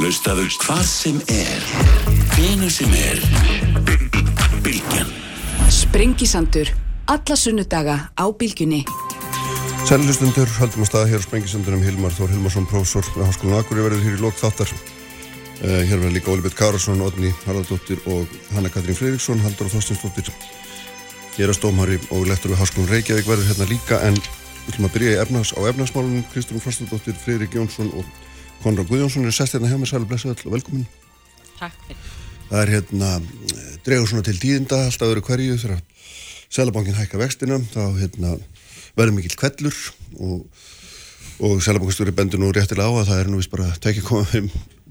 [0.00, 1.66] Hlustaðu hvað sem er
[2.34, 3.20] Hvenu sem er
[4.64, 5.10] Bilgjan
[5.70, 6.70] Sprengisandur.
[7.10, 8.84] Alla sunnudaga á bylgjunni.
[9.86, 14.02] Sællustundur, haldum að staða hér á Sprengisundunum Hilmar Þór Hilmarsson, prófessor með Háskólan Akuri verður
[14.06, 14.70] hér í lók þáttar.
[15.60, 20.30] Uh, hér verður líka Ólibet Kárasson, Odni Haraldóttir og Hanna Katrín Fridriksson, Haldur og Þorstinsdóttir.
[21.36, 24.96] Hér að stómari og lektor við Háskólan Reykjavík verður hérna líka en við ætlum að
[24.98, 26.26] byrja í efnags, á efnagsmálunum.
[26.34, 28.06] Kristján Frostadóttir, Fridrik Jónsson og
[28.60, 30.88] Konrad Guðjónsson er sest hérna hjá með sælu blessu öll og velkomin.
[31.58, 32.08] Takk fyrir.
[32.50, 33.12] Það er hérna,
[33.86, 35.86] dregur svona til tíðinda alltaf öðru hverju þegar
[36.50, 38.34] Sælabankin hækka vextina, þá hérna
[38.98, 39.76] verður mikill kvellur
[40.18, 40.42] og,
[41.46, 44.50] og Sælabankastjóri bendur nú réttilega á að það er nú vist bara 2,5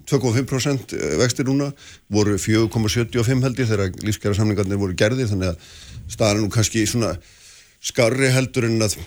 [0.09, 1.69] 2,5% vextir núna
[2.09, 5.67] voru 4,75 heldur þegar lífskjara samlingarnir voru gerðir þannig að
[6.09, 7.11] staðan nú kannski svona
[7.83, 8.97] skarri heldur en að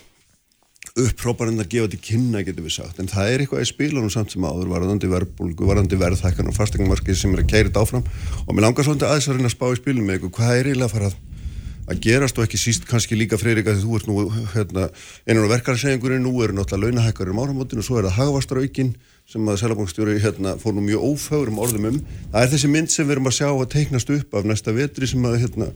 [0.93, 4.33] uppróparinn að gefa til kynna getur við sagt, en það er eitthvað í spílunum samt
[4.33, 8.03] sem áður varðandi verðbólgu, varðandi verðhækkan og fastegnumarkið sem er að kærit áfram.
[8.45, 10.69] Og mér langar svolítið aðeins að reyna að spá í spílunum með eitthvað, hvað er
[10.69, 14.27] eiginlega að fara að, gerast og ekki síst kannski líka Freirika því þú ert nú
[14.53, 14.85] hérna,
[15.25, 18.93] einan á verkarsegjengurinn, nú eru náttúrulega launahækkarinn um áramotinu og svo er það hagvastaraukin
[19.33, 21.99] sem að Sælabankstjóri hérna, fór nú mjög ófögurum orðum um.
[22.31, 25.09] Það er þessi mynd sem við erum að sjá að teiknast upp af næsta vetri
[25.09, 25.71] sem að hérna,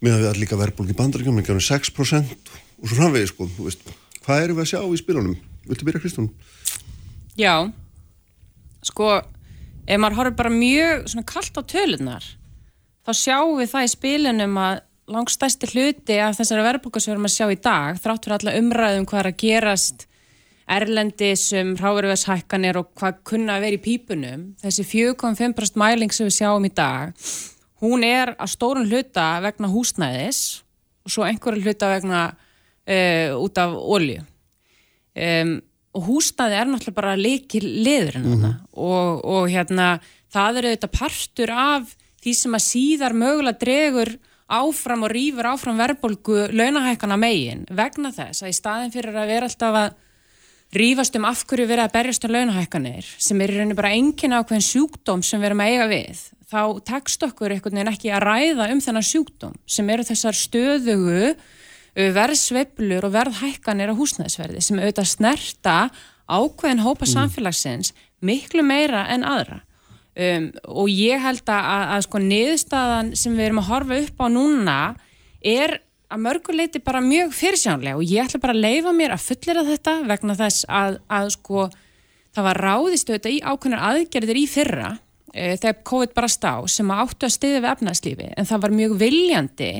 [0.00, 3.68] með að við allir líka verðbólgi bandaríkjum, ekki ánum 6% og svo framvegið sko, þú
[3.68, 3.92] veist,
[4.24, 5.36] hvað erum við að sjá í spilunum?
[5.68, 6.30] Viltu byrja Kristján?
[7.38, 7.54] Já,
[8.84, 9.10] sko,
[9.84, 12.26] ef maður horfður bara mjög svona kallt á tölunar,
[13.04, 14.82] þá sjáum við það í spilunum að
[15.14, 18.58] langstæsti hluti af þessari verðbólku sem við erum að sjá í dag, þrátt fyrir alla
[18.60, 20.06] umræðum hvað er að gerast
[20.74, 26.38] erlendis um ráverðvæðshækkanir og hvað kunna að vera í pípunum, þessi 4,5% mæling sem við
[26.38, 27.12] sjáum í dag,
[27.84, 30.40] hún er að stórun hluta vegna húsnæðis
[31.04, 32.22] og svo einhverju hluta vegna
[32.88, 34.22] uh, út af olju.
[35.14, 35.56] Um,
[35.94, 38.54] og húsnæði er náttúrulega bara leikil liður mm -hmm.
[38.72, 40.00] og, og hérna
[40.32, 44.10] það er auðvitað partur af því sem að síðar mögulega dregur
[44.48, 49.46] áfram og rýfur áfram verðbólgu launahækana megin vegna þess að í staðin fyrir að vera
[49.46, 49.94] alltaf að
[50.74, 54.34] rýfast um af hverju verið að berjast um launahækkanir sem er í rauninu bara engin
[54.34, 58.24] ákveðin sjúkdóm sem við erum að eiga við þá tekst okkur einhvern veginn ekki að
[58.26, 61.34] ræða um þennan sjúkdóm sem eru þessar stöðugu
[61.94, 65.76] verðsveiflur og verðhækkanir á húsnæðisverði sem auðvitað snerta
[66.26, 67.92] ákveðin hópa samfélagsins
[68.24, 69.60] miklu meira en aðra.
[70.14, 74.22] Um, og ég held að, að, að sko niðurstaðan sem við erum að horfa upp
[74.22, 74.78] á núna
[75.42, 75.80] er
[76.14, 79.94] að mörguleiti bara mjög fyrirsjánlega og ég ætla bara að leifa mér að fullera þetta
[80.06, 81.64] vegna þess að, að sko
[82.34, 84.92] það var ráðist auðvitað í ákveðnar aðgerðir í fyrra
[85.32, 88.96] e, þegar COVID bara stá sem áttu að stiðja við efnarslífi en það var mjög
[89.02, 89.72] viljandi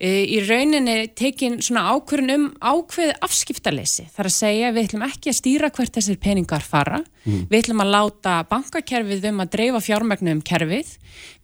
[0.00, 5.36] í rauninni tekin svona ákvörðun um ákveði afskiptalesi þar að segja við ætlum ekki að
[5.36, 7.02] stýra hvert þessir peningar fara.
[7.28, 7.42] Mm.
[7.50, 10.94] við ætlum að láta bankakerfið um að dreifa fjármægnu um kerfið.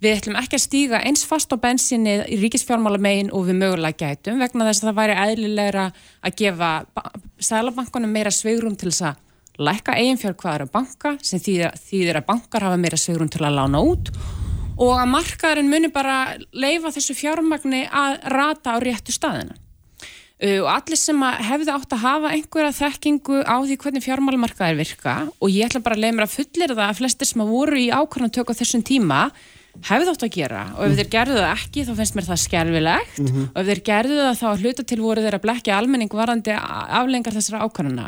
[0.00, 4.40] Við ætlum ekki að stíga eins fast á bensinni í ríkisfjármálamegin og við mögulega gætum
[4.40, 5.86] vegna þess að það væri eðlilegra
[6.24, 6.72] að gefa
[7.50, 9.22] sælabankunum meira sveigrum til þess að
[9.68, 13.84] lækka eiginfjárkvæðar á banka sem þýðir, þýðir að bankar hafa meira sveigrum til að lána
[13.84, 14.45] út og
[14.76, 19.56] að markaðurinn muni bara leifa þessu fjármagni að rata á réttu staðina.
[20.36, 25.48] Og allir sem hefði átt að hafa einhverja þekkingu á því hvernig fjármálumarkaðir virka og
[25.48, 27.86] ég ætla bara að leiða mér að fullir það að flestir sem að voru í
[27.88, 29.20] ákvæmum tök á þessum tíma
[29.84, 33.18] hefði átt að gera og ef þeir gerðu það ekki þá finnst mér það skerfilegt
[33.20, 33.46] mm -hmm.
[33.52, 37.36] og ef þeir gerðu það þá hluta til voru þeir að blekja almenning varandi aflengar
[37.36, 38.06] þessara ákvæmuna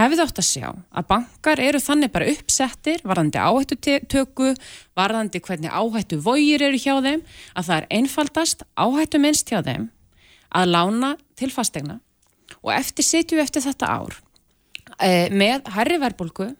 [0.00, 4.54] hefði átt að sjá að bankar eru þannig bara uppsettir varandi áhættu tökku
[4.96, 7.22] varandi hvernig áhættu vógir eru hjá þeim
[7.54, 9.90] að það er einfaldast áhættu minnst hjá þeim
[10.50, 12.00] að lána til fastegna
[12.62, 14.18] og eftir setju eftir þetta ár
[14.98, 16.50] e, með herri verbulgu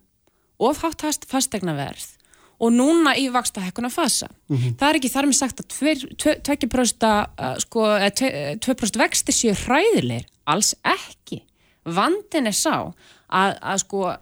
[0.60, 2.19] og fáttast fastegnaverð
[2.60, 4.28] og núna í vaksta hekkuna fasa.
[4.48, 4.74] Mm -hmm.
[4.78, 7.86] Það er ekki þar með sagt að 2% sko,
[8.66, 11.42] 2% vexti séu hræðilegir, alls ekki.
[11.84, 12.92] Vandin er sá
[13.28, 14.12] að, að sko,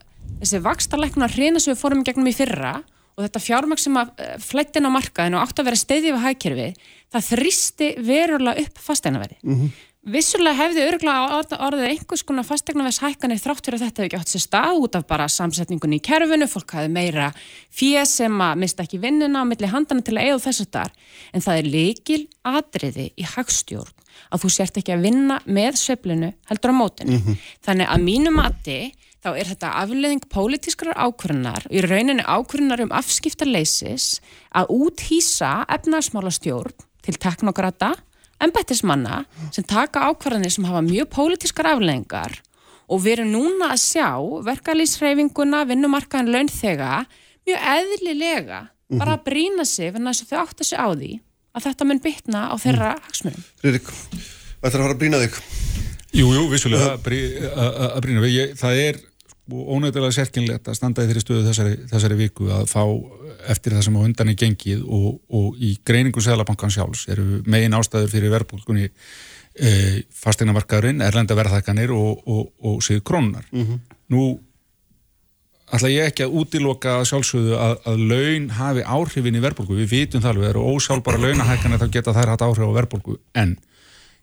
[0.41, 2.83] þessi vakstarleikuna hreina sem við fórum gegnum í fyrra
[3.19, 6.69] og þetta fjármaks sem að flættin á markaðinu átt að vera steyðið við hækjörfi,
[7.11, 9.39] það þristi verulega upp fasteinaverði.
[9.43, 9.71] Mm -hmm.
[10.07, 14.31] Vissulega hefði örgulega orðið einhvers konar fastegnavers hækkanir þrátt fyrir að þetta hefði ekki átt
[14.31, 17.33] sér stað út af bara samsetningunni í kerfinu, fólk hafi meira
[17.75, 20.95] fér sem að mista ekki vinnuna á milli handana til að eiga þess að þar.
[21.35, 26.33] En það er leikil atriði í hagstjórn að þú sért ekki að vinna með sveplinu
[26.49, 27.19] heldur á mótinu.
[27.19, 27.45] Mm -hmm.
[27.67, 28.81] Þannig að mínu mati
[29.19, 34.21] þá er þetta afleðing pólitískrar ákvörðunar, í rauninni ákvörðunar um afskiptarleisis
[34.55, 37.95] að úthýsa efnarsmálastjórn til teknokrata
[38.45, 39.25] embættismanna
[39.55, 42.39] sem taka ákvarðanir sem hafa mjög pólitískar afleggingar
[42.89, 44.09] og við erum núna að sjá
[44.47, 46.93] verkalýsreifinguna, vinnumarkaðan launþega
[47.49, 48.61] mjög eðlilega
[48.99, 51.11] bara að brína sig fyrir þess að þau átta sig á því
[51.59, 53.45] að þetta mun bytna á þeirra hagsmunum.
[53.61, 53.89] Friðrik,
[54.63, 55.39] ætlar að fara að brína þig?
[56.17, 58.33] Jú, jú, vissulega að brí- að- að að brýna við.
[58.39, 59.01] Ég, það er
[59.49, 62.83] ónættilega sérkynlegt að standa í þeirri stöðu þessari, þessari viku að fá
[63.47, 67.77] eftir það sem á undan er gengið og, og í greiningu Sæðlabankan sjálfs eru megin
[67.79, 69.71] ástæður fyrir verðbólkunni e,
[70.23, 73.47] fastegnamarkaðurinn, erlenda verðhækkanir og, og, og sig krónunar.
[74.09, 74.27] Nú
[75.69, 79.79] ætla ég ekki að útiloka sjálfsögðu að, að laun hafi áhrifin í verðbólgu.
[79.83, 83.59] Við vitum það alveg, eru ósálbara launahækkanir þá geta þær hatt áhrif á verðbólgu en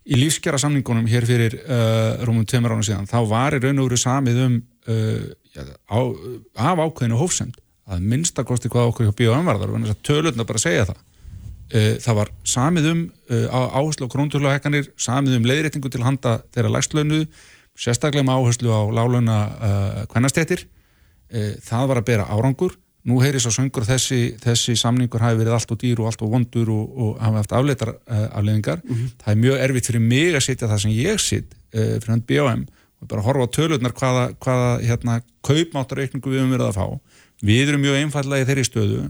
[0.06, 3.90] í lífskjara samningunum hér fyrir uh, rúmum tveimur ára síðan þá var í raun og
[3.90, 5.24] veru samið um uh,
[5.56, 6.00] já, á,
[6.70, 10.62] af ákveðinu hófsend að minnstakosti hvað okkur hjá bíóðan varðar og þess að tölurna bara
[10.62, 11.04] segja það.
[11.66, 13.04] Uh, það var samið um
[13.34, 17.26] uh, áherslu á króntöluhækkanir, samið um leiðréttingu til handa þeirra lægslönu
[17.76, 20.68] sérstaklega með áherslu á lálöna uh, kvennastéttir.
[21.66, 22.76] Það var að bera árangur.
[23.06, 26.32] Nú heyri svo söngur þessi, þessi samningur hafi verið allt og dýr og allt og
[26.32, 28.82] vondur og, og hafi haft afleitar uh, afleiðingar.
[29.22, 32.24] Það er mjög erfitt fyrir mig að setja það sem ég sitt uh, fyrir hann
[32.30, 32.64] BOM
[33.02, 36.86] og bara horfa á tölurnar hvaða, hvaða hérna, kaupmáttaraukningu við höfum verið að fá
[37.42, 39.04] við erum mjög einfallega í þeirri stöðu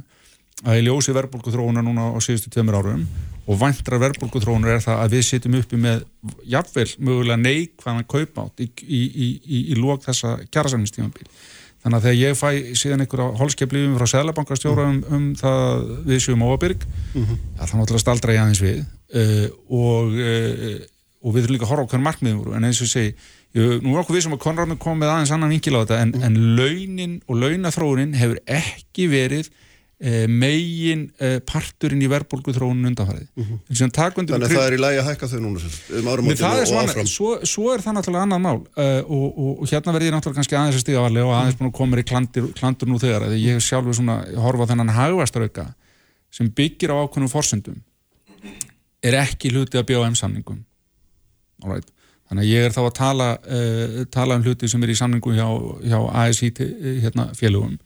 [0.66, 3.04] að í ljósi verðbólkuþróunar núna á síðustu tveimur árum
[3.46, 6.06] og vantra verðbólkuþróunar er það að við sitjum uppi með
[6.48, 11.28] jafnvel mögulega neikvæðan kaupmátt í, í, í, í, í lók þessa kjærasamnistímanbíl
[11.86, 16.42] Þannig að þegar ég fæ síðan einhverja holskeiplífum frá Sæðlabankastjóra um, um það við séum
[16.42, 17.44] óabyrg, mm -hmm.
[17.60, 18.80] þá náttúrulega staldra ég aðeins við.
[19.14, 20.80] Uh, og, uh,
[21.22, 23.12] og við þurfum líka að horfa á hvernig markmiðum voru, en eins og ég segi,
[23.14, 26.02] ég, nú er okkur við sem að Konrad með komið aðeins annan vinkil á þetta,
[26.04, 31.06] en, en launin og launathróunin hefur ekki verið uh, megin
[31.48, 33.30] parturinn í verðbólguþróunin undanfarið.
[33.38, 33.62] Mm -hmm.
[33.72, 35.72] Þannig að það er í lægi að hækka þau núna
[36.02, 37.10] um áramótinu og áfram.
[37.14, 40.42] Svo, svo er það náttúrulega annað mál uh, og, og, og hérna verði ég náttúrulega
[40.42, 43.30] kannski aðeins að stiga varlega og aðeins búin að koma í klandur, klandur nú þegar
[43.30, 45.70] þegar ég sjálfur svona horfa þennan hagvastarauka
[46.36, 47.80] sem byggir á ákveðnum forsendum
[49.06, 50.64] er ekki hluti að BOM samningum
[51.66, 51.88] right.
[52.30, 55.38] Þannig að ég er þá að tala uh, tala um hluti sem er í samningum
[55.38, 55.48] hjá,
[55.86, 56.52] hjá ASI
[57.04, 57.78] hérna, félögum.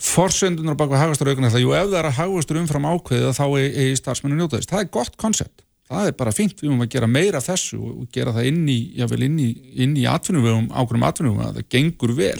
[0.00, 3.66] Forsendunar baka hagvastaraukan er það, jú ef það er að hagvastur umfram ákveðið þá er,
[3.82, 5.66] er starfsmennu njóta þess, það er gott koncept.
[5.90, 8.78] Það er bara fínt, við múum að gera meira þessu og gera það inn í,
[9.00, 9.48] jável inn í
[9.82, 12.38] inn í atvinnuvegum, ákveðum atvinnuvegum að það gengur vel,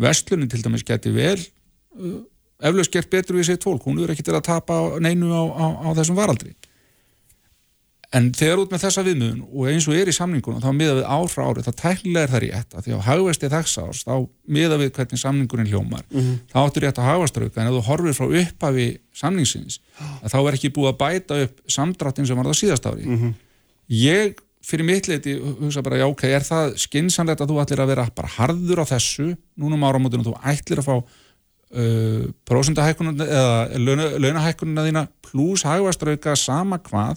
[0.00, 2.16] vestlunin til dæmis geti vel uh,
[2.64, 5.66] eflaust gert betur við sitt fólk, hún er ekki til að tapa neinu á, á,
[5.86, 6.54] á þessum varaldri
[8.14, 11.08] en þegar út með þessa viðmiðun og eins og er í samningunum þá miða við
[11.10, 14.14] ár frá ári, þá tæknilega er það rétt að því á hagvesti þess árs, þá
[14.56, 16.38] miða við hvernig samningurinn hljómar, mm -hmm.
[16.52, 19.80] þá áttur rétt að hagvastrauka, en ef þú horfir frá upphafi samningsins,
[20.22, 23.34] þá er ekki búið að bæta upp samdráttin sem var það síðast ári mm -hmm.
[23.88, 27.90] ég, fyrir mitt leiti hugsa bara, já ok, er það skinsanlegt að þú ætlir að
[27.90, 30.96] vera bara harður á þessu núna um áramótunum, þú ætlir að fá
[31.74, 33.78] uh, prósundahækkununa eða
[34.18, 37.16] launahækkununa þína pluss hagvastrauka sama hvað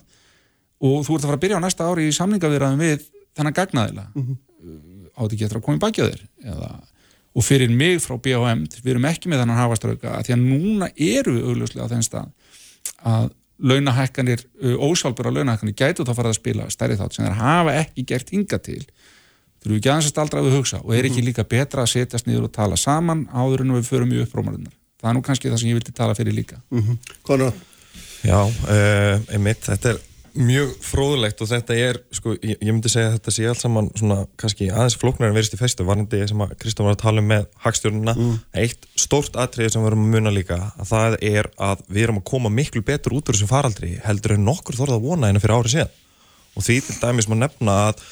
[0.80, 3.04] og þú ert að fara að byrja á næsta ári í samningavirðaðum við
[3.38, 4.06] þennan gagnaðila.
[4.14, 5.10] Mm -hmm.
[5.20, 6.70] átti ekki eftir að koma í baki á þér Eða,
[7.36, 10.90] og fyrir mig frá BHM við erum ekki með þennan hafastrauka að því að núna
[10.96, 12.28] eru við augljóslega á þenn stað
[13.04, 13.30] að
[13.60, 14.44] launahækkanir
[14.80, 18.58] ósálbara launahækkanir gætu þá farað að spila stærri þátt sem þeir hafa ekki gert hinga
[18.58, 18.84] til.
[19.60, 22.28] Þurfum við ekki aðeins að staldra við hugsa og er ekki líka betra að setjast
[22.28, 25.62] niður og tala saman áður en við förum í upprómarinnar það er nú kannski það
[25.62, 26.60] sem ég vildi tala fyrir líka.
[26.72, 26.98] Mm -hmm.
[28.24, 30.00] Já, uh, einmitt, þetta er
[30.38, 33.90] mjög fróðulegt og þetta er, sko, ég, ég myndi segja að þetta sé allt saman
[33.98, 37.24] svona, kannski aðeins flóknar en verist í festu, varnandi sem að Kristofn var að tala
[37.24, 38.38] um með hagstjórnuna, mm.
[38.64, 42.22] eitt stórt atrið sem við erum að muna líka, að það er að við erum
[42.22, 45.44] að koma miklu betur út úr þessum faraldri, heldur en nokkur þorða að vona einu
[45.44, 45.98] fyrir árið síðan
[46.60, 48.04] og því til dæmis maður nefna að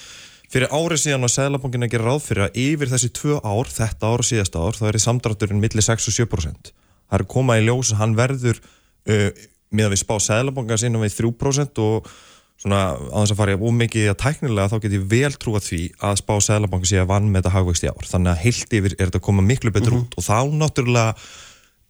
[0.52, 4.12] fyrir árið síðan og Sæðlabankin að gera ráð fyrir að yfir þessi tvö ár, þetta
[4.12, 6.72] ár og síðasta ár, þá er samdrátturinn millir 6 og 7%.
[7.08, 9.30] Það er komað í ljós að hann verður uh,
[9.72, 12.12] með að við spá Sæðlabanka sinna við 3% og
[12.58, 16.16] svona á þess að fara ómikið að tæknilega þá get ég vel trúa því að
[16.24, 18.08] spá Sæðlabanka sé að vann með þetta hagvægst í ár.
[18.10, 20.08] Þannig að heilt yfir er þetta að koma miklu betur mm -hmm.
[20.08, 21.12] út og þá náttúrulega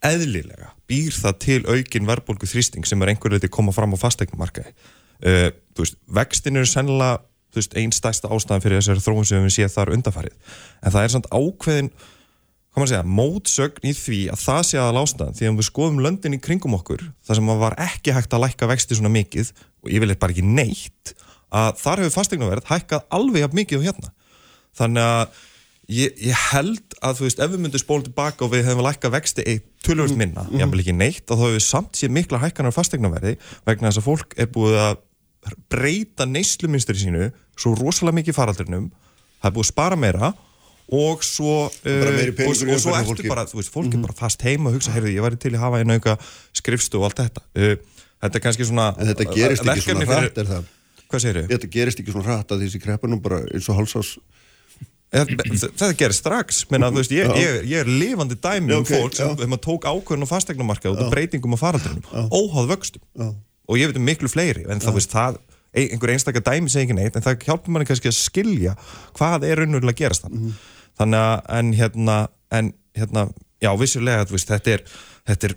[0.05, 4.74] eðlilega býr það til aukin verðbólgu þrýsting sem er einhverju litið koma fram á fastegnumarkaði
[5.25, 7.24] uh, veist, vextin eru sennilega
[7.79, 10.36] einn stærsta ástæðan fyrir þessari þróun sem við séð þar undafarið
[10.84, 11.89] en það er samt ákveðin
[12.77, 16.01] hvað maður segja, mótsögn í því að það sé að lásta því að við skoðum
[16.05, 19.50] löndin í kringum okkur þar sem var ekki hægt að lækka vexti svona mikið
[19.81, 21.13] og ég vil eitthvað ekki neitt
[21.57, 24.12] að þar hefur fastegnaverð hækkað alveg jafn mikið og hérna.
[24.77, 25.41] Þannig að
[25.98, 29.15] ég, ég held að þú veist ef við myndum spóla tilbaka og við hefum lækkað
[29.15, 30.62] vexti eitt tölvöld minna, mm -hmm.
[30.62, 34.03] ég vil ekki neitt og þá hefur við samt séð mikla hækkanar fastegnaverði vegna þess
[34.03, 34.98] að fólk er búið að
[35.72, 38.91] breyta neysluminstri sínu svo rosalega mikið faraldrinum.
[39.41, 40.34] Það er búið að spara meira
[40.91, 41.91] og svo, uh,
[42.48, 43.24] og, og svo ertu fólki.
[43.25, 43.29] Mhm.
[43.34, 45.60] bara, þú veist, fólk er bara fast heima og hugsa, heyrðu, ég væri til að
[45.65, 46.17] hafa einu auka
[46.56, 47.44] skrifstu og allt þetta.
[47.56, 47.75] Uh,
[48.24, 50.63] þetta er kannski svona En þetta gerist ekki svona verkefni fyrir- hratt, er það?
[51.12, 51.48] hvað segir þau?
[51.53, 54.17] Þetta gerist ekki svona hratt að þessi kreppa nú bara eins og hálsás
[55.12, 56.65] þetta gerist strax.
[56.72, 59.86] Menna, veist, ég, ég, ég er lifandi dæmi um ok, fólk sem um að tók
[59.88, 62.03] ákvörðun á fastegnumarkað út af breytingum á faraldrinum.
[62.32, 63.03] Óháð vöxtum.
[63.15, 63.29] Já.
[63.67, 65.38] og ég veit um miklu fleiri en það veist það
[65.75, 68.75] ein- einhver einstakar dæmi segi ekki neitt en það hjálpar manni kannski að skilja
[69.17, 69.63] hvað er
[69.94, 70.24] gerast
[70.98, 72.18] þannig að en hérna,
[72.60, 73.27] en hérna
[73.63, 74.84] já vissulega veist, þetta er,
[75.27, 75.56] þetta er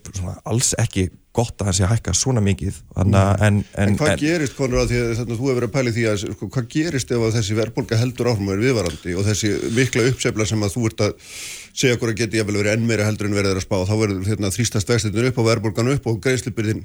[0.48, 2.78] alls ekki gott að hann sé að hækka svona mikið.
[2.98, 5.92] Að en, en, En hvað gerist, konur, að því að þú hefur verið að pæli
[5.94, 9.28] því að sko, hvað gerist ef að þessi verðbólga heldur áfram og er viðvarandi og
[9.28, 11.28] þessi mikla uppsefla sem að þú ert að
[11.70, 13.94] segja okkur að geti jafnvel verið enn meira heldur en verið er að spá þá
[14.00, 16.82] verður hérna, þrýstast vextinur upp og verðbólgan upp og greiðslubyrðin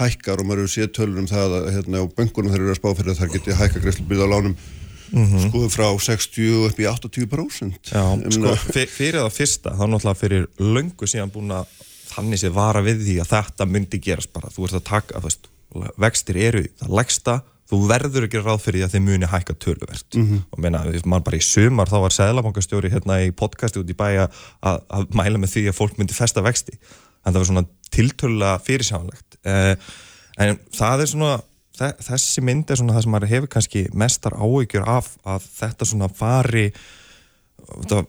[0.00, 2.88] hækkar og maður hefur séð tölur um það að hérna, böngunum þeir eru að spá
[2.96, 4.56] fyrir að það geti hækka greiðslubyrði á lánum
[5.46, 8.54] sko frá 60 upp í 80% Já, Ég sko,
[8.90, 11.66] fyrir það fyrsta, þá náttúrulega fyrir löngu síðan búin að
[12.14, 15.30] þannig sé vara við því að þetta myndi gerast bara, þú ert að taka, þú
[15.30, 15.50] veist,
[16.04, 17.36] vextir eru það legsta,
[17.70, 20.18] þú verður ekki ráð fyrir því að þeir muni hækka töluvert.
[20.20, 20.42] Mhm.
[20.52, 24.28] og meina, maður bara í sumar þá var Sæðlabankastjóri hérna í podcasti út í bæja
[24.62, 26.76] að, að mæla með því að fólk myndi festa vexti,
[27.24, 29.74] en það var svona tiltölulega fyrirsjánlegt eh,
[30.44, 31.34] en það er svona
[31.74, 36.10] þessi mynd er svona það sem maður hefur kannski mestar áhyggjur af að þetta svona
[36.12, 36.68] fari
[37.64, 38.04] þetta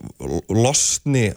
[0.54, 1.30] losni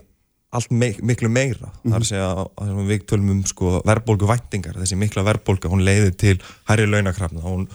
[0.49, 1.71] allt mik miklu meira.
[1.83, 5.71] Það er að segja að sem við tölum um sko, verðbólgu væntingar, þessi mikla verðbólga
[5.73, 6.37] hún leiði til
[6.71, 7.67] hærri launakrafna hún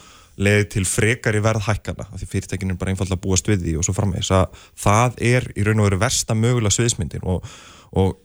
[0.41, 3.85] leiði til frekari verðhækkana af því fyrirtækinu er bara einfalda að búast við því og
[3.85, 7.45] svo frammeðis að það er í raun og veru versta mögulega sviðsmyndin og,
[7.93, 8.15] og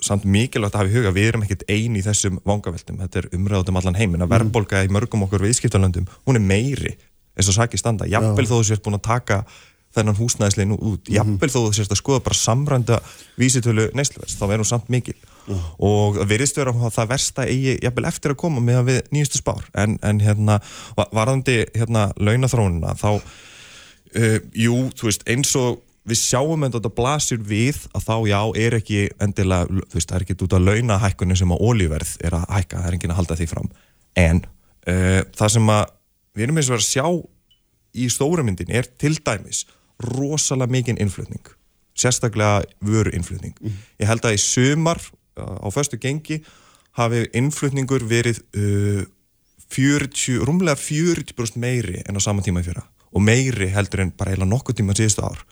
[0.00, 3.00] samt mikilvægt að hafa í huga við erum ekkert eini í þessum vangaveltum.
[3.02, 4.22] Þetta er umræðat um allan heiminn.
[4.22, 6.94] Að verðbólga í mörgum okkur viðskiptalöndum hún er meiri
[7.38, 9.40] eins og sakið standa, jafnvel þó þú sért búin að taka
[9.94, 12.98] þennan húsnæðislegin út jafnvel þó þú sérst að skoða bara samrænda
[13.40, 15.14] vísitölu neysluvers, þá er hún samt mikil.
[15.80, 19.38] Og það virðist vera að það versta eigi jafnvel eftir að koma með við nýjustu
[19.40, 19.64] spár.
[19.74, 20.58] En, en hérna
[20.98, 26.92] va- varðandi hérna launathrónuna þá uh, jú, þú veist, eins og við sjáum en þetta
[26.96, 30.64] blasir við að þá já, er ekki endilega, þú veist, það er ekki út af
[30.64, 33.68] launahækkunni sem að olíverð er að hækka, það er enginn að halda því fram.
[34.18, 35.84] En uh, það sem að
[36.38, 37.06] við erum eins og verið að sjá
[37.98, 39.64] í stórumyndin er til dæmis
[40.04, 41.54] rosalega mikinn innflutning
[41.98, 43.56] sérstaklega vöru innflutning
[43.98, 46.38] ég held að í sumar uh, á föstu gengi
[46.98, 49.06] hafi innflutningur verið uh,
[49.68, 52.86] 40, rúmlega 40% meiri en á sama tíma í fyrra.
[53.12, 55.42] Og meiri heldur en bara eiginlega nokkuð tíma síðustu ár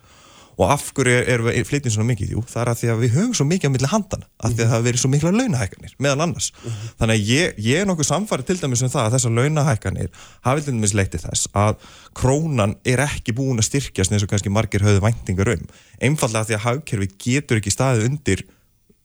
[0.57, 2.31] og af hverju er- erum við flytjum svona mikið?
[2.33, 4.57] Jú, það er að því að við höfum svo mikið á milli handana, að því
[4.57, 6.49] að það hafa verið svo mikla launahækkanir, meðal annars.
[6.97, 10.09] Þannig að ég, ég er nokkuð samfarið til dæmis um það að þessar launahækkanir
[10.49, 11.77] hafi til dæmis leitt til þess að
[12.17, 15.67] krónan er ekki búin að styrkjast eins og kannski margir höfðu væntingar um.
[16.01, 18.47] Einfallega því að hagkerfi getur ekki staðið undir,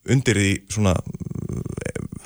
[0.07, 0.95] undir því svona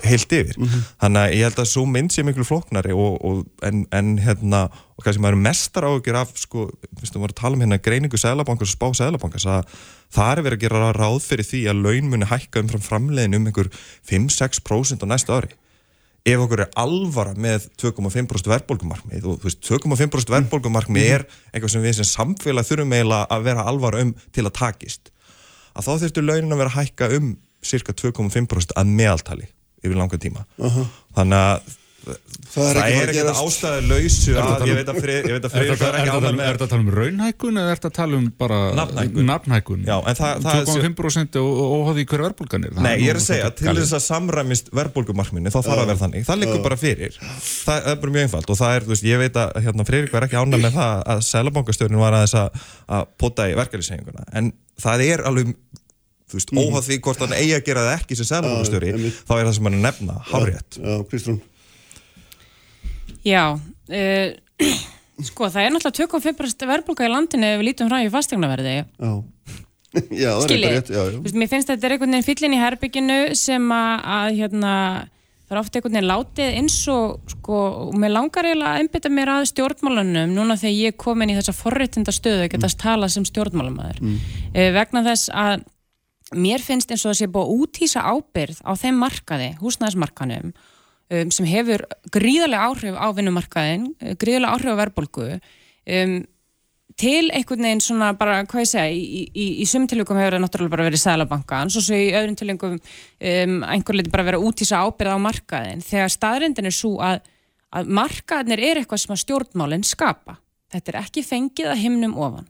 [0.04, 0.58] heilt yfir.
[1.02, 4.66] Þannig að ég held að svo mynd sé miklu flóknari og, og, en, en hérna,
[4.96, 6.66] og kannski maður er mestar áhugjur af, sko,
[7.00, 9.78] við varum að tala um hérna greiningu Sæðlabankars og spá Sæðlabankars að
[10.16, 13.40] það er verið að gera ráð fyrir því að laun muni hækka um fram framleiðin
[13.40, 13.72] um einhver
[14.12, 15.56] 5-6% á næsta ári.
[16.25, 21.86] Ef okkur er alvara með 2,5% verðbólgumarkmið og þú veist, 2,5% verðbólgumarkmið er eitthvað sem
[21.86, 25.12] við sem samfélag þurfum eiginlega að vera alvara um til að takist.
[25.78, 27.36] Að þá þurftu launin að vera hækka um
[27.66, 29.52] cirka 2,5% að meðaltali
[29.86, 30.46] yfir langa tíma
[31.15, 31.74] þannig að
[32.06, 33.39] Það er það ekki er að ekkert gerast.
[33.42, 35.86] ástæðu lausu að að ég um- veit að frið, ég veit að Er frið þetta
[35.88, 37.96] er ekki að, ánægð er með þetta að tala um raunhækkun eða er þetta að
[37.98, 38.60] tala um bara
[39.25, 39.82] nafnhækkun?
[39.89, 42.72] Já, en það- það er- 2,5% og og óháð í hverju verðbólgan er?
[42.75, 45.89] Það Nei, ég er að segja, svolítið til þess að samræmist verðbólgumarkminni, þá þarf að
[45.89, 46.25] vera þannig.
[46.30, 47.18] Það liggur bara fyrir.
[47.65, 50.12] Það er bara mjög einfalt og það er, þú veist, ég veit að hérna, Freyrík
[50.13, 52.50] var ekki ánæg með það að Sælabankastjórnin var aðeins að,
[52.89, 54.24] að pota í verkefnisenguna.
[54.34, 55.56] En það er alveg,
[56.25, 59.20] þú veist, óháð því hvort hann eigi að gera það ekki sem einmitt.
[59.27, 60.79] þá er það sem hann er að nefna, hárétt.
[60.79, 61.41] Já, Kristrún
[63.25, 64.27] Já, uh,
[65.29, 68.75] sko það er náttúrulega 25% verðbólga í landinu ef við lítum frá í fastegnaverði.
[68.86, 69.12] Já,
[70.24, 73.20] já það er Skilji, eitthvað rétt mér finnst þetta er einhvern veginn fyllin í herbygginu
[73.39, 74.74] sem að, að hérna,
[75.46, 79.13] það er ofta einhvern veginn látið eins og, sko, og mér langar eiginlega að einbytta
[79.13, 82.77] mér að stjórnmálunum núna þegar ég kom inn í þessa forréttinda stöðu, geta mm.
[82.82, 84.03] talað sem stjórnmálumæður.
[84.05, 84.20] Mm.
[84.77, 85.65] vegna þess að
[86.36, 91.34] mér finnst eins og það sé búið að útýsa ábyrð á þeim markaði, húsnæðismarkanum, um,
[91.34, 93.89] sem hefur gríðarlega áhrif á vinnumarkaðin,
[94.22, 95.27] gríðarlega áhrif á verðbólgu,
[95.98, 96.15] um,
[96.96, 100.44] til einhvern veginn svona bara, hvað ég segja, í, í, í sum tilvíkum hefur það
[100.46, 104.50] náttúrulega bara verið sælabankan, svo svo í öðrum tilvíkum um, einhver leiti bara verið að
[104.51, 107.22] útísa ábyrða á markaðin, þegar staðrindin er svo að,
[107.75, 110.39] að markaðinir er eitthvað sem að stjórnmálinn skapa.
[110.72, 112.48] Þetta er ekki fengið að himnum ofan.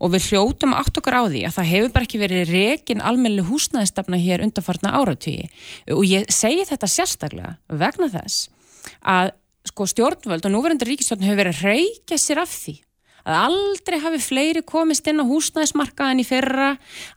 [0.00, 3.44] Og við hljótum átt okkar á því að það hefur bara ekki verið rekin almenni
[3.46, 5.50] húsnæðistafna hér undarfarna áratvíi
[5.92, 8.48] og ég segi þetta sérstaklega vegna þess
[9.04, 9.34] að
[9.68, 12.78] sko stjórnvöld og núverandi ríkistjórn hefur verið að reykja sér af því
[13.24, 16.70] að aldrei hafi fleiri komist inn á húsnæðismarkaðin í fyrra,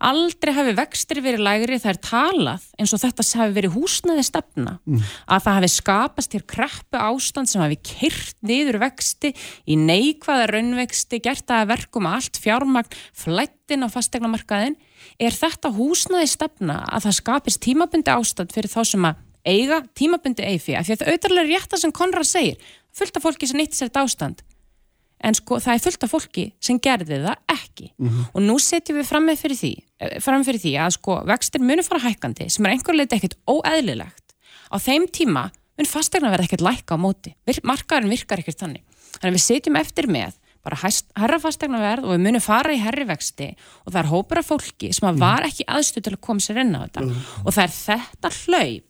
[0.03, 5.03] aldrei hafi vextir verið lægri, það er talað eins og þetta hafi verið húsnæðistefna mm.
[5.27, 9.33] að það hafi skapast hér kreppu ástand sem hafi kyrt niður vexti
[9.65, 14.79] í neikvæða raunvexti, gert að verkum allt fjármagn, flættin á fastegnamarkaðin,
[15.19, 20.75] er þetta húsnæðistefna að það skapist tímabundi ástand fyrir þá sem að eiga tímabundi eifi,
[20.77, 23.59] af því að það auðvitað er rétt að sem Konrad segir, fullt af fólki sem
[23.59, 24.43] nýtti sér þetta ástand
[25.23, 27.89] en sko það er fullt af fólki sem gerði það ekki.
[27.97, 28.29] Mm -hmm.
[28.33, 31.61] og nú setjum við fram með fyrir því, eh, fram fyrir því að sko vextir
[31.61, 34.27] munu fara hækkandi sem er einhver leiti ekkert óeðlilegt.
[34.73, 38.83] Á þeim tíma mun fastegna verða ekkert lækka á móti, markaðurinn virkar ekkert þannig.
[39.19, 40.77] Þannig að við setjum eftir með bara
[41.19, 43.49] herra fastegna verð og við munum fara í herri vexti
[43.83, 46.75] og það er hópur af fólki sem var ekki aðstuð til að koma sér inn
[46.75, 47.01] á þetta.
[47.01, 47.43] Mm -hmm.
[47.45, 48.85] og það er þetta hlaup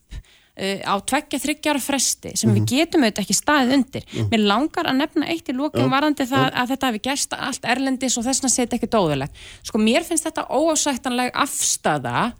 [0.53, 2.59] á tveggja þryggjára fresti sem mm -hmm.
[2.59, 2.69] við mhm.
[2.73, 4.29] getum auðvitað ekki staðið undir mm -hmm.
[4.29, 8.17] mér langar að nefna eitt í lókum varandi það að þetta hefði gerst allt erlendis
[8.17, 9.33] og þess að setja ekki dóðulegt
[9.63, 12.33] sko mér finnst þetta óásættanleg afstafa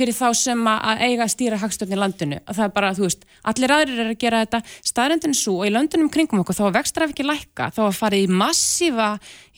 [0.00, 3.06] fyrir þá sem að eiga að stýra hagstöfni í landinu og það er bara, þú
[3.06, 4.60] veist, allir aðrir er að gera þetta
[4.90, 8.24] staðrendinu svo og í landunum kringum okkur þá var vextraf ekki lækka, þá var farið
[8.24, 9.10] í massífa,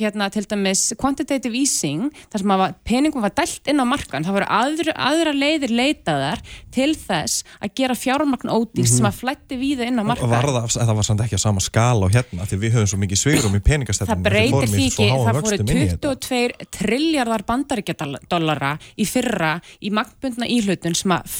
[0.02, 4.38] hérna, til dæmis quantitative easing, þar sem að peningum var dælt inn á markan, það
[4.38, 6.42] voru aðra, aðra leiðir leitaðar
[6.74, 8.96] til þess að gera fjármagn ódýrst mm -hmm.
[8.96, 10.26] sem að flætti víða inn á markan.
[10.26, 12.90] Og var það, það var samt ekki að sama skala á hérna, því við höfum
[12.90, 14.24] svo mikið svigurum í peningastefnum.
[14.24, 20.96] Það breytir því ekki, það fóru 22 trilljarðar bandaríkjadollara í fyrra í magnbund hefðbundna íhlutun
[20.96, 21.32] sem að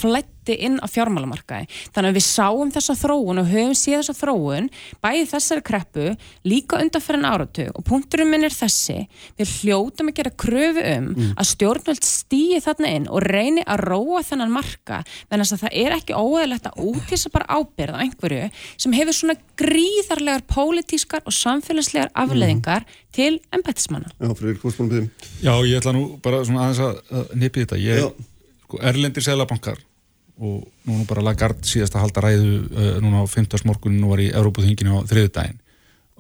[0.43, 1.69] fletti inn á fjármálamarkaði.
[1.95, 4.69] Þannig að við sáum þessa þróun og höfum síð þessa þróun
[5.03, 6.07] bæði þessari kreppu
[6.45, 9.07] líka undanferðin áratug og punkturum minn er þessi
[9.39, 11.35] við hljótum að gera kröfu um mm.
[11.37, 15.97] að stjórnvöld stýi þarna inn og reyni að róa þennan marka þannig að það er
[15.99, 22.87] ekki óæðilegt að útísa bara ábyrða einhverju sem hefur svona gríðarlegar pólitískar og samfélagslegar afleðingar
[22.87, 22.99] mm.
[23.15, 24.11] til ennbættismanna.
[24.19, 24.81] Já, fyrir hvort
[25.43, 27.79] Já, ég ætla nú bara svona aðeins að nipi þetta.
[27.83, 28.23] Ég,
[28.65, 29.81] sko, erlendir selabankar
[30.43, 33.63] og nú bara Lagarde síðast að halda ræðu uh, núna á 15.
[33.69, 35.61] morgunin nú var í Európaþinginu á þriðu daginn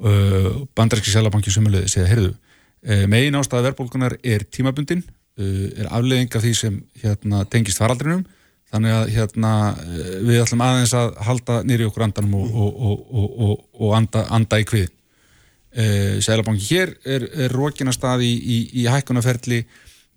[0.02, 6.32] uh, bandaríski selabanki sumulegði segja, heyrðu, uh, megin ástæða verðbólkunar er tímabundin uh, er afleðing
[6.32, 8.24] af því sem hérna, tengist faraldrinum.
[8.72, 13.54] Þannig að hérna, uh, við ætlum aðeins að halda nýri okkur andanum og, og, og,
[13.78, 18.88] og anda, anda í kvið uh, Sælabanki hér er, er rókina stað í, í, í
[18.90, 19.62] hækkunaferli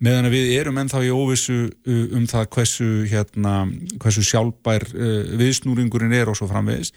[0.04, 3.54] meðan við erum ennþá í óvissu um það hversu, hérna,
[4.02, 6.92] hversu sjálfbær uh, viðsnúringurinn er og svo framvegis.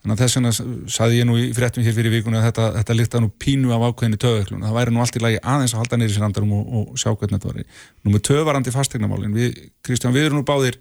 [0.00, 0.50] Þannig að þess vegna
[0.88, 3.82] saði ég nú í fréttum hér fyrir vikunni að þetta, þetta líkta nú pínu af
[3.84, 4.62] ákveðinni töðveiklun.
[4.64, 7.10] Það væri nú allt í lagi aðeins að halda neyri sér andarum og, og sjá
[7.10, 7.82] hvernig þetta var.
[8.00, 10.80] Nú með töðvarandi fastegnamálinn, við, Kristján, við erum nú báðir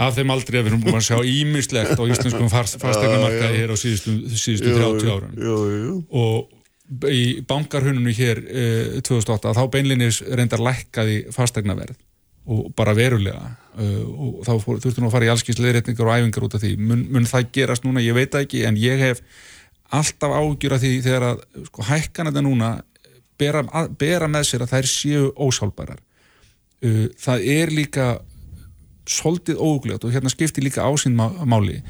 [0.00, 3.76] af þeim aldrei að við erum búin að sjá ímislegt á íslenskum fastegnamarkaði hér á
[3.80, 5.36] síðustu, síðustu 30 árum.
[6.08, 6.55] Og
[7.10, 11.96] í bankarhununu hér eh, 2008 að þá beinlinis reyndar lækkaði fastegnaverð
[12.46, 13.42] og bara verulega
[13.74, 16.72] uh, og þá þurftu nú að fara í allskýrsleirreitningar og æfingar út af því.
[16.78, 19.22] Mun, mun það gerast núna, ég veit ekki en ég hef
[19.94, 22.70] alltaf ágjur af því þegar að sko, hækkan þetta núna
[23.38, 28.08] bera, að, bera með sér að þær séu ósálbærar uh, það er líka
[29.06, 31.80] soldið ógljótt og hérna skiptir líka ásinn máli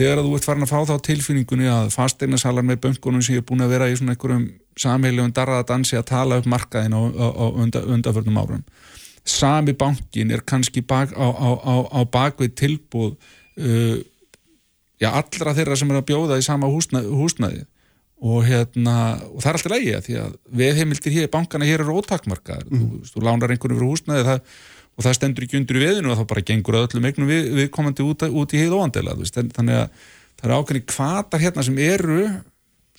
[0.00, 3.74] þegar þú ert farin að fá þá tilfinningunni að fasteignarsalar með böngunum er búin að
[3.76, 4.46] vera í svona einhverjum
[4.80, 8.64] samheilum darraðadansi að tala upp markaðin á, á, á undan, undanförnum árum
[9.28, 11.26] sami bankin er kannski bak, á,
[11.92, 13.12] á bakvið tilbúð
[13.60, 13.98] uh,
[15.00, 17.66] já, allra þeirra sem er að bjóða í sama húsnæði, húsnæði.
[18.20, 18.94] Og, hérna,
[19.32, 22.82] og það er alltaf lægi að því að veðheimildir hér, bankana hér eru ótakmarkaðar mm.
[22.82, 24.42] þú, þú lánar einhvern fyrir húsnæði það
[24.98, 27.70] og það stendur ekki undir í veðinu og þá bara gengur öllum eignum við, við
[27.74, 29.86] komandi út, út í heið óandela þannig að
[30.40, 32.20] það eru ákveðni kvatar hérna sem eru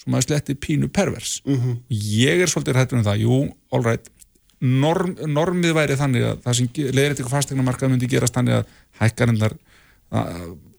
[0.01, 1.41] sem að sletti pínu pervers.
[1.45, 1.77] Mm -hmm.
[1.89, 3.38] ég er svolítið hættur um það, jú,
[3.71, 4.10] all right.
[4.62, 8.65] Norm, normið væri þannig að það sem leðir eitthvað fastegnamarkað myndi gerast þannig að
[8.99, 9.56] hækkarindar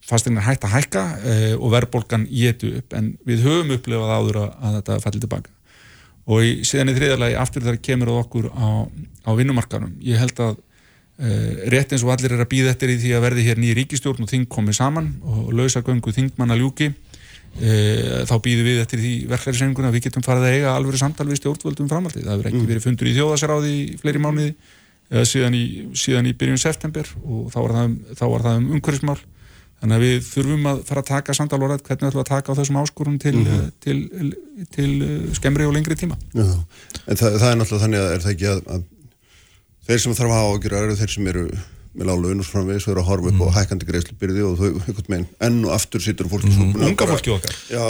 [0.06, 2.94] fastegnar hægt að hækka e, og verðbólkan getu upp.
[2.94, 5.50] En við höfum upplefað áður að, að þetta falli tilbaka
[6.30, 8.68] og í, síðan í þriðarlagi aftur þar kemur það okkur á,
[9.26, 10.60] á vinnumarkaðum ég held að
[11.70, 14.24] rétt eins og allir er að býða eftir í því að verði hér nýja ríkistjórn
[14.24, 19.90] og þing komið saman og lausagöngu þingmanna ljúki uh, þá býðu við eftir því verklæðisenguna
[19.92, 22.26] að við getum farið að eiga alveg samtal við stjórnvöldum framaldið.
[22.26, 22.70] Það verður ekki mm.
[22.72, 27.52] verið fundur í þjóðasaráði í fleiri mánuði uh, síðan, í, síðan í byrjun september og
[27.52, 29.20] þá var það um, um umhverfismál
[29.82, 32.28] þannig að við þurfum að fara að taka samtal og rætt hvernig við ætlum að
[32.30, 33.70] taka á þessum áskorun til, Mhm.
[33.82, 38.02] til, til, til uh, skemmri og lengri tíma Já, en það, það er náttúrulega þannig
[38.02, 38.84] að er það ekki að, að
[39.86, 41.46] þeir sem þarf að hafa ágjur eru þeir sem eru
[41.92, 44.54] með lág laun og svo framvegis og eru að horfa upp á hækkandi greiðslubyrði og
[44.56, 47.82] þau, einhvern veginn, enn og aftur sittur fólk í súpunni og unga fólki okkar, Já,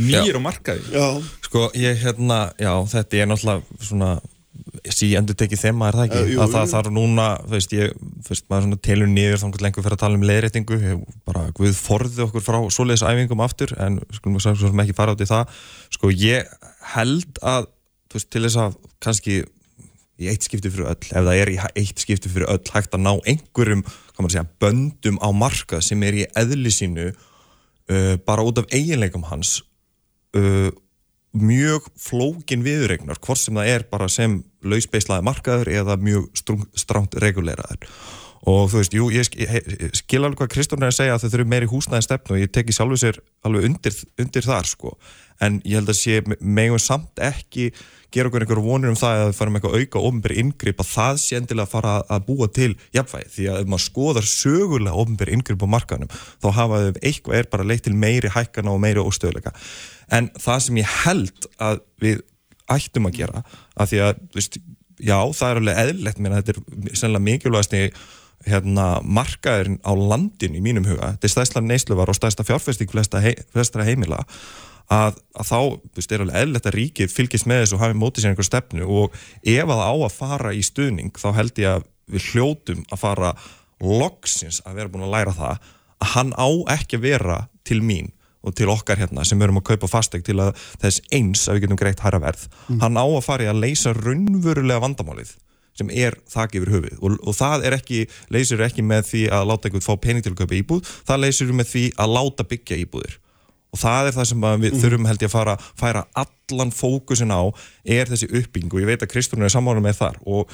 [0.00, 0.86] nýjir og markaði?
[0.94, 1.04] Já,
[1.44, 4.12] Sko, ég hérna, já, þetta er náttúrulega svona
[4.92, 6.20] sí endur tekið þema, er það ekki?
[6.22, 7.92] Eh, jú, að það þarf núna, þú veist, ég
[8.24, 10.78] þú veist, maður svona telur niður þá einhvern lengur fyrir að tala um leiðréttingu.
[10.82, 14.96] Ég- bara Guð forði okkur frá svoleiðis æfingum aftur, en skulum við svo sem ekki
[14.96, 15.52] fara út í það,
[15.96, 16.48] sko, ég
[16.94, 17.68] held að,
[18.08, 19.36] þú veist, til þess að kannski
[20.20, 23.04] í eitt skipti fyrir öll, ef það er í eitt skipti fyrir öll hægt að
[23.06, 23.82] ná einhverjum,
[24.28, 29.62] segja, böndum á markað sem er í eðli sínu uh, bara út af eiginleikum hans
[30.36, 30.68] uh,
[31.32, 36.28] mjög flókin viðregnar hvort sem það er bara sem lausbeislaði markaður eða mjög
[36.76, 37.88] stránt reguleraður
[38.42, 41.14] og þú veist, jú, ég sk- ég- ég skil alveg hvað Kristofn er að segja
[41.14, 44.66] að þau þurfum meiri húsnæði stefnu og ég teki sjálfu sér alveg undir, undir þar
[44.66, 44.96] sko,
[45.42, 47.70] en ég held að sé megum samt ekki
[48.12, 51.20] gera okkur einhver vonur um það að við farum eitthvað auka ofnbæri inngrip að það
[51.22, 55.32] sé endilega að fara að- búa til jafnvægi, því að ef maður skoðar sögulega ofnbæri
[55.38, 59.00] inngrip á markanum þá hafa þau eitthvað er bara leitt til meiri hækkana og meiri
[59.00, 59.54] óstöðuleika
[60.12, 62.20] en það sem ég held að við
[62.72, 63.44] ættum að gera
[63.80, 64.58] að því að, veist,
[65.00, 66.52] já, það er alveg eðlilegt mér að þetta
[66.92, 67.72] er sennilega mikilvægast
[68.48, 73.22] hérna, markaðurinn á landin í mínum huga, þetta er stæðsla neysluvar og stæðsta fjárfesting flesta,
[73.22, 74.22] hei, flestra heimila
[74.92, 77.98] að, að þá, þú veist, er alveg eðlilegt að ríkið fylgist með þessu og hafi
[77.98, 81.76] mótið sér einhver stefnu og ef að á að fara í stuðning þá held ég
[81.76, 83.34] að við hljótum að fara
[83.82, 85.70] loksins að vera búin að læra það
[86.02, 88.10] að hann á ekki að vera til mín
[88.42, 91.64] og til okkar hérna sem erum að kaupa fasteg til að þess eins að við
[91.66, 92.48] getum greitt hæra verð.
[92.82, 95.36] Hann á að fara í að leysa raunverulega vandamálið
[95.78, 99.48] sem er þak yfir höfuð og, og það er ekki, leysir ekki með því að
[99.48, 102.80] láta einhvern fá pening til að kaupa íbúð það leysir með því að láta byggja
[102.84, 103.18] íbúðir.
[103.72, 107.40] Og það er það sem við þurfum held ég að fara færa allan fókusin á
[107.88, 108.72] er þessi uppbygging.
[108.74, 110.18] Og ég veit að Kristúrun er sammála með þar.
[110.28, 110.50] Og,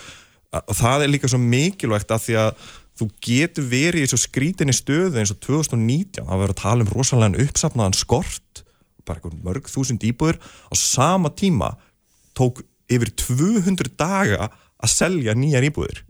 [0.54, 4.74] og það er líka svo mikilvægt að því að þú getur verið í svo skrítinni
[4.74, 8.62] stöðu eins og 2019 það verður að tala um rosalega uppsafnaðan skort
[9.06, 11.72] bara einhvern mörg þúsund íbúður á sama tíma
[12.38, 14.50] tók yfir 200 daga
[14.84, 16.02] að selja nýjar íbúður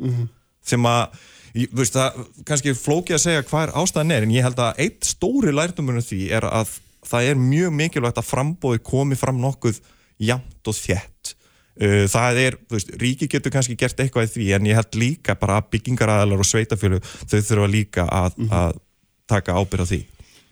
[0.69, 1.19] sem að
[1.55, 4.43] ég- þú veist það kannski er flókið að segja hvað er ástæðan er en ég
[4.45, 6.75] held að eitt stóri lærdomunum því er að
[7.09, 9.79] það er mjög mikilvægt að frambóði komi fram nokkuð
[10.21, 11.35] jamt og þétt.
[11.79, 14.97] Uh, það er, þú veist, ríki getur kannski gert eitthvað í því en ég held
[14.99, 16.99] líka bara að byggingaræðalar og sveitafjölu
[17.31, 18.81] þau þurfa líka að, að
[19.31, 20.01] taka ábyrð á því.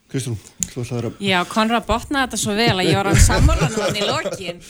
[0.06, 0.38] Kristrún,
[0.70, 3.98] þú ætlaður að Já, Konrad botnaði þetta svo vel að ég var að sammála hann
[3.98, 4.60] í lokin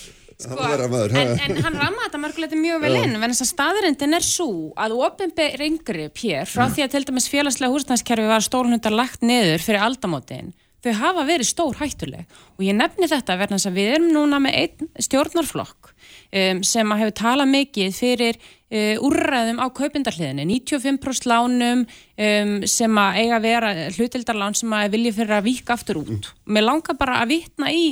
[0.42, 4.26] sko, en, en hann rammaði þetta mörguleiti mjög vel inn en þess að staðrindin er
[4.26, 9.24] svo að ofinber yngripp hér frá því að til dæmis félagslega húsnæðskerfi var stórnundar lagt
[9.24, 10.54] niður fyrir aldamótin
[10.86, 12.26] þau hafa verið stór hættuleg.
[12.56, 16.92] Og ég nefni þetta verðan þess að við erum núna með einn stjórnarflokk um, sem
[16.92, 23.40] að hefur talað mikið fyrir uh, úrræðum á kaupindarliðinni 95% lánum um, sem að eiga
[23.40, 26.30] að vera hlutildarlán sem að vilja fyrir að víka aftur út.
[26.46, 27.88] Og mér langar bara að vitna í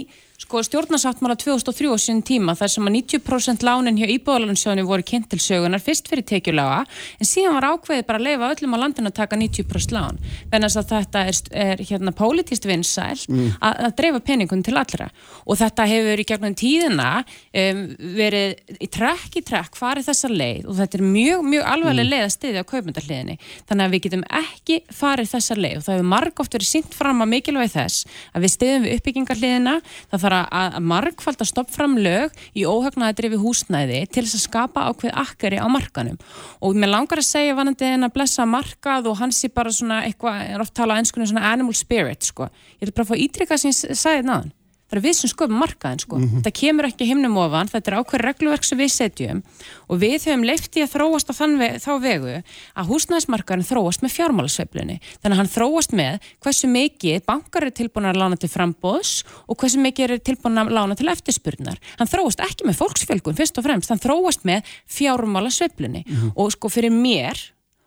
[0.54, 5.26] sko stjórnarsáttmála 2003 á sín tíma þar sem að 90% lánin hjá íbúðalansjónu voru kynnt
[5.32, 6.84] til sögunar fyrst fyrir tekjulega
[7.18, 10.20] en síðan var ákveðið bara að leifa öllum á landinu að taka 90% lán.
[10.52, 13.54] Þannig að þetta er, er hérna pólitist vinsæl Mm.
[13.62, 15.06] að, að dreifa peningum til allra.
[15.46, 17.82] Og þetta hefur í gegnum tíðina um,
[18.18, 22.24] verið í trekk í trekk farið þessa leið og þetta er mjög, mjög alveglega leið
[22.26, 23.36] að stiðja á kaupmyndahliðinni
[23.70, 27.24] þannig að við getum ekki farið þessa leið og það hefur margóft verið sínt fram
[27.24, 29.74] að mikilvægi þess að við stiðjum við uppbyggingarliðina
[30.12, 34.38] það þarf að, að margfald að stopp fram lög í óhagnaði drifi húsnæði til þess
[34.38, 36.18] að skapa ákveð akkari á markanum
[36.61, 40.02] og mér langar að segja vanandi en að blessa markað og hans er bara svona
[40.09, 43.61] eitthvað, er oft talað á ennskunni svona animal spirit sko, ég vil bara fá ítrykka
[43.61, 44.52] sem ég sagði náðan
[44.94, 46.18] það er við sem sköpum markaðin sko.
[46.37, 49.42] þetta kemur ekki himnum ofan, þetta er ákveð regluverk sem við setjum
[49.88, 52.35] og við höfum leift í að þróast á veg, þá vegu
[52.74, 54.98] að húsnæðismarkaðin þróast með fjármálasveiflunni.
[55.20, 59.14] Þannig að hann þróast með hversu mikið bankar eru tilbúin að lána til frambóðs
[59.48, 61.80] og hversu mikið eru tilbúin að lána til eftirspurnar.
[61.98, 66.04] Hann þróast ekki með fólksfjölgun fyrst og fremst, hann þróast með fjármálasveiflunni.
[66.35, 67.40] Og sko fyrir mér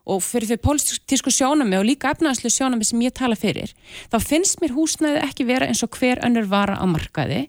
[0.08, 3.74] og fyrir þau pólitísku sjónami og líka efnaðslu sjónami sem ég tala fyrir
[4.12, 7.48] þá finnst mér húsnæði ekki vera eins og hver önnur vara á markaði.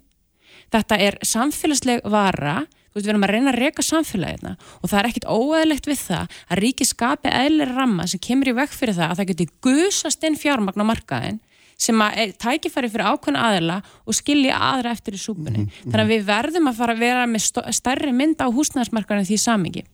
[0.74, 5.00] Þetta er samfélagsleg vara þú veist, við erum að reyna að reyka samfélagina og það
[5.00, 8.98] er ekkit óæðilegt við það að ríki skapi eðlir ramma sem kemur í vekk fyrir
[8.98, 11.40] það að það geti gusast inn fjármagn á markaðin
[11.78, 15.68] sem að tækifæri fyrir ákveðna aðila og skilja aðra eftir í súpunni.
[15.84, 17.44] Þannig að við verðum að fara að vera með
[17.78, 19.84] stærri mynd á húsnæðismarkaðin því samingi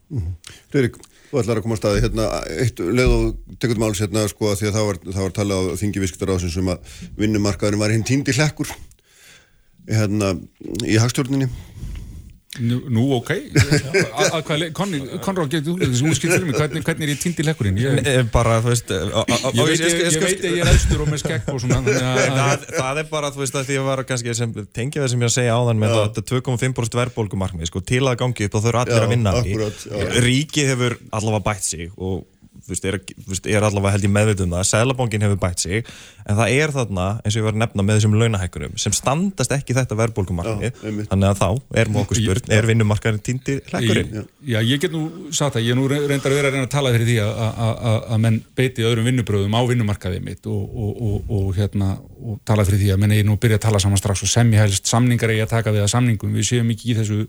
[0.72, 0.96] Friðrik,
[1.34, 2.24] Þú ætlar að koma að staði hérna,
[2.62, 5.70] eitt leið og tekur máls hérna, sko, að því að það var, það var talað
[5.74, 8.70] á þingi viskutaráðsins um að vinnumarkaðurinn var hinn tíndi hlekkur
[9.88, 10.28] hérna,
[10.86, 11.48] í hagstjórninni.
[12.62, 13.30] Nú, nú ok,
[14.14, 14.42] að, að
[14.76, 17.80] Conrad, getur þú þessu útskilt fyrir mig, hvernig, hvernig er ég týnd í lekkurinn?
[17.82, 21.02] Ég, bara, þú veist á- á- á- ég, veit, ég, ég, að ég er elstur
[21.02, 23.78] og með skekk og svona, þannig að- það, það er bara, þú veist, að því
[23.80, 26.98] að var kannski sem tengja það sem ég að segja áðan með það, þetta 2,5%
[27.00, 30.06] verðbólgumarkmið, sko, til að gangi upp þá þurfa allir Já, að vinna akkurat, já.
[30.28, 32.22] Ríkið hefur allavega bætt sig og
[32.68, 32.98] veist, er,
[33.28, 35.84] veist, er allavega held ég meðvitað um það, Sælabankin hefur bætt sig
[36.24, 39.52] en það er þarna, eins og ég var að nefna með þessum launahækkunum, sem standast
[39.52, 41.08] ekki þetta verðbólgumarkmið, Já, einmitt.
[41.10, 44.14] þannig að þá er mú okkur spurt, er vinnumarkaðin týndi hlekkurinn?
[44.14, 45.02] Ég, já, ég get nú
[45.36, 47.34] sagt að ég er nú reyndar að vera að reyna að tala fyrir því að-
[47.44, 51.90] að að- að menn beiti öðrum vinnubröðum á vinnumarkaðið mitt og, og, og, og, hérna,
[52.24, 54.64] og tala fyrir því að menn ég nú byrja að tala saman strax og semja
[54.64, 57.20] helst samningar eigi að taka við að samningum við séum ekki í þessu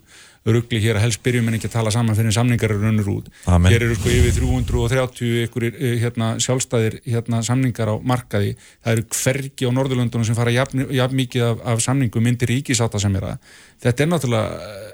[0.46, 3.30] ruggli hér að helst byrjum en ekki að tala saman fyrir samningar eru runnur út.
[3.50, 3.72] Amen.
[3.74, 5.68] hér eru sko yfir 330 ykkur
[6.04, 8.54] hérna, sjálfstæðir hérna, samningar á markaði.
[8.86, 13.02] Það eru hvergi á Norðurlöndunum sem fara jafn, jafn mikið af, af samningum myndir ríkisáta
[13.02, 13.56] sem er það
[13.86, 14.92] þetta er náttúrulega eh,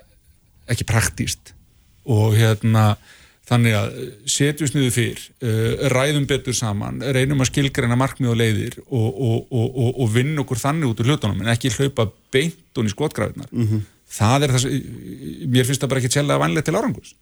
[0.74, 1.54] ekki praktíst
[2.12, 2.86] og hérna
[3.50, 5.24] þannig að eh, setjumst niður fyrr
[5.94, 10.62] ræðum betur saman, reynum að skilgreina markmið og leiðir og, og, og, og, vinna okkur
[10.62, 13.52] þannig út úr hlutunum en ekki hlaupa beintun í skotgrafinnar
[14.12, 14.68] það er það
[15.52, 17.16] mér finnst það bara ekki tjælega vanlega til árangus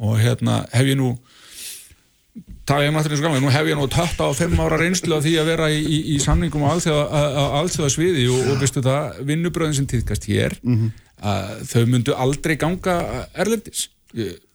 [0.00, 1.12] og hérna hef ég nú
[2.70, 5.48] það er náttúrulega svo gaman, nú hef ég nú 25 ára reynslu af því að
[5.50, 10.28] vera í, í, í samningum á alþjóða sviði og, og veistu það, vinnubröðin sem týðkast
[10.30, 10.56] hér
[11.20, 13.88] að þau myndu aldrei ganga erlendis.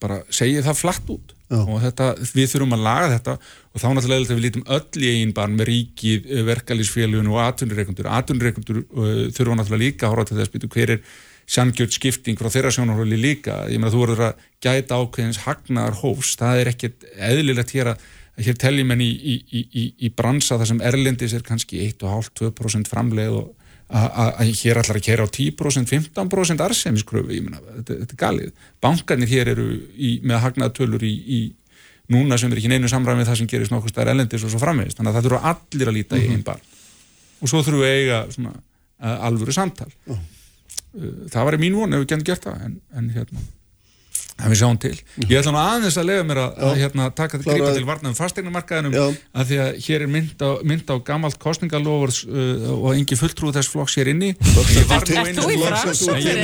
[0.01, 1.35] Bara segi það flatt út.
[1.45, 1.59] Já.
[1.61, 3.33] og þetta, við þurfum að laga þetta.
[3.69, 7.41] Og þá náttúrulega er þetta við lítum öll í eigin barn með ríkið, verkalýsfélun og
[7.43, 11.03] atvinnureikundur, atvinnureikundur uh, þurfa náttúrulega líka að horfa til þess býtu hver er
[11.45, 16.35] sangjöld skipting frá þeirra sjónarhóli líka, ég meina þú verður að gæta ákveðins hagnaðar hófs,
[16.39, 18.05] það er ekkert eðlilegt hér að
[18.35, 21.77] að hér teljum en í, í, í, í, í bransa þar sem erlendis er kannski
[21.85, 23.53] 1,5-2% framleið og
[23.87, 28.17] að- að að hér ætlar að kera á 10% 15% arsemiskröfu, ég meina þetta, þetta
[28.17, 28.51] er galið,
[28.83, 31.39] bankarnir hér eru í, með hagnaðatölur í, í
[32.11, 34.59] núna sem er ekki neinu samræmi við það sem gerist nokkuð stær erlendis og svo
[34.65, 36.59] framvegist, þannig að það þurfa allir að líta í einn bar
[37.39, 38.51] og svo þurfum við að eiga svona,
[38.99, 39.87] uh, alvöru samtal.
[40.11, 40.19] Uh,
[41.31, 43.45] það var mín von ef við getum gert það en, en hérna
[44.35, 44.95] en við sjáum til.
[45.29, 47.55] Ég ætla nú aðeins að lega mér að, að hérna, taka Kláraðu.
[47.55, 48.95] grípa til varna um fastegnumarkaðinum
[49.39, 53.55] að því að hér er mynd á, mynd á gamalt kostningalofur uh, og engi fulltrúð
[53.55, 55.45] þess flokks hér inni Ég var nú einu
[56.19, 56.35] ég-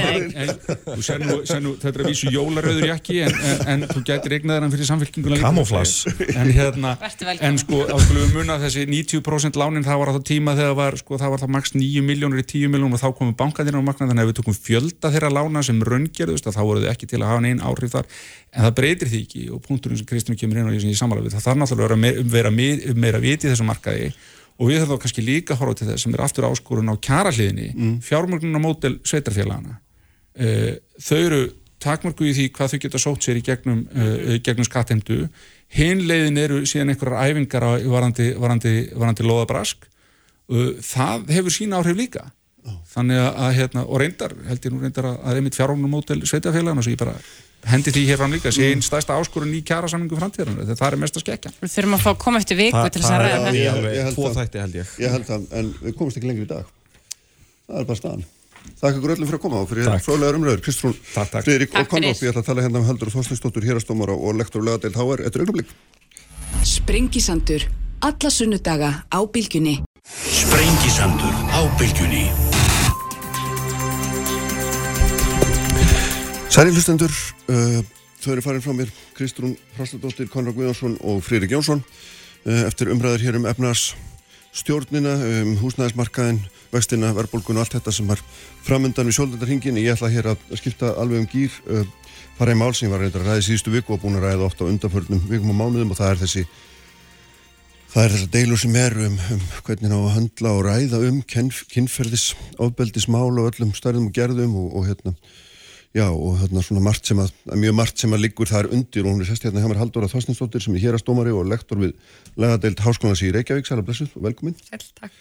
[1.82, 5.36] þetta er að vísu jólaröður jakki en, en, en þú gætir eignaðar hann fyrir samfélkinguna
[5.38, 5.48] líka.
[5.48, 6.14] Camouflage.
[6.36, 6.94] En hérna,
[7.42, 10.76] en sko, þá skulum við muna þessi 90% lánin, það var á það tíma þegar
[10.80, 13.78] var, sko, það var það maks 9 miljónur í 10 miljónur og þá komu bankandir
[13.78, 16.84] á markna, þannig að ef við tökum fjölda þeirra lána sem raungerðust, að þá voru
[16.86, 18.12] þau ekki til að hafa neinn áhrif þar,
[18.54, 21.00] en það breytir því ekki og punkturinn sem Kristján kemur inn og ég sem ég
[21.02, 24.12] samála við, það þarf náttúrulega að vera, me- vera me- meira viti í þessum markaði.
[24.62, 26.96] Og við þurfum þá kannski líka að horfa til þess sem er aftur áskorun á
[27.02, 27.94] kjarahliðinni, mm.
[28.06, 29.80] fjármögnunarmódel sveitarfélagana
[30.38, 31.40] uh, þau eru
[31.82, 35.24] takmörku í því hvað þau geta sótt sér í gegnum, uh, gegnum skattheimtu.
[35.74, 41.98] Hinn leiðin eru síðan einhverjar æfingar varandi, varandi, varandi loðabrask uh, það hefur sína áhrif
[41.98, 42.28] líka.
[42.92, 46.84] Þannig að, að hérna, og reyndar held ég nú reyndar að, að einmitt fjármögnunarmódel sveitarfélagana
[46.86, 47.16] svo ég bara
[47.70, 50.92] hendi því hér fram líka sé einn stærsta áskorun í kjara samningu framtíðarinn þetta það
[50.92, 53.22] er mest að skekja Við þurfum að fá að koma eftir viku til þess að
[53.22, 54.38] ræða ég- held tvo það.
[54.42, 56.66] þætti held ég Ég held það, en við komumst ekki lengri í dag.
[57.68, 58.24] Það er bara staðan.
[58.82, 60.04] Takk ykkur öllum fyrir að koma og fyrir Takk.
[60.06, 60.62] fróðlegar umröður.
[60.62, 60.94] Kristrún.
[61.14, 62.14] Friðrik og fyrir.
[62.14, 65.24] ég ætla að tala hérna um Haldur Þorstinsdóttur, hérastómara og lektor legadeild HR.
[65.26, 65.70] Þetta er augnablik.
[66.64, 67.66] Sprengisandur.
[68.02, 69.82] Alla sunnudaga á bylgjunni.
[76.52, 77.12] Særi hlustendur,
[77.48, 77.78] uh,
[78.20, 83.22] þau eru farin frá mér Kristrún Frastadóttir, Konrad Guðjónsson og Friðrik Jónsson uh, eftir umræður
[83.24, 83.94] hér um efnars
[84.52, 85.14] stjórnina,
[85.46, 86.42] um húsnæðismarkaðin,
[86.74, 88.20] vextina, verðbólgun og allt þetta sem er
[88.68, 89.78] framöndan við sjóldöndarhingin.
[89.80, 91.86] Ég ætla hér að skipta alveg um gýr, uh,
[92.36, 94.50] fara í mál sem ég var reyndar að ræði síðustu viku og búin að ræða
[94.50, 96.44] ofta á undanförnum vikum og mánuðum og það er þessi
[97.92, 101.18] Það er þessar deilur sem er um, um hvernig ná að höndla og ræða um
[101.28, 105.12] kynf- kynferðis, ofbeldismál og öllum stærðum og gerðum og, og hérna,
[105.92, 109.12] já og hérna svona margt sem að, mjög margt sem að liggur þar undir og
[109.12, 111.98] hún er sest hérna hjá mér Halldóra Þorstinsdóttir sem er hérastómari og lektor við
[112.40, 114.56] lagadeild Háskólands í Reykjavík, sæla blessuð og velkomin.
[114.70, 115.18] Sæll, takk.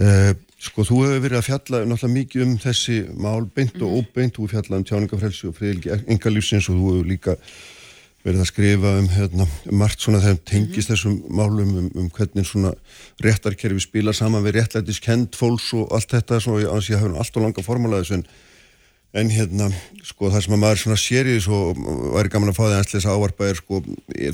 [0.00, 4.32] Uh, sko þú hefur verið að fjalla náttúrulega mikið um þessi mál beint og óbeint,
[4.32, 7.36] þú hefur fjallað um tjáningafrelsi og friðilgi engalífsins og þú hefur líka
[8.22, 12.48] verið að skrifa um, hérna, um margt svona þegar tengist þessum málum um, um hvernig
[12.48, 12.72] svona
[13.20, 16.40] réttarkerfi spila saman við réttlætis kend fólks og allt þetta.
[16.40, 16.56] Svo
[19.12, 19.68] en, hérna,
[20.08, 21.82] sko, það sem að maður svona sér í þessu og
[22.16, 23.80] væri gaman að fá það eins til þess að ávarpa er, sko,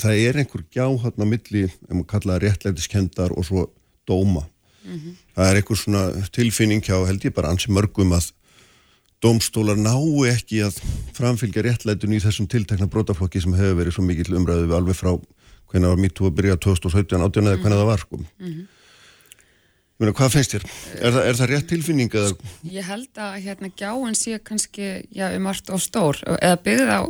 [0.05, 3.65] það er einhver gjá hérna á milli, ef maður kalla það réttlætiskendar og svo
[4.09, 4.45] dóma.
[5.35, 8.31] Það er einhver svona tilfinning hjá held ég bara ansi mörgum að
[9.23, 10.79] dómstólar náu ekki að
[11.17, 15.11] framfylgja réttlætun í þessum tiltekna brotaflokki sem hefur verið svo mikill umræðu við alveg frá
[15.69, 18.21] hvernig var MeToo að byrja 2017, 18 eða hvernig það var sko.
[19.99, 20.65] Meina, hvað finnst þér?
[20.95, 22.51] Er það, er það rétt tilfinning eða?
[22.71, 27.03] Ég held að hérna gjáin sé kannski já, um margt of stór eða byggð á,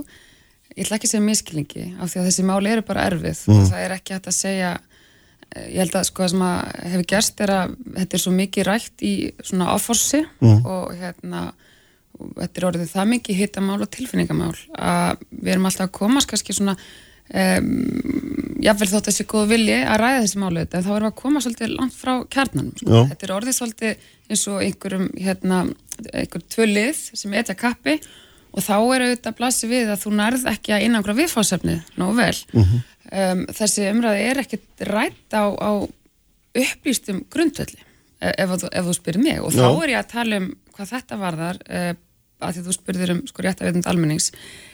[0.73, 3.61] ég ætla ekki að segja miskilningi af því að þessi máli eru bara erfið og
[3.69, 7.09] það er ekki hægt að segja eh, ég held að sko það sem að hefur
[7.13, 10.23] gerst er að þetta er svo mikið rætt í svona áforsi
[10.57, 11.43] og hérna
[12.19, 16.33] og þetta er orðið það mikið hittamál og tilfinningamál að við erum alltaf að komast
[16.33, 16.79] kannski svona
[17.35, 17.67] um,
[18.65, 21.43] jáfnvel þótt þessi góð vilji að ræða þessi málu en þá erum við að koma
[21.45, 23.03] svolítið langt frá kjarnanum sko.
[23.13, 25.59] Þetta er orðið svolítið eins og einhverjum hérna,
[26.13, 27.99] einhver tvö lið sem etja kappi
[28.53, 32.39] og þá er auðvitað blasi við að þú nærð ekki að innangra viðfásefnið nógu vel.
[33.09, 35.71] Um, þessi umræði er ekkit rætt á, á
[36.59, 37.79] upplýstum grundvelli
[38.21, 39.39] e- ef, þú- ef þú spyrir mig.
[39.41, 39.83] Og þá Já.
[39.85, 41.93] er ég að tala um hvað þetta varðar uh,
[42.41, 44.29] að því þú spurðir um sko rétt að veitund almennings.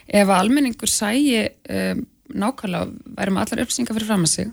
[0.09, 4.53] Ef að almenningur sæi um, nákvæmlega, væri með allar upplýsingar fyrir fram að sig.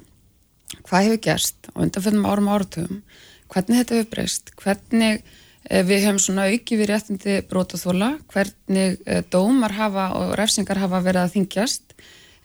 [0.87, 3.01] Hvað hefur gerst á undanfjöndum árum og áratugum?
[3.51, 4.53] Hvernig þetta hefur breyst?
[4.59, 5.23] Hvernig
[5.69, 11.03] eh, við höfum svona auki við réttindi brotaþóla hvernig eh, dómar hafa og refsingar hafa
[11.03, 11.95] verið að þingjast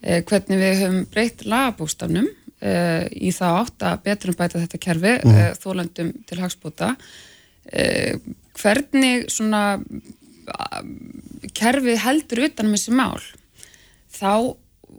[0.03, 5.11] eh, hvernig við höfum breytt lagabústafnum í það átt að betur um bæta þetta kerfi
[5.21, 5.59] mm.
[5.61, 6.87] þólandum til hagsbúta
[7.69, 8.17] eh,
[8.57, 9.77] hvernig svona
[11.57, 13.21] kerfið heldur utan um þessi mál?
[14.17, 14.57] Þá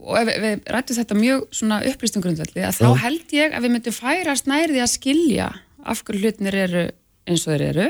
[0.08, 3.74] og ef við, rættum þetta mjög svona upplýstum grundvelli að þá held ég að við
[3.76, 5.48] myndum færast nærði að skilja
[5.88, 6.84] af hverju hlutinir eru
[7.28, 7.88] eins og þeir eru.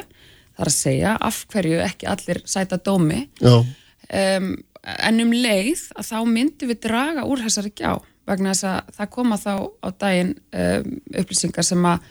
[0.58, 3.24] Það er að segja af hverju ekki allir sæta dómi.
[3.42, 4.54] Um,
[4.88, 9.12] en um leið að þá myndum við draga úr þessari gjá vegna þess að það
[9.16, 9.52] koma þá
[9.84, 12.08] á daginn um, upplýsingar sem að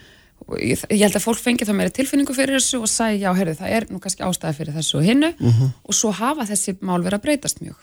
[0.60, 3.56] ég, ég held að fólk fengi þá meira tilfinningu fyrir þessu og sagði já, heyrðu,
[3.60, 5.32] það er nú kannski ástæði fyrir þessu og hinnu
[5.66, 7.80] og svo hafa þessi mál verið að breytast mjög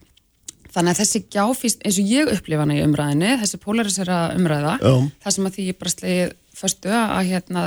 [0.73, 4.93] þannig að þessi gjáfíst, eins og ég upplifa hana í umræðinni, þessi polarisera umræða Já.
[5.23, 7.65] það sem að því ég bara slegið förstu að hérna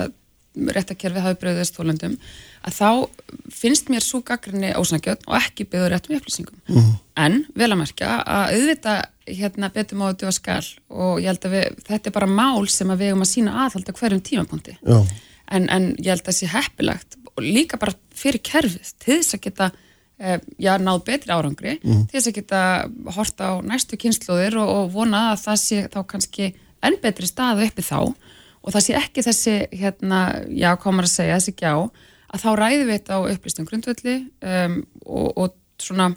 [0.57, 2.17] réttakerfi hafi bröðist þólundum
[2.67, 2.89] að þá
[3.53, 6.89] finnst mér svo gaggrinni ósangjöld og ekki byggður réttum upplýsingum
[7.21, 11.49] en vel að merkja að auðvita hérna betur má að duga skal og ég held
[11.49, 14.25] að við, þetta er bara mál sem að við eigum að sína aðhald á hverjum
[14.31, 14.99] tímapunkti Já.
[15.53, 19.37] en, en ég held að það sé heppilegt og líka bara fyrir kerfið til þess
[19.37, 19.71] að geta
[20.17, 22.61] já, náð betri árangri til þess að geta
[23.17, 26.49] hort á næstu kynnslóðir og, og vona að það sé þá kannski
[26.87, 28.01] enn betri staðu uppi þá.
[28.67, 32.89] Og það sé ekki þessi hérna, já, komar að segja, þessi gjá að þá ræðum
[32.89, 36.09] við þetta á upplýstum grundvöldi um, og, og svona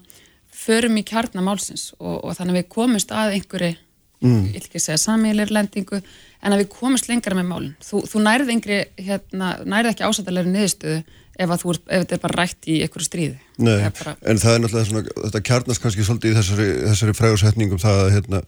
[0.59, 1.91] förum í kjarna málsins.
[1.99, 4.41] Og, og þannig að við komumst að einhverju mm.
[4.49, 7.75] ég vil ekki segja samílir lendingu en að við komumst lengra með málin.
[7.83, 10.99] Þú, þú nærið engri, hérna, nærið ekki ásættalegri niðurstöðu
[11.39, 11.54] ef,
[11.88, 13.38] þetta er bara rætt í einhverju stríði.
[13.63, 18.04] Bara, en það er náttúrulega svona, þetta kjarnast kannski svolítið í þessari, þessari frægursetningum það
[18.04, 18.41] að hérna,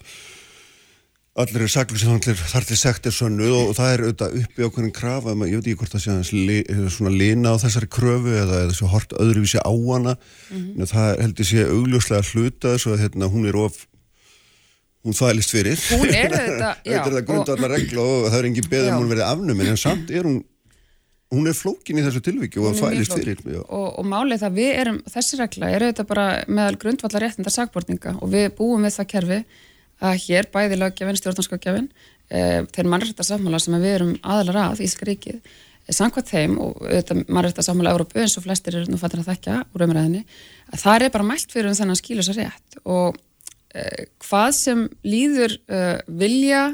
[1.41, 4.65] allir er saklu sem allir þar til sekt er sönnuð og, það er auðvitað uppi
[4.67, 6.58] ákveðin krafa, ég veit ekki hvort það sé li,
[6.91, 10.17] svona lina á þessari kröfu eða, eða sé hort öðruvísi á hana.
[10.51, 13.80] En það heldur sé augljóslega hluta þess að hérna, hún er of
[15.08, 15.80] hún þvælist fyrir.
[15.95, 18.91] Hún er er og- grundvallar regla og það er engin beð Já.
[18.91, 20.41] um hún verið afnumin en samt er hún
[21.31, 23.39] hún er flókin í þessu tilviki og þvælist flókin.
[23.39, 27.53] fyrir og, og málið það við erum, þessi regla er auðvitað bara meðal grundvallar réttinda
[27.53, 29.39] sakbortninga og við búum við það kerfi
[30.01, 31.89] að hér bæði löggefin, stjórnarskóggefin
[32.27, 32.41] e,
[32.73, 37.23] þeir mannrætta sammála sem við erum aðalar að í Ískaríkið e, samkvæmt þeim og auðvitað
[37.29, 40.25] mannrætta sammála Európu eins og flestir eru nú fættir að þekka úr umræðinni
[40.73, 43.21] að það er bara mælt fyrir um þennan skýlusa rétt og
[43.71, 43.87] e,
[44.25, 45.55] hvað sem líður
[46.09, 46.65] vilja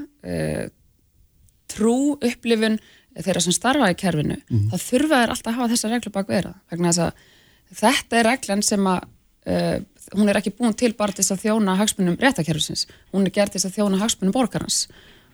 [1.68, 2.80] trú, upplifun
[3.26, 4.38] þeirra sem starfa í kerfinu,
[4.72, 8.28] þá þurfa þeir alltaf að hafa þessa reglu bak vera vegna þess að þetta er
[8.32, 9.08] reglan sem að
[9.48, 9.78] uh,
[10.16, 13.56] hún er ekki búin til bara til þess að þjóna hagsmunum réttakerfisins, hún er gerð
[13.56, 14.80] til þess að þjóna hagsmunum borgarans.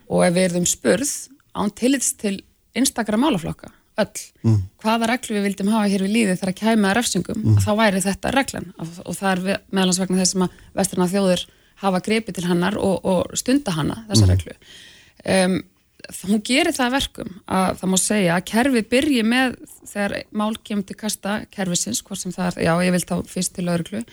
[0.10, 1.12] Og ef við erum spurð
[1.54, 2.40] án tillits til
[2.78, 3.70] einstakara málaflokka,
[4.02, 7.68] öll hvaða reglu við vildum hafa hér við líði þegar að kæma að refsingum, að
[7.68, 8.72] þá væri þetta reglan.
[8.80, 11.46] Og, það er meðalans vegna þess að vestrana þjóðir
[11.84, 14.58] hafa grepið til hannar og, og stunda hana, þessa reglu.
[15.24, 15.60] Um,
[16.24, 19.56] hún gerir það að verkum að það má segja að kerfi byrji með
[19.88, 23.56] þegar mál kemur til kasta kerfisins, hvort sem það er, já ég vil þá fyrst
[23.56, 24.04] til lauruglu,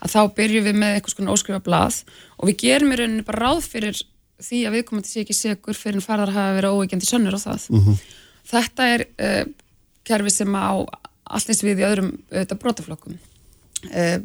[0.00, 2.00] að þá byrjum við með einhvers konar óskrifa blað
[2.38, 4.02] og við gerum í rauninni bara ráð fyrir
[4.40, 7.36] því að við komum til sé ekki segur fyrir en farðar hafa verið óeigandi sönnur
[7.36, 7.68] á það.
[8.50, 9.44] Þetta er uh,
[10.08, 10.70] kerfi sem á
[11.30, 13.18] allins við í öðrum auðvitað brotaflokkum.
[13.90, 14.18] Uh,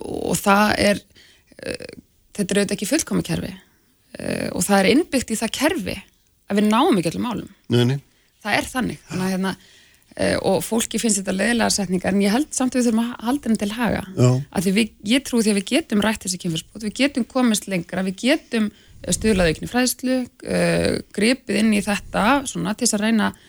[0.00, 1.90] og það er uh,
[2.34, 3.56] þetta er auðvitað ekki fullkomi kerfi.
[4.50, 5.92] Og það er innbyggt í það kerfi
[6.50, 7.52] að við náum ekki allir málum.
[7.70, 7.98] Nei, nei.
[8.44, 9.04] það er þannig.
[9.08, 12.80] Þannig að hérna uh, og fólki finnst þetta leðilega setningar en ég held samt að
[12.80, 14.04] við þurfum að halda henni til haga.
[14.66, 18.18] Við, ég trú því að við getum rætt þessi kynfyrsbót, við getum komist lengra við
[18.24, 23.30] getum eh, stuðlað aukni fræðslu uh, gripið inn í þetta svona til þess að reyna
[23.30, 23.46] að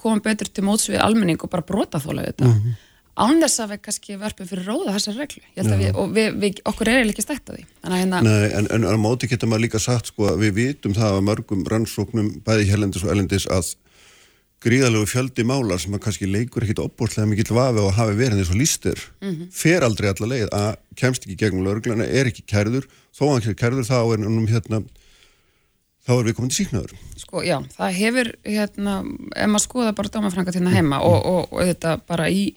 [0.00, 2.46] koma betur til móts við almenning og bara brota þóla þetta.
[2.46, 2.78] Mm -hmm.
[3.20, 5.42] Án þess að við kannski verpum fyrir róða þessar reglu.
[5.60, 7.66] Að við, og við, við, okkur er ekki stætt á því.
[7.84, 10.96] Að hérna, Nei, en, en á móti getur maður líka sagt sko að við vitum
[10.96, 13.74] það að mörgum rannsóknum bæði hérlendis og erlendis að
[14.60, 18.50] gríðalegu fjöldi málar sem að kannski leikur ekkit opbúrslega mikill vafi og hafi verið eins
[18.52, 19.04] og lístir
[19.56, 20.48] fer aldrei alla leið.
[20.56, 22.88] Að kemst ekki gegnum lauruglana, er ekki kærður.
[23.16, 24.82] Þó að hann er kærður þá er um hérna
[26.06, 28.96] þá er við komin til síknaður sko, já, það hefur hérna,
[29.36, 32.50] ef maður skoða bara dómafranga til heima og, og, og þetta bara í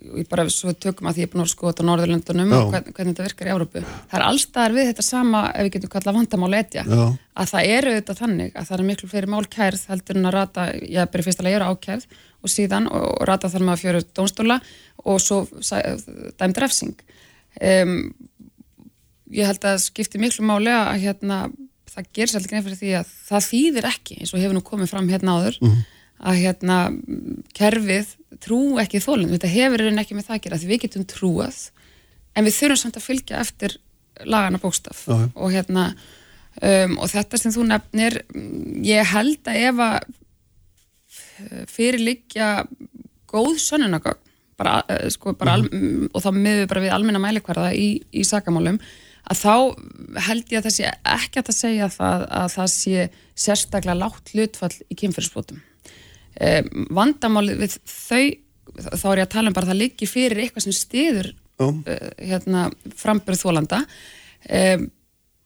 [0.00, 2.94] í bara svo tökum að því ég er búin að skoða á Norðurlöndunum og hvern,
[2.96, 6.18] hvernig þetta virkar í Európu það er allstaðar við þetta sama ef við getum kallað
[6.18, 10.20] vandamál etja að það eru þetta þannig að það er miklu fleiri mál kærð heldur
[10.20, 12.08] en að rata, já, bara fyrst alveg eru ákærð
[12.40, 14.58] og síðan og, og rata þar með að fjöru dónstóla
[15.04, 15.40] og svo
[16.40, 16.96] dæmd refsing.
[17.60, 17.94] Um,
[19.34, 21.40] ég held að skipti miklu máli að hérna,
[21.90, 24.92] það gerir svolítið grein fyrir því að það þýðir ekki eins og hefur nú komið
[24.92, 25.60] fram hérna áður
[26.20, 26.78] að hérna
[27.56, 28.14] kerfið
[28.44, 31.60] trú ekki þólinn, þetta hefur en ekki með það að gera því við getum trúað
[32.36, 33.76] en við þurfum samt að fylgja eftir
[34.28, 35.04] lagana bókstaf.
[35.08, 35.28] Já, já.
[35.34, 35.84] og hérna
[36.60, 38.18] um, og þetta sem þú nefnir
[38.86, 42.50] ég held að ef að eh, fyrir liggja
[43.30, 44.26] góð sönnunagögn
[44.60, 48.26] bara, eh, sko, bara al, mm, og þá miður bara við almenna mælikvarða í, í
[48.28, 48.76] sakamálum
[49.30, 49.54] að þá
[50.26, 53.08] held ég að það sé ekki að það segja það að það sé
[53.40, 55.69] sérstaklega lágt hlutfall í kynfyrirsbótum um,
[56.96, 58.22] vandamálið við þau
[58.80, 61.80] þá er ég að tala um bara að það liggi fyrir eitthvað sem stiður uh,
[62.16, 64.86] hérna, frambyrð þólanda um,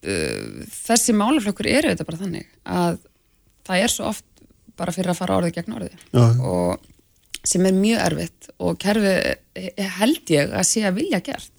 [0.04, 3.00] uh, þessi málaflokkur eru þetta bara þannig að
[3.64, 4.26] það er svo oft
[4.78, 6.24] bara fyrir að fara orðið gegn orðið Já.
[6.44, 6.90] og
[7.44, 11.50] sem er mjög erfitt og kerfi eh, held ég að sé að vilja gert.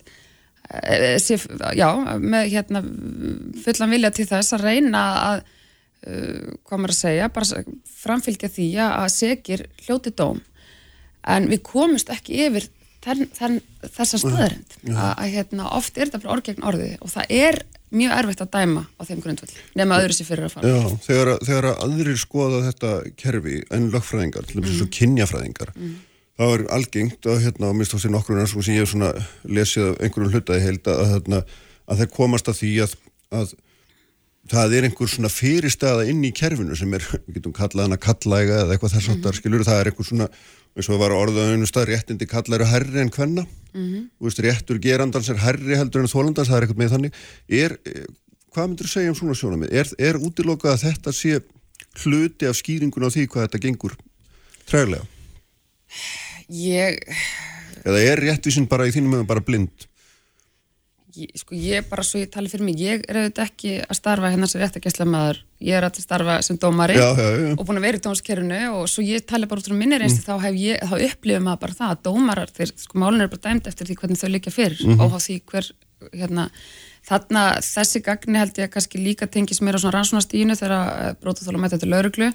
[0.65, 1.37] Eh, sé,
[1.77, 2.81] já, með hérna
[3.61, 5.51] fullan vilja til þess að reyna að uh,
[6.05, 7.63] hvað maður að segja, bara
[8.05, 10.41] framfylgja því að segir hljóti dóm.
[11.25, 12.67] En við komumst ekki yfir
[13.05, 13.61] þenn, þenn,
[13.95, 17.59] þessa staðarind að, að hérna, oft er þetta bara orð gegn orði og það er
[17.95, 20.71] mjög erfitt að dæma á þeim grundvöld nema öðru sér fyrir að fara.
[20.73, 22.91] Já, þegar, að- þegar að aðrir skoða þetta
[23.21, 24.91] kerfi en lögfræðingar, til dæmis mm.
[24.97, 25.71] kynjafræðingar
[26.35, 29.13] þá er algengt að hérna, og minnst á sér nokkur rannsókn sem ég hef svona
[29.47, 31.43] lesið af einhverjum hlutaði held að, hérna,
[31.85, 32.97] að þeir komast að því að,
[33.39, 33.53] að
[34.51, 38.61] það er einhver svona fyrirstaða inn í kerfinu sem er, við getum kallað hana kallæga
[38.63, 40.27] eða eitthvað þess aftar, skilur það er einhver svona,
[40.75, 44.79] eins og var orðað einu stað réttindi kalla eru herri en hvenna þú veist, réttur
[44.79, 47.17] gerandans er herri heldur en þólandans, það er eitthvað með þannig.
[47.49, 48.05] Er, eh,
[48.53, 51.41] hvað myndir þú segja um svona sjónamið er, er útilokað að þetta sé
[52.03, 53.97] hluti af skýringun á því hvað þetta gengur
[54.65, 55.03] træðlega,
[56.49, 56.99] ég,
[57.83, 59.87] eða er réttvísin bara í þínum meðan bara blind
[61.19, 64.31] ég, sko ég bara svo ég tali fyrir mig, ég er auðvitað ekki að starfa
[64.33, 67.79] hérna sem réttakesla maður, ég er að starfa sem dómari já, já, já, og búin
[67.81, 70.59] að vera í dómskerfinu og svo ég tali bara út frá minni reynslu þá hef
[70.61, 73.89] ég, þá upplifum maður bara það að dómarar, þeir, sko málun er bara dæmt eftir
[73.89, 75.05] því hvernig þau líka fyrir, mm -hmm.
[75.05, 75.71] óháð því hver
[76.13, 76.49] hérna,
[77.05, 81.61] þarna þessi gagni held ég að kannski líka tengis mér á svona rannsónastíinu þegar brótaþóla
[81.61, 82.31] mæta til lauruglu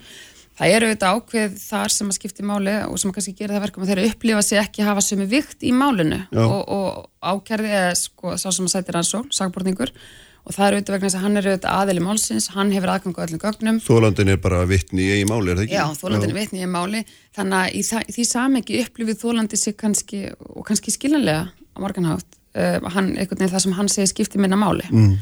[0.61, 3.84] það eru auðvitað ákveð þar sem að skipti máli og sem kannski gera það verkum
[3.84, 6.24] að þeir upplifa sig ekki hafa sömu vikt í málinu.
[6.28, 6.42] Já.
[6.44, 9.94] og, og ákærði eða sko sá sem að sæti rannsókn, sagborningur
[10.40, 13.18] og það er auðvitað vegna þess að hann er auðvitað aðili málsins, hann hefur aðgang
[13.20, 13.80] á öllum gögnum.
[13.84, 15.76] Þólandin er bara vittni í máli, er það ekki?
[15.76, 17.02] Já, þólandin er vitni í máli.
[17.36, 22.40] Þannig að í, það, því samengi upplifið þólandi sig kannski og kannski skiljanlega á morganhátt
[22.56, 24.88] uh, hann, einhvern veginn það sem hann segir skipti minna máli.
[24.88, 25.12] Mm.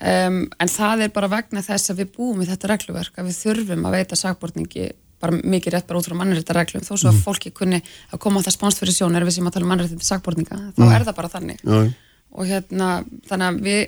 [0.00, 3.40] Um, en það er bara vegna þess að við búum við þetta regluverk að við
[3.42, 4.88] þurfum að veita sagbortningi
[5.22, 7.78] bara mikið rétt bara út frá mannrétta reglum þó svo að fólki kunni
[8.12, 10.58] að koma á það spánst fyrir sjón er við sem að tala um mannrétta sagbortninga
[10.76, 11.62] þá er það bara þannig.
[11.64, 11.78] Já.
[12.36, 12.90] og hérna
[13.30, 13.80] þannig að við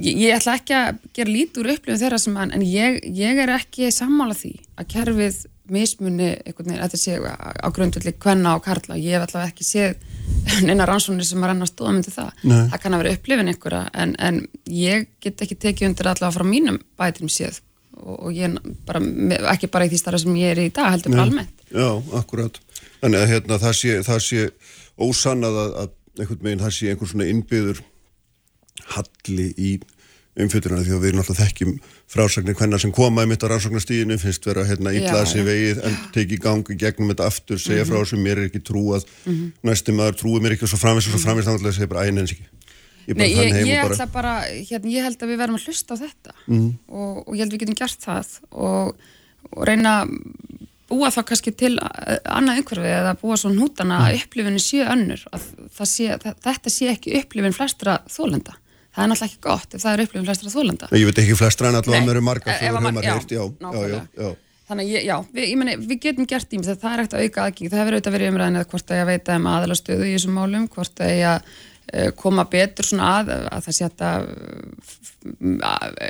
[0.00, 3.40] ég, ég ætla ekki að gera lítið úr upplifun þeirra sem hann, en ég, ég
[3.44, 5.40] er ekki sammála því að kerfið
[5.72, 9.94] mismunni einhvern veginn, þetta sé á grundvöldi kvenna og karla, ég hef allavega ekki séð
[10.66, 12.58] neina rannsóknir sem að renna stóða myndi það, Nei.
[12.72, 16.46] það kann að vera upplifin einhverja en, en ég get ekki tekið undir allavega frá
[16.48, 17.62] mínum bætrum séð.
[17.94, 19.00] Og, og ég bara,
[19.54, 21.66] ekki bara í því starfa sem ég er í dag, heldur bara almennt.
[21.70, 21.88] Já,
[22.18, 22.60] akkurat.
[23.00, 24.46] Þannig að hérna, það, sé, það sé
[25.00, 27.82] ósannað að, að einhvern veginn það sé einhver svona innbyður
[28.94, 29.70] halli í
[30.34, 31.74] umfjölduna því að við náttúrulega þekkjum
[32.10, 35.46] frásagnir hvenna sem koma einmitt á rannsóknastíðinu finnst vera hérna sig já.
[35.46, 38.62] vegið en teki í gang í gegnum þetta aftur segja frá þessu, mér er ekki
[38.66, 39.06] trúað.
[39.62, 42.06] Næsti maður trúið mér ekki og svo framvist og svo framvist þá náttúrulega segja bara
[42.08, 42.48] æn en ekki.
[43.04, 45.96] Ég Nei, ég, ég bara bara, hérna, ég held að við verðum að hlusta á
[46.00, 46.34] þetta.
[46.48, 49.08] Og, og ég held að við getum gert það og,
[49.52, 50.14] og reyna að
[50.90, 55.22] búa þá kannski til uh, annað umhverfi eða búa svo hnútana að upplifinu sé önnur
[55.32, 58.56] að það sé, það, þetta sé ekki upplifin flestra þólenda
[58.94, 61.68] það er náttúrulega ekki gott ef það er upplifin flestra þólenda ég veit ekki flestra
[61.72, 63.44] en allavega mér er margar ef sem að við mar- höfum að já, heyrt, já,
[63.74, 64.34] já, já, já.
[64.64, 67.24] Þannig að ég, já, við, ég meni, við getum gert ímis það er ekkert að
[67.26, 70.06] auka aðgengi, það hefur auðvitað verið umræðin eða hvort að ég veita um aðala stöðu
[70.08, 74.24] í þessum málum, hvort að ég uh, koma betur svona að, að það sé að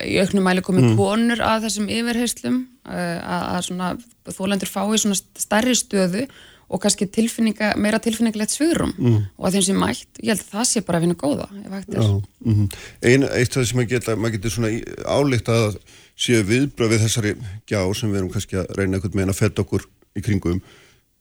[0.06, 3.90] í auknum mæli komið konur að þessum yfirheyslum uh, að, að svona
[4.38, 6.24] þólendur fái svona stærri stöðu
[6.68, 9.18] og kannski tilfinninga, meira tilfinningalegt svörum mm.
[9.38, 12.68] og að þeim sem mætt, ég held að það sé bara að vinna góða, mm
[13.02, 14.70] Ein, eitt af það sem maður geta, maður getur svona
[15.04, 15.78] álíkt að
[16.16, 17.34] séu viðbröð við þessari
[17.66, 20.60] gjá sem við erum kannski að reyna einhvern veginn að fetta okkur í kringum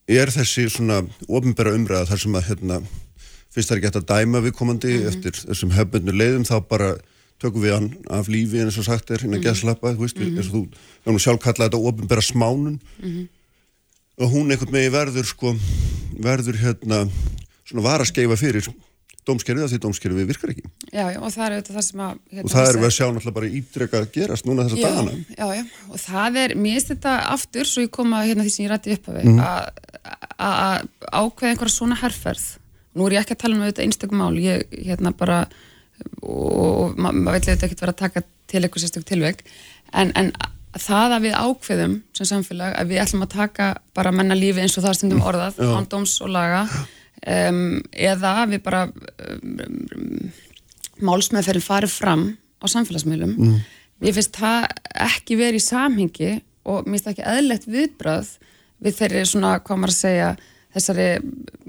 [0.08, 2.82] er þessi svona ofinbæra umræða þar sem að hérna,
[3.54, 6.94] fyrst það er hægt að dæma viðkomandi eftir þessum hefbundu leiðum þá bara
[7.42, 9.96] tökum við hann af lífi eins og sagt er hérna mm -hmm.
[9.96, 10.54] þú veist, eins og
[11.06, 12.80] þú við sjálf kallað þetta ofinbæra smánun
[14.20, 15.54] og hún einhvern veginn verður sko,
[16.24, 17.04] verður hérna
[17.66, 18.68] svona var að skeifa fyrir
[19.24, 20.66] dómskerfið að því dómskerfið virkar ekki.
[20.92, 22.96] Já, já, og það er auðvitað það sem að hérna, og það erum við að
[22.98, 25.14] sjá náttúrulega bara ítreka að gerast núna þessa já, dagana.
[25.38, 28.52] Já, já, og það er, mér finnst þetta aftur, svo ég kom að hérna því
[28.58, 29.40] sem ég rætti upp Mhm.
[29.40, 29.64] að
[30.44, 32.44] að ákveða einhverja svona herrferð
[32.98, 35.38] nú er ég ekki að tala um auðvitað einstökum mál ég hérna bara
[36.22, 39.40] og ma maður veit auðvitað ekki vera að taka til eitthvað sérstök tilveg
[39.94, 40.34] en, en
[40.82, 44.78] það að við ákveðum sem samfélag að við ætlum að taka bara menna lífi eins
[44.80, 45.70] og það stundum orðað Já.
[45.78, 50.32] án dóms og laga um, eða við bara um,
[51.04, 53.60] málsmeðferðin farið fram á samfélagsmiðlum mm.
[54.04, 54.68] mér finnst það
[55.10, 56.32] ekki verið í samhengi
[56.64, 58.34] og mér finnst það ekki eðlilegt viðbröð
[58.84, 60.32] við þeirri svona, hvað maður að segja
[60.74, 61.08] þessari,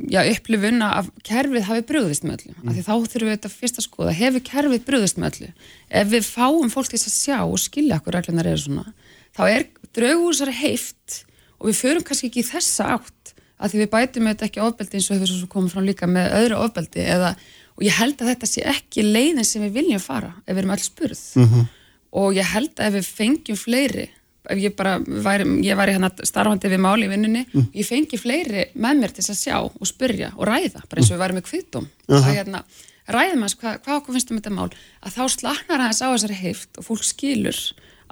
[0.09, 2.79] já, upplifun að kerfið hafi brugðist með öllu mm.
[2.87, 5.51] þá þurfum við þetta fyrst að skoða, hefur kerfið brugðist með öllu,
[6.01, 8.87] ef við fáum fólk til þess að sjá og skilja okkur reglunar eru svona,
[9.37, 11.21] þá er draugúsari heift
[11.61, 14.99] og við förum kannski ekki í þessa átt að því við bætum þetta ekki ofbeldi
[14.99, 17.31] eins og hefur svo komið fram líka með öðru ofbeldi eða,
[17.77, 20.75] og ég held að þetta sé ekki leiðin sem við viljum fara ef við erum
[20.75, 21.69] öll spurð -hmm.
[22.21, 24.09] og ég held að ef við fengjum fleiri
[24.51, 28.66] ef ég bara væri, ég væri hérna starfandi við máli í vinnunni, ég fengi fleiri
[28.74, 31.47] með mér til að sjá og spyrja og ræða, bara eins og við væri með
[31.49, 31.88] kviðdóm.
[32.11, 32.62] Að hérna,
[33.09, 34.70] ræðum hans hvað, hvað okkur finnst um þetta mál,
[35.01, 37.61] að þá slaknar aðeins á þessari heift og fólk skilur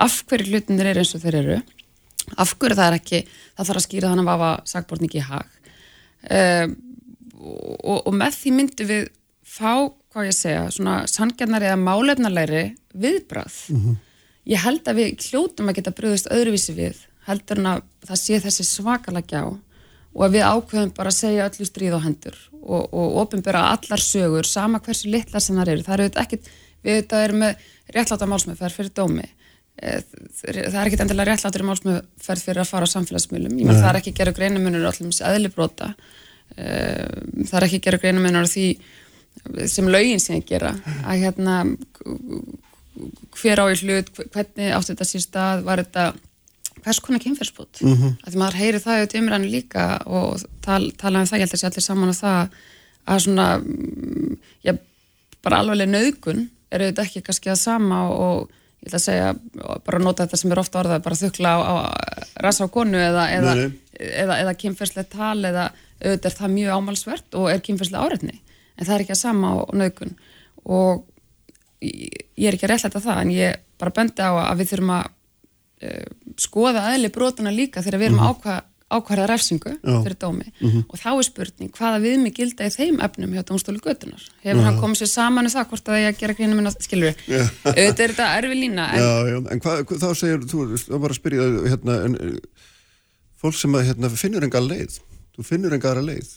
[0.00, 1.58] af hverju hlutinir eru eins og þeir eru
[2.38, 5.58] af hverju það er ekki það þarf að skýra þannig að vafa sagbortningi í hag.
[6.32, 6.76] Um,
[7.42, 9.08] og, og með því myndum við
[9.52, 12.64] fá, hvað ég segja, svona sangjarnari eða málefnalegri
[12.94, 13.58] viðbrað
[14.49, 18.40] ég held að við hljótum að geta bröðist öðruvísi við heldur en að það sé
[18.43, 19.43] þessi svakalega gjá
[20.12, 24.03] og að við ákveðum bara að segja öllu stríð á hendur og, og ofinbera allar
[24.03, 26.51] sögur, sama hversu litlar sem það eru, það eru ekkit
[26.82, 29.28] við auðvitað erum með réttláta málsmeðferð fyrir dómi.
[29.82, 30.03] Eh,
[30.43, 33.88] það er ekkit endilega réttlátur í málsmeðferð fyrir að fara á samfélagsmiðlum, ég menn það
[33.93, 35.93] er ekki gerur greinamunur allir með eðlibróta
[36.57, 38.66] það er ekki gerur greinamunur því
[39.70, 40.74] sem lögin sem ég gera
[41.09, 41.62] að hérna
[43.38, 46.12] hver á í hlut, hvernig átti þetta sér stað, var þetta
[46.82, 48.14] hvers konar kynferðsbútt mm -hmm.
[48.22, 51.55] að því maður heyri það auðvitað umræðinu líka og tal, tala um það, ég held
[51.55, 52.57] að sé allir saman á það
[53.12, 54.34] að svona mm,
[54.66, 54.72] já,
[55.43, 58.51] bara alveglega nöðgun er auðvitað ekki kannski að sama og,
[58.82, 59.30] ég ætla að segja,
[59.86, 61.74] bara nota þetta sem er ofta orðað, bara þukla á, á
[62.43, 63.70] rasa á konu eða, eða, nei.
[63.99, 65.70] eða, eða kynferðslega tal eða
[66.03, 68.40] auðvitað er það mjög ámálsvert og er kynferðslega áreitni
[68.76, 70.16] en það er ekki að sama á nöðgun
[70.64, 71.05] og
[71.82, 74.92] ég ég er ekki að réttlæta það en ég bara bendi á að við þurfum
[74.96, 75.08] að
[75.86, 78.68] uh, skoða aðli brotuna líka þegar við erum mm -hmm.
[78.92, 80.02] ákvarða refsingu Já.
[80.04, 80.46] fyrir dómi.
[80.88, 84.80] Og þá er spurning hvaða viðmi gilda í þeim efnum hjá dómstólu götunar hefur hann
[84.80, 88.12] komið sér saman um það hvort að að gera grínum en skilur við auðvitað er
[88.12, 91.20] þetta erfi lína en, Já, já, en hvað, hvað þá segir, þú þá var að
[91.20, 92.38] spyrja hérna, en,
[93.40, 95.00] fólk sem að, hérna, finnur enga leið,
[95.34, 96.34] þú finnur enga aðra leið,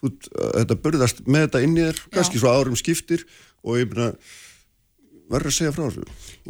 [0.00, 0.12] þú,
[0.56, 3.26] þetta burðast með þetta inn í þér, kannski svo árum skiptir
[3.60, 4.14] og ég meina,
[5.30, 6.04] verður að segja frá þessu.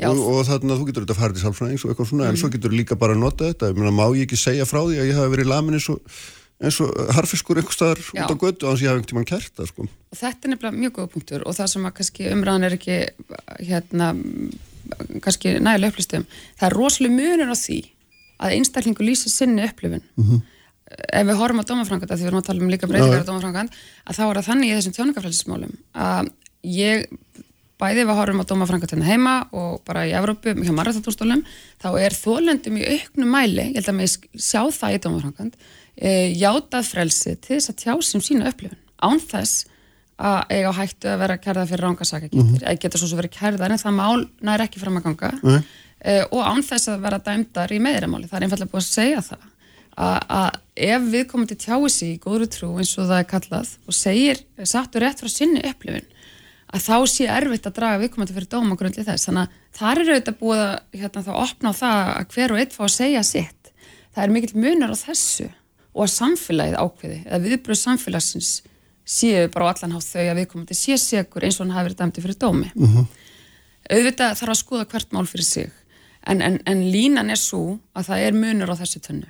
[0.09, 2.51] Og, og þannig að þú getur þetta farið til sálfræðings og eitthvað svona, en svo
[2.55, 5.11] getur líka bara að nota þetta, ég meina, má ég ekki segja frá því að
[5.11, 6.19] ég hafi verið lamin eins og,
[6.61, 9.31] eins og harfiskur einhver staðar út á götu og þannig að ég hafi einhvern tímann
[9.31, 9.87] kert það, sko.
[10.17, 12.99] þetta er nefnilega mjög góð punktur og það sem að kannski umræðan er ekki
[13.69, 14.11] hérna
[15.25, 16.27] kannski nægilega upplýstum
[16.61, 17.81] það er rosalega munur á því
[18.41, 20.03] að einstaklingu lýsi sinni upplifun.
[20.91, 23.77] Ef við horfum á dómafranganda því við erum að tala um líka breytingar á dómafrangand
[24.05, 25.75] að þá er það þannig í þessum tjóningafræðismálum
[26.07, 26.31] að
[26.67, 27.05] ég
[27.81, 31.43] bæði við horfum á dómafrangatina heima og bara í Evrópu hjá marrættadúrstólum
[31.81, 35.61] þá er þólendum í auknum mæli ég held að mig sjá það í dómafrangand
[35.97, 38.81] e, játað frelsi til þess að tjá sem sína upplifun.
[39.01, 39.67] Án þess
[40.21, 43.81] að eiga hættu að vera kærða fyrir rángasakagildir eða geta svo svo verið kærðar en
[43.81, 45.33] það mál nær ekki fram að ganga.
[45.41, 45.63] Nei.
[46.01, 49.25] e, og án þess að vera dæmdar í meðramáli það er einfallega búið að segja
[49.31, 49.49] það.
[50.01, 53.31] Að, að ef við komum til tjáið sig í góðru trú eins og það er
[53.33, 56.07] kallað og segir, sattur rétt frá sinni upplifun
[56.71, 59.27] að þá sé erfitt að draga viðkomandi fyrir dóma grundli þess.
[59.29, 62.61] Þannig að það er auðvitað búið að hérna, þá opna á það að hver og
[62.63, 63.73] einn fá að segja sitt.
[64.11, 65.49] Það er mikill munar á þessu
[65.91, 68.53] og að samfélagið ákveði eða viðbröð samfélagsins
[69.11, 72.01] séu bara á allan hátt þau að viðkomandi sé segur eins og hann hafi verið
[72.05, 72.71] dæmdi fyrir dómi.
[73.91, 75.71] Auðvitað þarf að skoða hvert mál fyrir sig.
[76.23, 79.27] En, en, en línan er svo að það er munur á þessu tönnu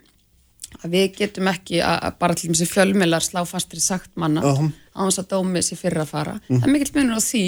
[0.81, 4.55] að við getum ekki að, að bara til þessi fjölmilar slá fastri sagt manna Já.
[4.97, 6.37] á þess að dómi sér fyrir að fara.
[6.49, 7.45] Það er mikill munur á því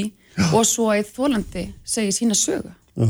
[0.49, 2.73] og svo að þólandi segi sína sögu.
[2.97, 3.09] Já.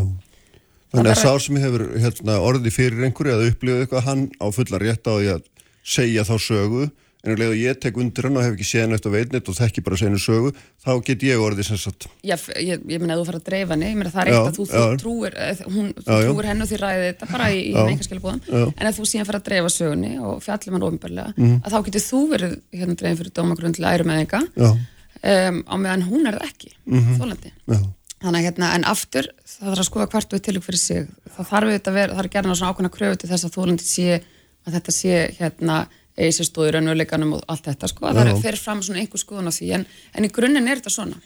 [0.93, 4.47] Það Þannig að sá sem hefur hérna, orði fyrir einhverju að upplifa eitthvað, hann á
[4.53, 5.47] fulla rétt á því að
[5.95, 6.89] segja þá sögu,
[7.25, 9.31] en um leið og ég tek undir hann og hef ekki séð neitt og veit
[9.33, 10.51] neitt og þekki bara seginu sögu,
[10.83, 13.73] þá get ég orðið sem sagt, Já, ég, ég meina að þú fara að dreifa
[13.77, 14.97] henni, ég meina það er Já, eitt að þú, þú já.
[15.03, 16.27] trúir, eh, hún, þú Já, já.
[16.33, 17.83] trúir henni og því ræðið þetta bara í, í Já,
[18.51, 18.67] já.
[18.77, 21.63] en að þú síðan fara að dreifa sögunni og fjallum hann ofinbarlega, Mhm.
[21.63, 24.71] að þá getur þú verið hérna dreifin fyrir dómagrund til æru með enga, já,
[25.23, 27.19] um, á meðan hún er það ekki, Mhm.
[27.21, 27.51] þólandi.
[27.69, 27.81] já,
[28.23, 31.09] Þannig að hérna, en aftur, það þarf að skoða hvert við tilug fyrir sig.
[31.37, 33.55] Það þarf auðvitað að vera, það er gerðan á svona ákveðna kröfu til þess að
[33.57, 34.23] þólandi sé,
[34.63, 38.09] að þetta sé hérna, sér stóður raunveruleikanum og allt þetta, sko.
[38.09, 39.87] Það er fer fram svona einhver skoðun á því, en,
[40.17, 41.21] en í grunninn er þetta svona.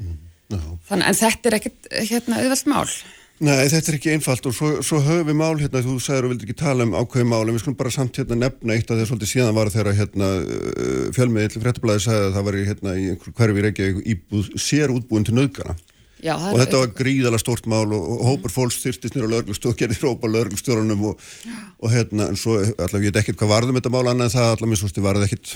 [0.00, 0.60] já.
[0.90, 2.84] Þannig, en þetta er ekkit, hérna, auðvelt mál.
[3.40, 6.32] Nei, þetta er ekki einfalt og svo, svo höfum við mál, hérna, þú sagður og
[6.34, 8.98] vildi ekki tala um ákveði mál, en við skulum bara samt hérna nefna eitt af
[8.98, 10.28] því að síðan var þegar hérna
[11.16, 15.38] fjölmiðill fréttablaði sagði að það var hérna í einhver hverfi reykja íbúð, sér útbúin til
[15.38, 15.78] nöðgana.
[16.20, 19.98] Já, og þetta var gríðala stort mál og, og hópur fólks þyrstist nýra lögreglustjóð, gerði
[20.02, 21.28] hrópa lögreglustjórunum og,
[21.80, 24.48] og hérna, en svo allavega ég veit ekkert hvað varðum þetta mál annað en það
[24.50, 25.54] allavega minnst varði ekkert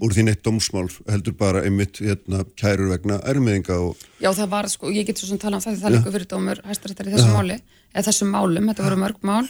[0.00, 4.68] úr því neitt dómsmál heldur bara einmitt hérna, kærur vegna ermiðinga og Já, það var,
[4.72, 7.14] sko, ég get svo sem tala um það því það líka fyrir dómur hæstaréttar í
[7.14, 7.58] þessu máli
[7.92, 9.48] eða þessum málum, þetta voru mörg mál.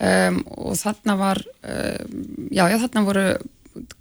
[0.00, 2.20] Um, og þarna var um,
[2.54, 3.24] já, já, þarna voru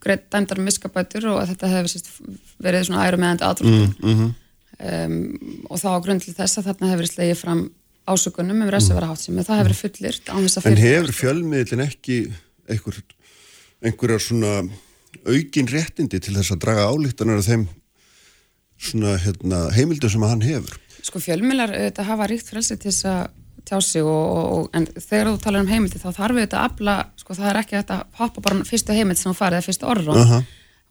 [0.04, 2.02] greitt dæmdar miskabætur og þetta hefði
[2.62, 4.30] verið svona æru meðandi aðdróttum mm
[4.80, 5.20] um,
[5.70, 7.64] og þá á grundli þess að þarna hefur slegið fram
[8.10, 10.32] ásökunum um resavera hátsemi, það hefur fullirt
[10.66, 12.22] En hefur fjölmiðlinn ekki
[12.70, 13.02] einhver,
[13.86, 14.54] einhverjar svona
[15.28, 17.68] aukin réttindi til þess að draga álíktanar af þeim
[18.80, 20.80] svona hérna, heimildum sem hann hefur?
[21.04, 23.22] Sko fjölmiðlar þetta hafa ríkt frelsi til þess að
[23.70, 26.70] tjá sig og, og, en þegar þú talar um heimildi þá þarf við þetta að
[26.70, 29.90] afla, sko það er ekki þetta hoppa bara fyrstu heimild sem þú farið eða fyrstu
[29.90, 30.40] orðrón Aha.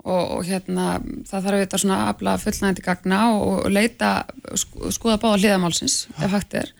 [0.04, 4.12] Og, og hérna það þarf þetta svona að afla fullnægandi gagna og, og leita,
[4.54, 6.70] sko, skoða báða hliðamálsins ef hægt er,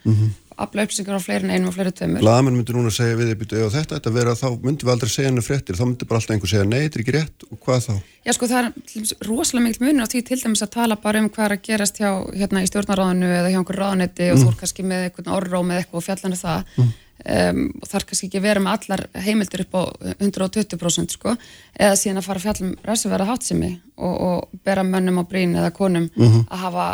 [0.58, 2.22] afla upplýsingar á fleiri en einum og fleiri tveimur.
[2.22, 5.12] Blaðamenn myndi núna segja við þið ef þetta ætti að vera þá myndi við aldrei
[5.12, 5.78] segja henni fréttir.
[5.78, 7.46] Þá myndi bara alltaf einhver segja nei, þetta er ekki rétt.
[7.46, 7.92] Og hvað þá?
[8.26, 11.28] Já sko það er rosalega mikil munur á því til dæmis að tala bara um
[11.30, 14.58] hvað er að gerast hjá hérna í stjórnaráðinu eða hjá einhver ráðanetti og þú er
[14.64, 16.90] kannski með einhvern orró með eitthvað og fjallan er það
[17.24, 19.82] um, og þarf kannski ekki að vera með allar heimildir upp á
[20.18, 21.34] 120% sko
[21.78, 25.74] eða síðan að fara að fjallum ræsuvera hátsimi og, og bera mönnum á brín eða
[25.74, 26.08] konum
[26.48, 26.88] að hafa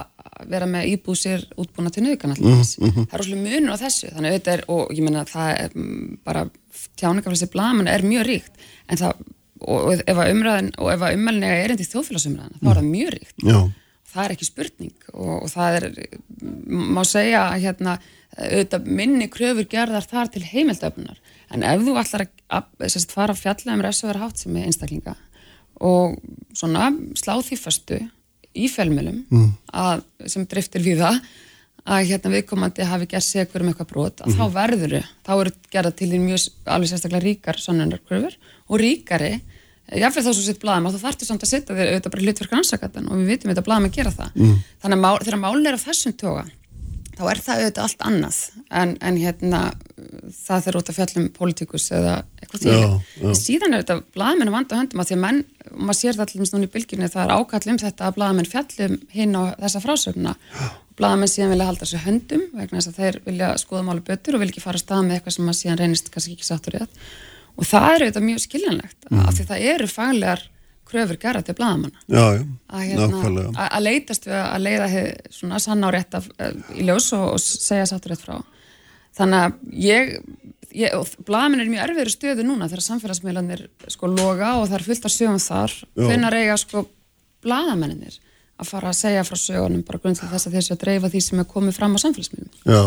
[0.51, 4.31] vera með íbúð sér útbúna til nöðgan alltaf það er rosalega munur á þessu þannig
[4.31, 6.45] að þetta er, og ég meina það er mm, bara
[6.99, 9.23] tjáningaflæsi blaman er mjög ríkt en það,
[9.61, 12.81] og, og ef að umræðin og ef að ummælni er erindi í þjóðfélagsumræðina þá er
[12.81, 13.37] það mjög ríkt.
[13.45, 13.59] Já,
[14.15, 15.89] það er ekki spurning og, og það er,
[16.95, 17.97] má segja að hérna,
[18.35, 21.21] auðvitað minni kröfur gerðar þar til heimildöfnunar
[21.55, 25.17] en ef þú ætlar að, að fara að fjalla um sem er einstaklinga
[25.85, 26.19] og
[26.55, 27.99] svona slá því fastu
[28.55, 29.51] í fjölmjölum mm.
[29.75, 31.19] að, sem driftir við það
[31.85, 34.95] að hérna viðkomandi hafi gert segur um eitthvað brot að þá verður
[35.27, 38.39] þá eru gerða til því mjög alveg sérstaklega ríkar sannunarkröfur
[38.71, 39.35] og ríkari
[39.93, 43.11] jáfnveg þá svo sitt blaðum þá þarftu samt að setja þér auðvitað bara hlutverk rannsakatan
[43.11, 44.55] og við vitum þetta blaðum að gera það mm.
[44.81, 46.47] þannig að mál, þegar málin er af þessum toga
[47.15, 48.39] þá er það auðvitað allt annað
[48.81, 49.61] en, en hérna
[50.45, 53.37] það þeir út að fjallum pólitíkus eða eitthvað Já, því já.
[53.41, 56.55] síðan er þetta blaðmenn vanda höndum að því að menn, og maður sér það allir
[56.55, 60.35] núna í bylginni, það er ákall um þetta að blaðmenn fjallum hinn á þessa frásögna
[60.99, 64.43] blaðmenn síðan vilja halda þessu höndum vegna þess að þeir vilja skoða máli betur og
[64.45, 67.01] vilja ekki fara að stað með eitthvað sem maður síðan reynist kannski ekki sáttur rétt
[67.55, 69.23] og það er auðvitað mjög skiljanlegt mm.
[69.25, 70.45] af því það eru faglegar
[70.95, 72.25] kröfur gerða til já,
[72.71, 76.87] að, hérna, að, leitast við að leiða hið, svona sann á rétt af, eh, í
[76.87, 78.37] ljós og, og segja sáttur rétt frá.
[79.15, 80.13] Þannig að ég,
[80.75, 84.87] ég og blaðamenn er mjög erfiður stöðu núna þegar samfélagsmiðlanir sko loga og það er
[84.89, 85.77] fullt af sögum þar.
[85.99, 86.87] Hvenær eiga sko
[87.45, 88.21] blaðamennir
[88.55, 91.23] að fara að segja frá sögunum bara grunn til þess að þessu að dreifa því
[91.27, 92.59] sem er komið fram á samfélagsmiðlum.
[92.71, 92.83] Já,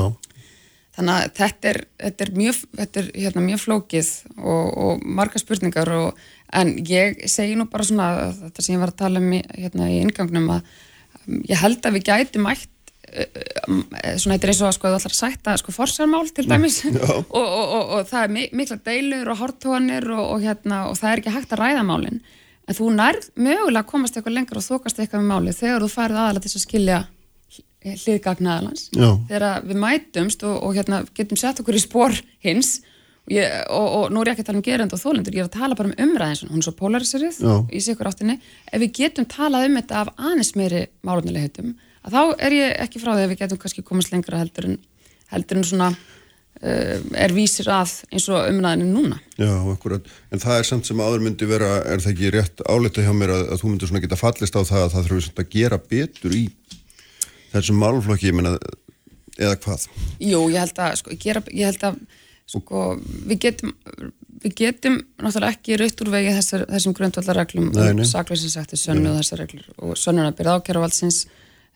[0.97, 5.41] Þannig að þetta er, þetta er mjög, þetta er, hérna, mjög flókið og, og marga
[5.41, 6.23] spurningar og,
[6.53, 9.89] en ég segi nú bara svona þetta sem ég var að tala um í, hérna,
[9.91, 10.61] í ingangnum að
[11.27, 12.93] um, ég held að við gætum mætt
[13.67, 13.81] um,
[14.19, 16.77] svona þetta er eins og að sko þú ætlar að sætta sko forsjármál til dæmis.
[16.87, 21.11] Og, og, og, og það er mi- mikla deilur og hortóanir og hérna og það
[21.13, 22.21] er ekki hægt að ræða málin.
[22.67, 26.17] En þú nærð mögulega komast eitthvað lengur og þokast eitthvað með málið þegar þú færið
[26.23, 26.97] aðalega til að skilja
[27.87, 28.87] hliðgagnaðalans
[29.29, 32.77] þegar við mætumst og, og hérna, getum sett okkur í spór hins
[33.31, 35.49] ég, og, og nú er ég ekki að tala um gerend og þólendur, ég er
[35.49, 37.55] að tala bara um umræðin svona, hún er svo polariserið Já.
[37.67, 41.73] í sikur áttinni ef við getum talað um þetta af aðeins meiri málunnileg heitum,
[42.07, 44.77] að þá er ég ekki frá því að við getum kannski komast lengra heldur en,
[45.33, 50.07] heldur en svona uh, er vísir að eins og umræðinu núna já, akkurat.
[50.31, 53.35] En það er samt sem áður myndi vera, er það ekki rétt álita hjá mér
[53.35, 55.81] að, að þú myndir svona geta fallist á það að það þurfi samt að gera
[55.91, 56.45] betur í
[57.51, 58.55] þessum málflokki, ég meina,
[59.37, 59.87] eða hvað?
[60.19, 61.99] Jú, ég held að, sko, gera, ég held að
[62.47, 62.85] sko,
[63.27, 63.73] við getum
[64.43, 69.43] við getum náttúrulega ekki raut úr vegi þessar, þessum grundvallarreglum um sakleisinsætti sönnu og þessar
[69.43, 71.19] reglur og sönnuna byrða ákjæruvaldsins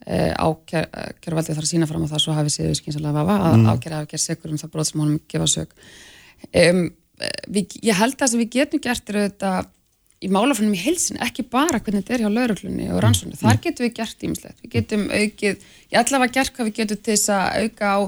[0.06, 3.68] eh, ákjæruvaldið þarf að sína fram á það svo hafi séu skynsalega vafa að mm.
[3.74, 5.76] ákjæra hafi gerð segur um það brot sem honum gefa sög
[6.62, 6.82] um,
[7.48, 9.72] við, ég held að sem við getum gert er auðvitað
[10.22, 13.88] í málafannum í heilsin, ekki bara hvernig þetta er hjá lauruglunni og rannsóknu, þar getum
[13.88, 17.64] við gert ímislegt, við getum aukið, ég allavega gert hvað við getum til þess að
[17.64, 18.00] auka á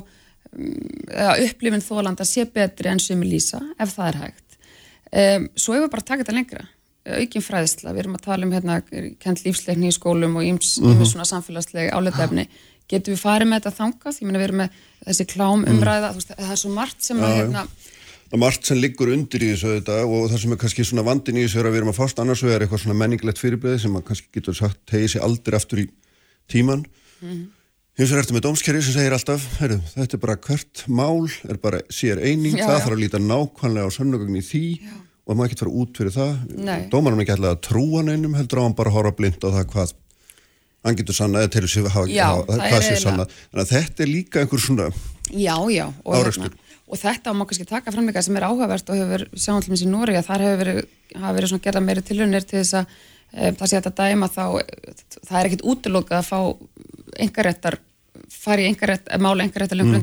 [0.54, 4.58] eða upplifin þólanda sé betri enn sem lýsa, ef það er hægt.
[5.14, 6.68] Um, svo hefur við bara að taka þetta lengra.
[7.04, 8.78] Aukin fræðsla, við erum að tala um hérna,
[9.20, 12.48] kent lífsleikni í skólum og íms mm svona samfélagsleg áletefni
[12.90, 14.78] getum við farið með þetta þangað, ég meina við erum með
[15.08, 17.42] þessi klám umræða, þú veist, það er svo margt sem að Já, já.
[17.42, 17.66] hérna,
[18.34, 21.04] Það er margt sem liggur undir í þessu þetta og það sem er kannski svona
[21.06, 23.82] vandin í þessu er að við erum að fást annars vegar eitthvað svona menningilegt fyrirbreyði
[23.84, 25.86] sem að kannski getur sagt tegið sér aldrei aftur í
[26.50, 26.82] tíman.
[27.94, 31.60] Hins vegar ertu með dómskerri sem segir alltaf, heyrðu, þetta er bara hvert mál, er
[31.62, 32.80] bara sér eining, Já, það já.
[32.82, 34.62] þarf að líta nákvæmlega á sönnugagn í því
[35.24, 36.32] og það má ekki fara út fyrir það.
[36.58, 36.80] Nei.
[36.90, 39.68] Dómarum ekki alltaf að trúa neinum, heldur á hann bara að horfa blind á það
[39.76, 39.94] hvað
[40.84, 43.36] hann getur sannað eða til þess að Já, hvað sé eiginlega- sannað.
[43.54, 44.90] Þannig að þetta er líka einhver svona,
[45.32, 46.50] Já, já, og,
[46.90, 49.86] og þetta má kannski taka fram eitthvað sem er áhugavert og hefur sjáum til mér
[49.86, 50.82] í Nóri að þar hefur verið,
[51.16, 52.98] hafa verið svona gerða meiri tilhörnir til þess að
[53.38, 54.44] um, það sé að dæma þá,
[55.30, 56.40] það er ekkit útilokað að fá
[57.22, 57.80] engaréttar,
[58.32, 60.02] fara í engarétt, máli engaréttarlegum mm.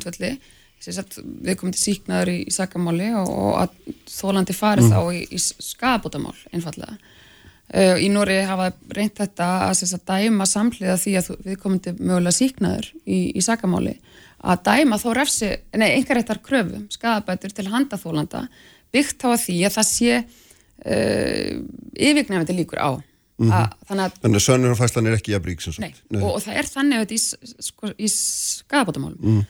[0.97, 5.25] sagt við komum til síknaður í, í sakamáli og, og að þólandi farið þá í,
[5.29, 6.97] í skabótamál einfallega.
[7.71, 12.35] Uh, í Nóri hafa reynt þetta að, sagt, dæma samhliða því að þú- viðkomandi mögulega
[12.35, 13.93] síknaður í, í sakamáli
[14.41, 18.47] að dæma þó refsi, nei, einhverjættar kröfum, skadabætur til handaþólanda
[18.91, 21.53] byggt á að því að það sé uh,
[21.95, 22.91] yfirgnefandi líkur á
[23.49, 26.03] að, þannig að þannig að sönnurfæslan er ekki jafnrík sem Nei, sagt.
[26.18, 29.41] og, og það er þannig auðvitað í, s- sko, í skadabótamálum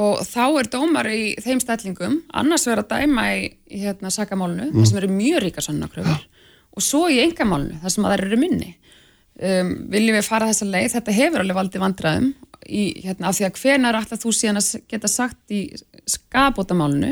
[0.00, 4.68] og þá er dómar í þeim stællingum annars verið að dæma í, í hérna, sakamálunu,
[4.70, 4.76] mm.
[4.78, 6.20] þar sem eru mjög ríka sannakröfur
[6.70, 8.68] og svo í engamálunu, þar sem að það eru minni.
[9.40, 12.28] Um, viljum við fara þessa leið, þetta hefur alveg valdið vandræðum
[12.68, 15.60] í, hérna, af því að hvenar alltaf þú síðan að geta sagt í
[16.06, 17.10] skabótamálunu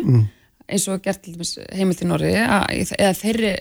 [0.69, 1.35] eins og gert til
[1.73, 3.53] heimilt í Norri eða þeirri,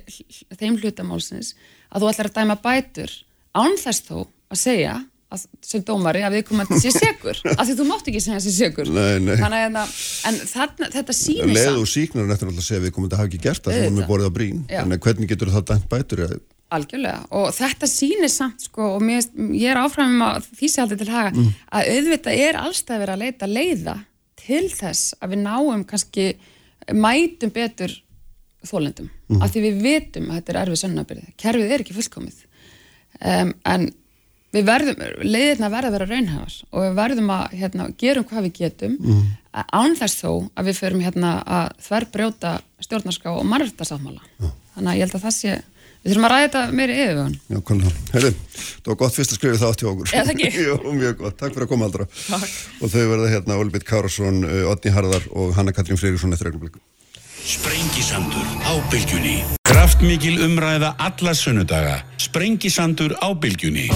[0.59, 1.53] þeim hlutamálsins
[1.91, 3.13] að þú ætlar að dæma bætur
[3.57, 4.97] án þess þó að segja
[5.33, 8.41] að, sem dómari að við komum að sé segur af því þú mátt ekki segja
[8.43, 9.85] sé segur að, hérna,
[10.29, 11.81] en þarna, þetta sýnir samt.
[11.81, 13.97] og síknar eftir alltaf að segja að við komum að hafa ekki gert það Auðvitað.
[13.99, 14.79] við borðið á brín Já.
[14.83, 16.23] en hvernig getur það dæmt bætur
[16.67, 17.21] Algjörlega.
[17.31, 19.23] Og þetta sýnir samt sko og mér,
[19.55, 23.13] ég er áfram um að því sé aldrei til haga að auðvitað er allstað verið
[23.13, 23.93] að leita leiða
[24.41, 26.25] til þess að við náum kannski
[26.91, 27.95] mætum betur
[28.68, 29.07] þólendum
[29.41, 32.43] af því við vitum að þetta er erfið sönnabyrði kerfið er ekki fullkomið
[33.22, 33.88] um, en
[34.55, 38.53] við verðum leiðirna verða að vera raunhafar og við verðum að hérna, gerum hvað við
[38.61, 39.24] getum mm.
[39.76, 42.53] án þess þó að við förum hérna að þverbrjóta
[42.86, 45.57] stjórnarská og mannrættasáttmála þannig að ég held að það sé
[46.07, 48.01] við þurfum að ræða þetta meiri yfirvögun Já, það?
[48.13, 50.11] Herri, það var gott fyrst að skrifa það átt hjá okkur.
[50.20, 50.51] Eða ekki?
[50.68, 51.38] Jú, mjög gott.
[51.39, 52.07] Takk fyrir að koma aldra.
[52.15, 52.53] Takk.
[52.80, 56.80] Og þau verða hérna Olbit Kárasson, Otni Harðar og Hanna Katrín Freyríksson eftir augnablik.
[57.48, 59.39] Sprengisandur á bylgjunni.
[59.64, 62.02] Kraftmikil umræða alla sunnudaga.
[62.20, 63.88] Sprengisandur á bylgjunni.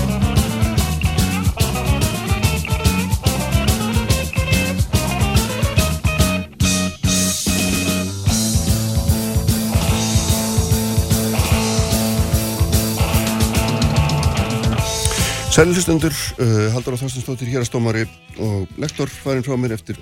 [15.52, 18.08] Sælilustendur, uh, Haldur á Þorstensdóttir, hérastómari
[18.40, 20.00] og lektor farin frá mér eftir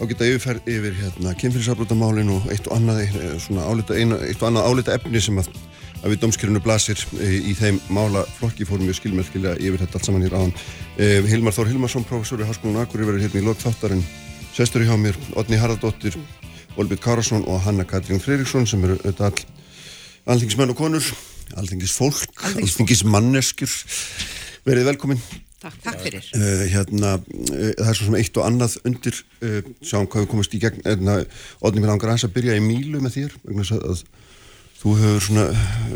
[0.00, 4.50] ágæta yfirferð yfir hérna kynfyrirsafbrotamálin og eitt og annað, eh, svona álita, eina, eitt og
[4.50, 5.52] annað álita efni sem að
[6.04, 10.08] að við domskirinu blasir e, í þeim mála flokki fórum við skilmerkilega yfir þetta allt
[10.10, 10.52] saman hér áðan.
[11.00, 14.04] E, Hilmar Þór Hilmarsson, professor í Háskólan Akureyri verður hérna í lok þáttarinn
[14.54, 16.18] sestur hjá mér, Odni Haraldóttir,
[16.76, 19.40] Olbjörn Kárasson og Hanna Katrín Freiriksson sem eru all,
[20.28, 21.08] alþingismenn og konur,
[21.56, 23.80] alþingisfólk, alþingismanneskjur.
[24.68, 25.24] Verið velkomin.
[25.64, 26.24] Takk, takk fyrir.
[26.36, 30.30] Uh, hérna, uh, það er svo sem eitt og annað undir, uh, sjáum hvað við
[30.34, 31.14] komast í gegn, hérna,
[31.64, 34.94] Odni mér langar aðeins að byrja í mílu með þér, vegna þess að, að þú
[35.00, 35.46] hefur svona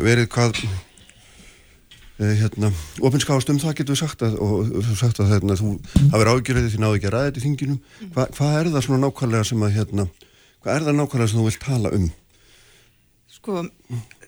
[0.07, 2.71] verið hvað, uh, hérna,
[3.11, 5.75] ofinskáðast um það getur við sagt að, og þú sagt að hérna, þú
[6.15, 7.81] hafið ágjörðið því náðu ekki að ræða þetta í þinginum,
[8.15, 10.07] Hva, hvað er það svona nákvæmlega sem að, hérna,
[10.63, 12.09] hvað er það nákvæmlega sem þú vilt tala um?
[13.37, 13.61] Sko,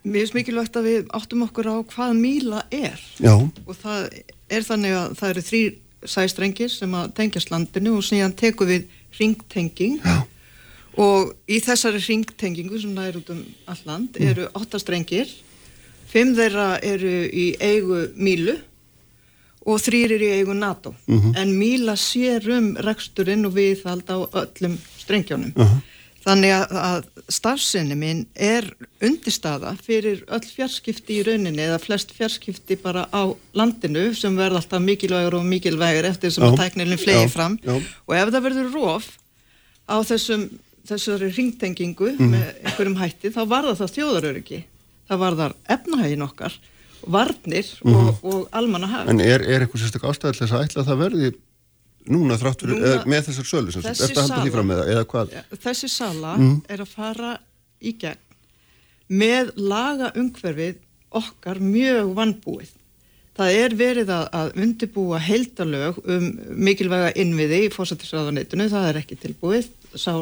[0.03, 2.99] mér finnst mikilvægt að við áttum okkur á hvað míla er.
[3.21, 4.09] Já, og það
[4.51, 5.71] er þannig að það eru þrýr
[6.11, 8.87] sæstrengir sem að tengjast landinu og síðan tekum við
[9.19, 10.23] ringtenging Já.
[10.97, 15.29] og í þessari ringtengingu sem það er út um all land eru áttastrengir,
[16.09, 18.57] fimm þeirra eru í eigu mílu
[19.61, 20.95] og þrýr eru í eigu NATO.
[21.37, 25.53] En míla sér um reksturinn og viðhald á öllum strengjónum.
[26.21, 28.67] Þannig að, að starfsinni minn er
[29.01, 34.83] undirstaða fyrir öll fjarskipti í rauninni eða flest fjarskipti bara á landinu sem verða alltaf
[34.85, 36.51] mikilvægur og mikilvægur eftir sem Já.
[36.51, 37.31] að tæknilin flegi Já.
[37.33, 37.73] fram Já.
[38.07, 39.07] og ef það verður rof
[39.89, 40.45] á þessum,
[40.87, 42.29] þessari ringtengingu Mhm.
[42.35, 44.63] með einhverjum hætti þá var það þjóðaröryggi
[45.09, 46.53] það var þar efnahægin okkar
[47.07, 49.09] varnir og, og almannahag Mhm.
[49.09, 51.33] en er, er eitthvað sérstak ástæðið til þess að ætla að það verði
[52.09, 54.67] núna þrátt fyrir, Núna- eða, með þessar sölu sem sagt, eftir að halda því fram
[54.71, 55.33] með það, eða hvað?
[55.65, 56.61] Þessi sala Mhm.
[56.69, 57.39] er að fara
[57.81, 58.17] í gegn
[59.11, 60.75] með laga umhverfið
[61.11, 62.69] okkar mjög vannbúið.
[63.37, 66.25] Það er verið að, að undibúa heildalög um
[66.67, 70.13] mikilvæga innviði í fósættisraðaneytinu, það er ekki tilbúið, Sá,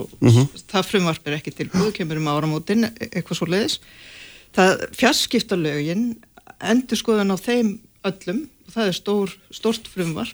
[0.71, 3.75] það frumvarp er ekki tilbúið, kemur um áramótin, eitthvað svo leiðis.
[4.57, 6.15] Það fjarskiptalögin,
[6.65, 7.75] endur skoðan á þeim
[8.09, 8.39] öllum,
[8.73, 10.33] það er stór, stórt frumvarp,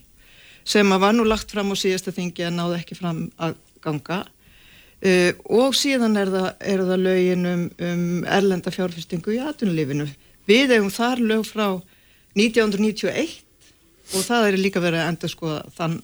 [0.65, 4.23] sem að var nú lagt fram á síðasta þingi en náði ekki fram að ganga
[4.25, 8.05] uh, og síðan er það, er það lögin um, um
[8.37, 10.07] erlenda fjárfestingu í atvinnulífinu.
[10.49, 11.67] Við eigum þar lög frá
[12.35, 13.41] 1991
[14.13, 15.99] og það er líka verið að endur skoða þann,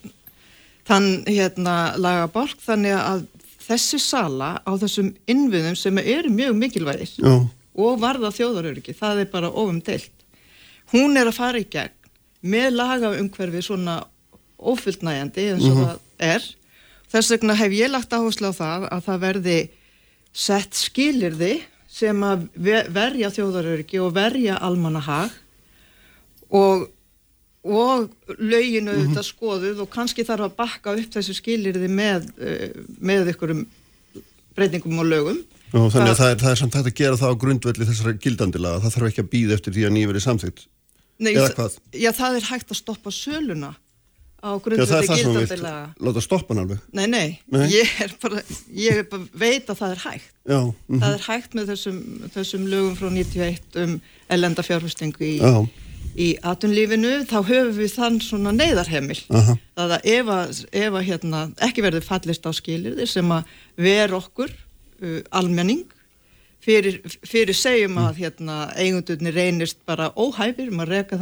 [0.89, 3.25] þann hérna lagaborg þannig að
[3.61, 7.35] þessi sala á þessum innviðum sem eru mjög mikilvægir Já,
[7.77, 10.11] og varða þjóðaröryggi, það er bara ofum deilt.
[10.91, 11.93] Hún er að fara í gegn
[12.41, 14.01] með lagaumhverfi svona
[14.61, 15.99] ófullnægjandi eins og það
[16.31, 16.47] er.
[17.11, 19.57] Þess vegna hef ég lagt áherslu á það að það verði
[20.31, 21.53] sett skilirði
[21.91, 25.33] sem að ve- verja þjóðaröryggi og verja almannahag
[26.55, 26.85] og,
[27.67, 28.07] og
[28.39, 32.69] löginu auðvitað skoðuð og kannski þarf að bakka upp þessu skilirði með, eh,
[33.03, 33.65] með ykkurum
[34.55, 35.41] breytingum og lögum.
[35.71, 37.85] Já, þannig að Það- það er, það er samt hægt að gera það á grundvelli
[37.87, 40.65] þessara gildandilaga, það þarf ekki að býða eftir því að nýja verið samþygt.
[41.93, 43.75] Já, það er hægt að stoppa söluna
[44.41, 45.83] á Já, það grundvelli það sem við gildandi vilt laga.
[46.07, 46.79] láta stoppa hann alveg.
[46.97, 47.67] Nei, nei, Nei.
[47.75, 48.41] Ég, er bara,
[48.73, 50.31] ég er bara veit að það er hægt.
[50.49, 52.01] Já, mm, Það er hægt með þessum,
[52.33, 53.95] þessum lögum frá 91 um
[54.33, 55.37] ellenda fjárfestingu í,
[56.17, 57.13] í atunlífinu.
[57.29, 59.19] Þá höfum við þann svona neyðarhemil.
[59.29, 63.43] aha, Það að ef, að, ef að hérna, ekki verður fallist á skilirði sem að
[63.77, 65.85] ver okkur uh, almenning
[66.61, 71.17] fyrir, fyrir segjum að hérna, eigundurni reynist bara óhæfir um að reka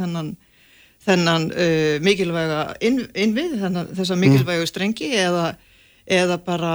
[1.06, 5.44] þennan, uh, mikilvæga inn, innvið, þennan, þessa mikilvægu strengi eða,
[6.10, 6.72] eða bara,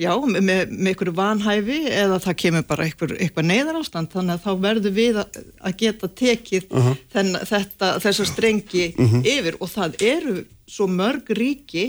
[0.00, 4.46] já, með, með einhverju vanhæfi eða það kemur bara einhver, eitthvað neyðar ástand þannig að
[4.46, 6.70] þá verður við að, að geta tekið
[7.12, 8.88] þenn, þetta, þessa strengi
[9.20, 9.60] yfir.
[9.60, 11.86] Og það eru svo mörg ríki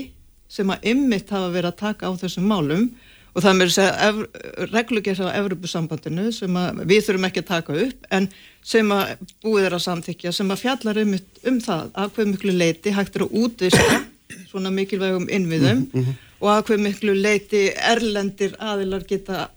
[0.50, 2.88] sem að ymmit hafa verið að taka á þessum málum
[3.34, 7.48] og það er með að segja reglugjörð á Evropasambandinu sem að við þurfum ekki að
[7.50, 8.28] taka upp en
[8.64, 11.14] sem að búið er að samþykja sem að fjallar um,
[11.50, 14.02] um það að hvað miklu leiti hægt er að útvista
[14.50, 15.86] svona mikilvægum innviðum
[16.40, 19.48] og að hvað miklu leiti erlendir aðilar geta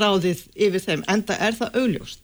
[0.00, 2.22] ráðið yfir þeim enda er það augljóst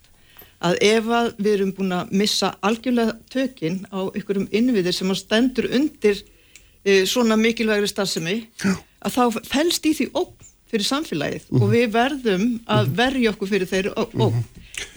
[0.63, 5.21] að ef að við erum búin að missa algjörlega tökinn á ykkurum innviðir sem að
[5.21, 6.23] stendur undir
[6.87, 8.37] e, svona mikilvægri starfsemi
[9.03, 13.68] að þá felst í því ógn fyrir samfélagið og við verðum að verja okkur fyrir
[13.70, 14.43] þeirri ó- ógn.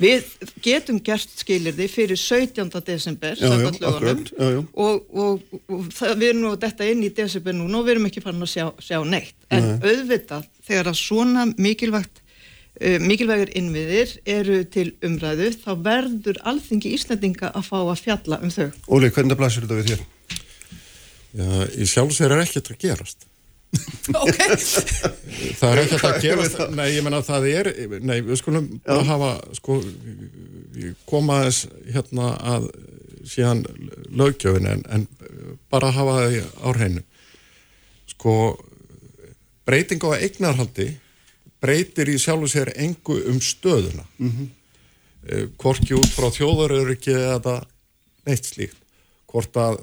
[0.02, 0.30] Við
[0.66, 2.72] getum gert skilirði fyrir 17.
[2.88, 4.62] desember Já, já, akkurat, já, já.
[4.74, 7.98] og, og, og það, við erum nú að detta inn í desember núna og við
[7.98, 9.36] erum ekki farin að sjá, sjá neitt.
[9.54, 16.96] En auðvitað þegar að svona mikilvægt uh, mikilvægir innviðir eru til umræðu þá verður alþingi
[16.98, 18.70] Íslandinga að fá að fjalla um þau.
[18.96, 20.06] Óli, hvernig blasir þetta við þér?
[21.36, 23.28] Já, í sjálfsvegar er ekkert að gerast.
[24.26, 24.38] Ok.
[25.60, 27.70] Það er ekkert að gerast, nei, ég menna það er,
[28.06, 29.80] nei, við skulum bara hafa, sko,
[31.10, 31.66] koma þess
[31.96, 32.68] hérna að
[33.26, 33.64] síðan
[34.14, 35.08] löggjöfin en, en
[35.74, 37.02] bara hafa það á hreinu.
[38.14, 38.36] Sko,
[39.66, 40.92] breyting á eignarhaldi
[41.66, 44.06] breytir í sjálfu sér engu um stöðuna.
[44.20, 44.48] Mm -hmm.
[45.58, 47.64] Hvorki út frá þjóðaröryggi eða
[48.26, 48.78] neitt slíkt.
[49.26, 49.80] Hvort að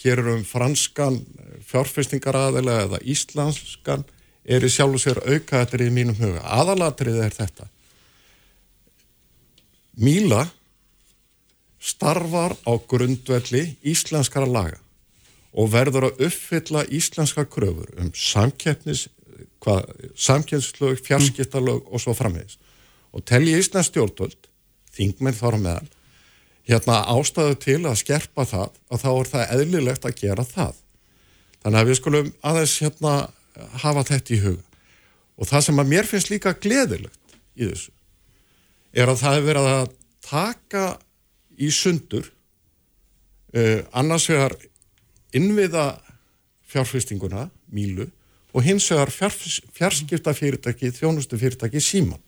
[0.00, 1.20] hér eru um franskan
[1.70, 4.06] fjárfestingaraðilega eða íslenskan
[4.44, 6.40] er í sjálfu sér aukaðatrið í mínum huga.
[6.42, 7.68] Aðalatrið er þetta.
[10.00, 10.46] Míla
[11.80, 14.80] starfar á grundvelli íslenskara laga
[15.50, 19.08] og verður að uppfylla íslenska kröfur um samkeppnis,
[19.60, 22.60] hvað, samkeppnislög, fjarskiptalög og svo framvegis.
[23.10, 24.46] Og telji íslensk stjórnvöld,
[24.94, 25.88] þingmenn þára meðal,
[26.70, 30.74] hérna ástæðu til að skerpa það og þá er það eðlilegt að gera það.
[31.60, 33.14] Þannig að við skulum aðeins hérna
[33.82, 34.66] hafa þetta í huga.
[35.40, 37.92] Og það sem að mér finnst líka gleðilegt í þessu
[38.90, 39.92] er að það hefur verið að
[40.26, 40.84] taka
[41.60, 42.26] í sundur
[43.54, 44.56] uh, annars vegar
[45.36, 45.84] innviða
[46.70, 48.08] fjárfestinguna, Mílu
[48.50, 52.18] og hins vegar fjarskipta fyrirtæki, þjónustu fyrirtæki Síman.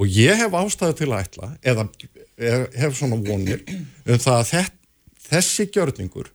[0.00, 1.88] Og ég hef ástæðu til að ætla, eða
[2.80, 3.64] hef svona vonir,
[4.06, 4.76] um það að þess,
[5.30, 6.30] þessi gjörningur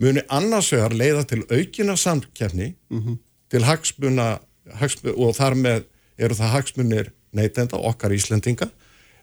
[0.00, 3.16] muni annars vegar leiða til aukina samkefni mm -hmm.
[3.50, 4.40] til hagsmuna,
[4.80, 5.84] hagsmuna og þar með
[6.18, 8.70] eru það hagsmunir neytenda okkar Íslendinga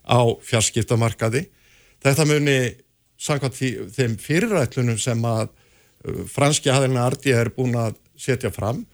[0.07, 1.47] á fjarskiptamarkaði.
[2.03, 2.75] Þetta muni
[3.17, 3.57] samkvæmt
[3.95, 5.49] þeim fyrirætlunum sem að
[6.07, 8.85] uh, franski aðeina Ardi er búin að setja fram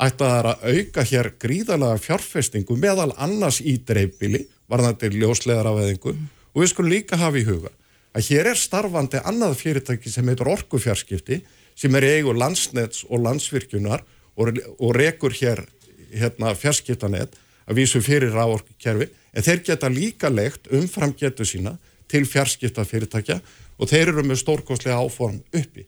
[0.00, 6.62] ætti að auka hér gríðalega fjárfestingu meðal annars í dreifbili varðandi ljóslegar af eðingu og
[6.62, 7.72] við skulum líka hafa í huga
[8.16, 11.42] að hér er starfandi annað fyrirtæki sem heitur orkufjárskipti
[11.78, 14.02] sem er eigu landsnets og landsvirkjunar
[14.40, 15.62] og, og rekur hér
[16.10, 17.36] hérna, fjarskiptanet
[17.68, 21.76] að vísu fyrir ráorkukerfi en þeir geta líka legt umfram getu sína
[22.10, 23.38] til fjarskiptafyrirtækja
[23.78, 25.86] og þeir eru með stórkostlega áform uppi.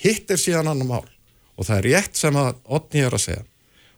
[0.00, 1.08] Hitt er síðan annar mál
[1.60, 3.44] og það er rétt sem að Otni er að segja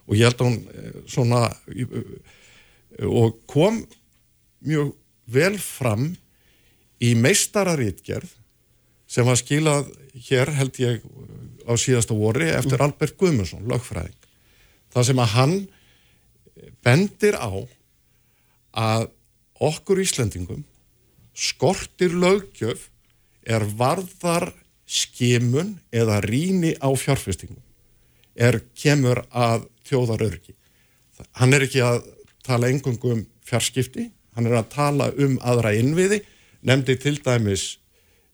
[0.02, 3.78] og ég held að hún eh, svona eh, og kom
[4.66, 4.92] mjög
[5.32, 6.10] vel fram
[7.02, 8.34] í meistararítgerð
[9.10, 9.90] sem var skilað
[10.28, 11.04] hér held ég
[11.68, 12.84] á síðasta vori eftir mm.
[12.86, 14.16] Albert Guðmundsson, lögfræðing.
[14.92, 15.54] Það sem að hann
[16.84, 17.52] bendir á
[18.72, 19.08] að
[19.62, 20.64] okkur Íslandingum
[21.32, 22.88] skortir lögjöf
[23.42, 24.50] er varðar
[24.92, 27.60] skimun eða ríni á fjárfestingum
[28.36, 30.54] er kemur að þjóðarörgi.
[31.38, 32.02] Hann er ekki að
[32.44, 36.22] tala engungum um fjarskipti, hann er að tala um aðra innviði,
[36.64, 37.76] nefndi til dæmis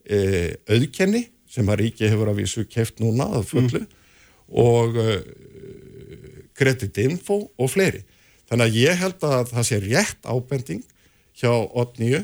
[0.04, 3.90] e, auðkenni sem að ríki hefur að vísu keft núna að fullu mm.
[4.62, 5.18] og e,
[6.58, 8.04] kreditinfo og fleiri.
[8.48, 10.84] Þannig að ég held að það sé rétt ábending
[11.38, 12.22] hjá Otníu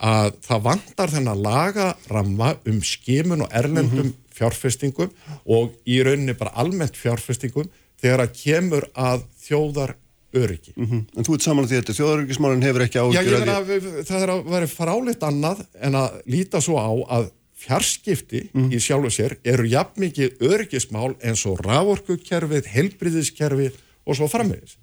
[0.00, 4.34] að það vantar þennan laga ramma um skimun og erlendum mm -hmm.
[4.34, 5.10] fjárfestingum
[5.44, 7.70] og í rauninni bara almennt fjárfestingum
[8.00, 9.94] þegar að kemur að þjóðar
[10.34, 10.72] öryggi.
[10.76, 11.04] Mm -hmm.
[11.16, 14.04] En þú ert saman að því að þjóðaröryggismálinn hefur ekki ágjör Já, ég meina að
[14.04, 17.30] það er að vera fráleitt annað en að líta svo á að
[17.64, 24.16] fjarskipti mm í sjálf og sér eru jafn mikið öryggismál eins og raforkukerfið, helbriðiskerfið og
[24.16, 24.76] svo framvegis.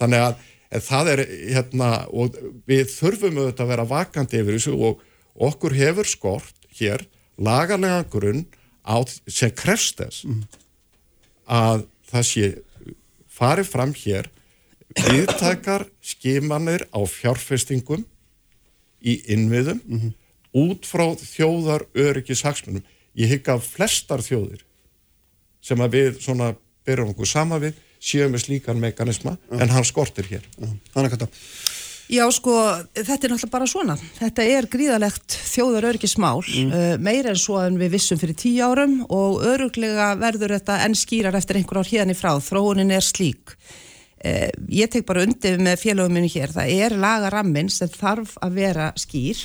[0.00, 0.34] Þannig að
[0.74, 1.22] en það er
[1.54, 2.36] hérna og
[2.68, 5.02] við þurfum auðvitað að vera vakandi yfir þessu og
[5.48, 7.06] okkur hefur skort hér
[7.38, 8.44] lagarlega grunn
[8.82, 10.42] á, sem krefst þess mm.
[11.46, 12.48] að það sé
[13.34, 14.30] farið fram hér
[14.94, 18.04] viðtakar skimanir á fjárfestingum
[19.04, 20.12] í innviðum mm -hmm.
[20.54, 22.84] út frá þjóðar öryggis hagsmunum.
[23.14, 24.64] Ég hygg að flestar þjóðir
[25.60, 26.54] sem að við svona
[26.86, 27.74] byrjum okkur sama við
[28.04, 29.60] séu með slíkan mekanisma uh.
[29.60, 30.48] en hann skortir hér.
[30.92, 31.30] Þetta
[32.12, 32.52] Já sko,
[32.92, 33.94] þetta er náttúrulega bara svona.
[34.18, 36.68] Þetta er gríðalegt þjóðar örgismál, mm.
[36.68, 40.98] uh, meira en svo en við vissum fyrir tíu árum og öruglega verður þetta enn
[40.98, 42.34] skýrar eftir einhver ár hérna í frá.
[42.44, 43.56] Þróunin er slík.
[44.20, 46.52] Uh, ég tek bara undir með félagum minni hér.
[46.52, 49.40] Það er lagarammin sem þarf að vera skýr.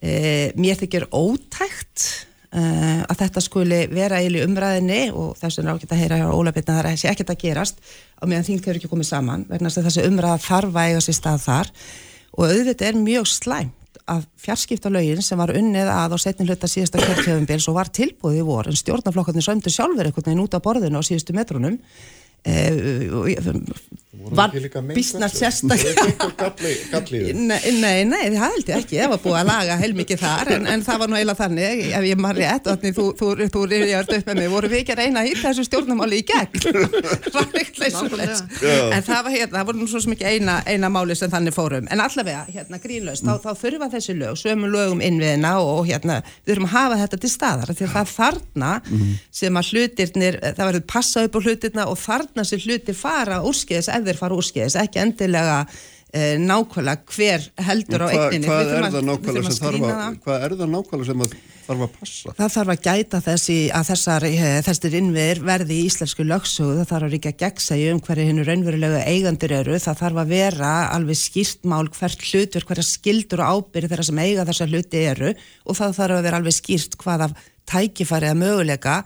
[0.00, 2.08] Uh, mér þykir ótækt
[2.52, 6.52] Uh, að þetta skuli vera eili umræðinni og þess vegna ágætt að heyra hjá Óla
[6.52, 7.78] Bitna þar að þessi ekkert að gerast
[8.20, 11.46] á meðan þing hefur ekki komið saman vegna þessi umræða þarf að eiga sér stað
[11.46, 11.70] þar.
[12.36, 13.80] Og auðvitað er mjög slæmt
[14.12, 18.46] að fjarskiptalögin sem var unnið að á setnin hluta síðasta kjörkjöfumbils og var tilbúið í
[18.46, 21.78] vor en stjórnaflokkarnir sömdu sjálfur einhvern veginn út á borðinu á síðustu metrunum
[24.30, 24.50] var
[24.94, 25.78] bísna sérstak
[27.34, 30.64] Nei, nei, nei, það held ég ekki, það var búið að laga heilmikið þar, en,
[30.72, 33.26] en það var nú eiginlega þannig, ef ég maður rétt, þú, þú, þú,
[33.56, 36.22] þú rifjaður upp með mig, voru við ekki að reyna að hýtta þessu stjórnumáli í
[36.28, 36.52] gegn,
[38.96, 41.54] en það var hérna, það voru nú svo sem ekki eina, eina máli sem þannig
[41.56, 46.14] fórum, en allavega, hérna, grínlaust, þá, þá þurfa þessi lög, sömu lögum innviðina og, hérna,
[46.42, 48.72] við þurfum að hafa þetta til staðar, því að það þarna
[49.32, 53.88] sem að hlutirnir, það verður passa upp á hlutirna og þarna sem hlutir fara úrskeiðis
[53.92, 55.66] ef þeir fara úrskeiðis, ekki endilega
[56.12, 58.46] eh, nákvæmlega hver heldur á eigninni.
[58.48, 61.82] hvað er að- það nákvæmlega sem þarf að, hvað er það nákvæmlega sem að þarf
[61.86, 62.32] að passa?
[62.36, 66.90] Það þarf að gæta þessi að þessar, eh, þessir innviðir verði í íslensku lögsögu, það
[66.92, 71.16] þarf að ríkja gegnsæju um hverju hennu raunverulega eigendur eru, það þarf að vera alveg
[71.22, 75.32] skýrt mál hvert hlutverk, hverja skildur og ábyrði þeirra sem eiga þessar hluti eru
[75.64, 77.30] og það þarf að vera alveg skýrt hvaða
[77.72, 79.04] tækifæri eða möguleika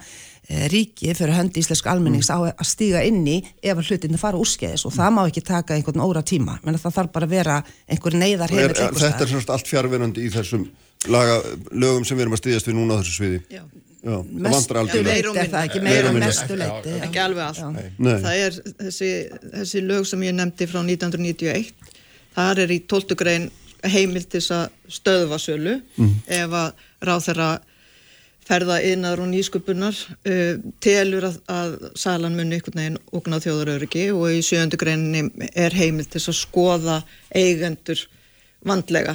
[0.49, 4.41] eh, ríki fyrir höndi íslensku almennings á að stíga inn í ef að hlutinni fara
[4.41, 7.63] úrskeiðis og það má ekki taka einhvern óra tíma, menn það þarf bara að vera
[7.87, 10.69] einhver neyðar Er, þetta er svona allt fjárvinandi í þessum
[11.13, 11.41] laga,
[11.73, 13.43] lögum sem við erum að styðjast við núna á þessu sviði.
[13.53, 13.65] Já.
[14.07, 15.81] Já, það er það ekki,
[16.87, 16.99] já.
[17.09, 18.13] ekki alveg allt Nei.
[18.23, 19.09] það er þessi,
[19.57, 21.73] þessi lög sem ég nefndi frá 1991
[22.37, 23.17] þar er í 12.
[23.19, 23.49] grein
[23.83, 25.75] heimil til þess að stöðva sölu
[26.39, 27.49] ef að ráð þeirra
[28.47, 29.97] ferða innar og nýsköpunar
[30.31, 35.75] uh, telur að, að salan muni einhvern veginn okna þjóðaröryggi og í sjöndu greininni er
[35.75, 37.01] heimil til að skoða
[37.35, 38.05] eigendur
[38.67, 39.13] vandlega.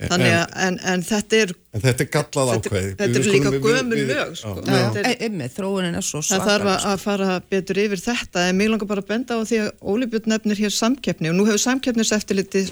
[0.00, 2.92] Þannig að en, en þetta er En þetta er gallað þetta, ákveði.
[2.98, 4.54] þetta er líka gömul lög sko.
[4.56, 8.02] Já, Þetta er- e- einmitt, þróunin er svo Það þarf að- að fara betur yfir
[8.02, 11.30] þetta en mig langar bara að benda á því að Óli Björn nefnir hér samkeppni
[11.30, 12.64] og nú hefur samkeppniseftirliti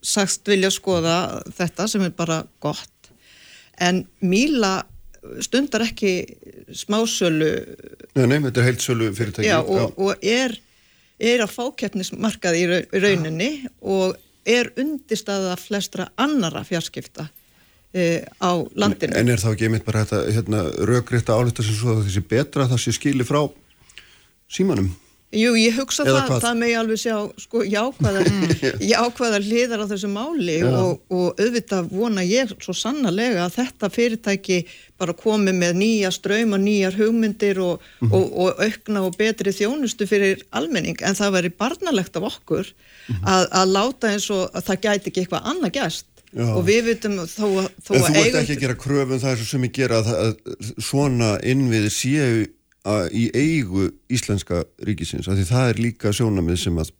[0.00, 1.16] sagst vilja skoða
[1.58, 3.10] þetta sem er bara gott.
[3.76, 4.78] En Míla
[5.44, 6.12] stundar ekki
[6.74, 7.48] smásölu
[8.16, 9.48] Nei, nei, þetta er heilsölu fyrirtæki.
[9.48, 10.54] já, og, og er,
[11.20, 13.50] er að fákeppnismarkaði í rau- í rauninni
[13.82, 14.16] og
[14.46, 17.26] er undirstaða flestra annara fjarskipta
[17.92, 19.16] e, á landinu.
[19.18, 22.64] En er þá ekki einmitt bara þetta hérna, rökrétta álita sem svo að þessi betra
[22.66, 23.42] að það sé skili frá
[24.48, 24.92] símanum?
[25.34, 26.42] Jú, ég hugsa Eða það, hvað?
[26.44, 28.28] það megi alveg sjá sko, jákvæðar,
[28.92, 34.58] jákvæðar hliðar á þessu máli og, og auðvitað vona ég svo sannarlega að þetta fyrirtæki
[35.02, 38.12] bara komi með nýja ströyma, nýjar hugmyndir og, Mhm.
[38.14, 42.70] og, og aukna og betri þjónustu fyrir almenning en það væri barnalegt af okkur
[43.08, 43.24] Mhm.
[43.26, 46.06] að, að láta eins og að það gæti ekki eitthvað annað gæst
[46.36, 46.46] Já.
[46.54, 49.20] og við vitum þó, að- þó En þú að ert eigum ekki að gera kröfum
[49.20, 52.46] það er svo sem ég gera að, að svona innviðir séu
[53.10, 56.90] í eigu íslenska ríkisins, af því það er líka sjónamið sem að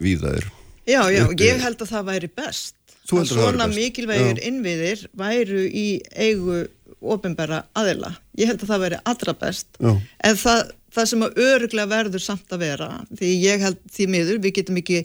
[0.00, 0.46] víða er.
[0.88, 1.44] Já, já, uppi.
[1.44, 2.76] ég held að það væri best
[3.10, 3.76] að svona best?
[3.78, 4.44] mikilvægir Já.
[4.48, 6.60] innviðir væru í eigu
[7.00, 8.12] ofinbæra aðila.
[8.38, 9.92] Ég held að það væri allra best Já.
[10.24, 14.40] en það, það sem að öruglega verður samt að vera því ég held því miður,
[14.44, 15.02] við getum ekki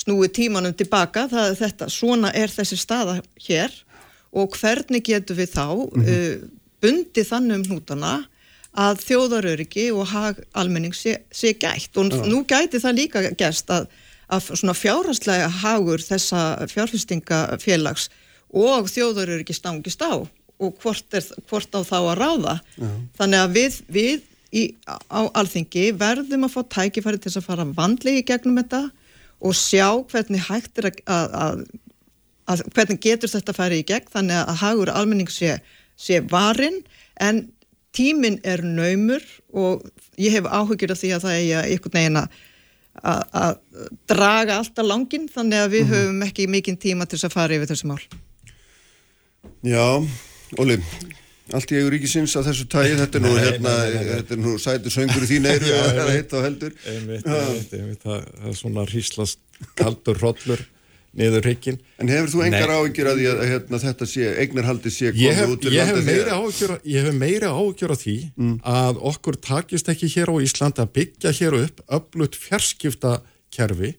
[0.00, 3.74] snúið tímanum tilbaka, það er þetta svona er þessi staða hér
[4.32, 6.06] og hvernig getum við þá Mhm.
[6.06, 6.48] uh,
[6.80, 8.12] bundið þannig um hnútana
[8.78, 11.96] að þjóðaröryggi og hag almenning sé, sé gætt.
[11.98, 13.88] Og nú gæti það líka gerst að,
[14.30, 18.08] að svona fjárhanslega hagur þessa fjárfestingafélags
[18.50, 20.22] og þjóðaröryggi stangist á
[20.60, 22.56] og hvort, er, hvort á þá að ráða.
[23.18, 24.18] Þannig að við, við
[24.52, 28.82] í, á alþingi verðum að fá tækifæri til að fara vandlega í gegnum þetta
[29.40, 31.62] og sjá hvernig hægt er að, að, að,
[32.52, 35.56] að hvernig getur þetta farið í gegn þannig að hagur almenning sé,
[35.96, 36.82] sé varin
[37.16, 37.46] en
[37.96, 39.84] tíminn er naumur og
[40.20, 42.40] ég hef áhugir af því að það er einhvern veginn að
[43.00, 43.52] að að
[44.10, 47.88] draga alltaf langin þannig að við höfum ekki mikinn tíma til að fara yfir þessi
[47.88, 48.00] mál.
[49.64, 49.86] Já,
[50.60, 50.76] Óli,
[51.54, 54.10] allt í eigu ríkisins af þessu tægi, þetta er nú, Nei, hérna, nei, nei, nei.
[54.18, 56.74] þetta er nú sætur söngur í þín eiru, það er heitt og heldur.
[56.92, 59.40] Einmitt, einmitt, einmitt, það, er svona hríslast
[59.78, 60.66] kaldur hrollur
[61.16, 61.78] niður hrygginn.
[61.98, 65.72] En hefur þú engar áhyggjur að að hérna, þetta sé, eignarhaldi sé Ég komið hef,
[65.72, 68.14] ég, hef að- áhyggjur, af- ég hef meiri áhugjur af því
[68.62, 73.90] að okkur takist ekki hér á Ísland að byggja hér upp öflut fjarskiptakerfi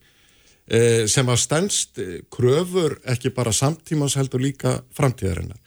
[0.72, 5.60] eh, sem að stendst eh, kröfur ekki bara samtímans heldur líka framtíðarinnar.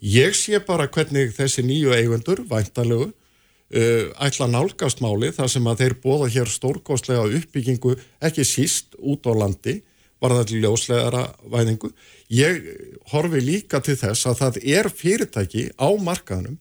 [0.00, 5.66] Ég sé bara hvernig þessi nýju eigundur, væntalegu, uh, ætla að nálgast máli þar sem
[5.68, 7.92] að þeir bóða hér stórkostlega uppbyggingu
[8.24, 9.82] ekki síst út á landi
[10.20, 11.22] var það til ljóslegara
[11.52, 11.90] væðingu.
[12.30, 12.66] Ég
[13.12, 16.58] horfi líka til þess að það er fyrirtæki á markaðnum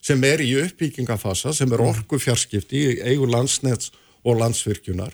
[0.00, 3.90] sem er í uppbyggingafasa, sem er orku fjarskipti í eigu landsnets
[4.24, 5.12] og landsvirkjunar.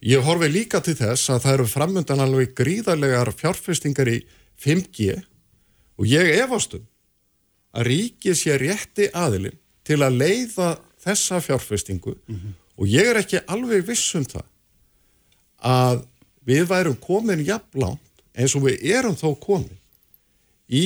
[0.00, 4.22] Ég horfi líka til þess að það eru framöndan alveg gríðarlegar fjárfestingar í
[4.60, 5.18] 5G
[6.00, 6.86] og ég efast um
[7.76, 10.70] að ríkið sé rétti aðilinn til að leiða
[11.04, 12.16] þessa fjárfestingu
[12.80, 14.46] og ég er ekki alveg viss um það
[15.60, 16.02] að
[16.50, 19.78] við værum komin jafnlánt eins og við erum þó komin
[20.70, 20.84] í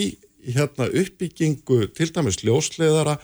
[0.55, 3.19] hérna uppbyggingu til dæmis ljósleðara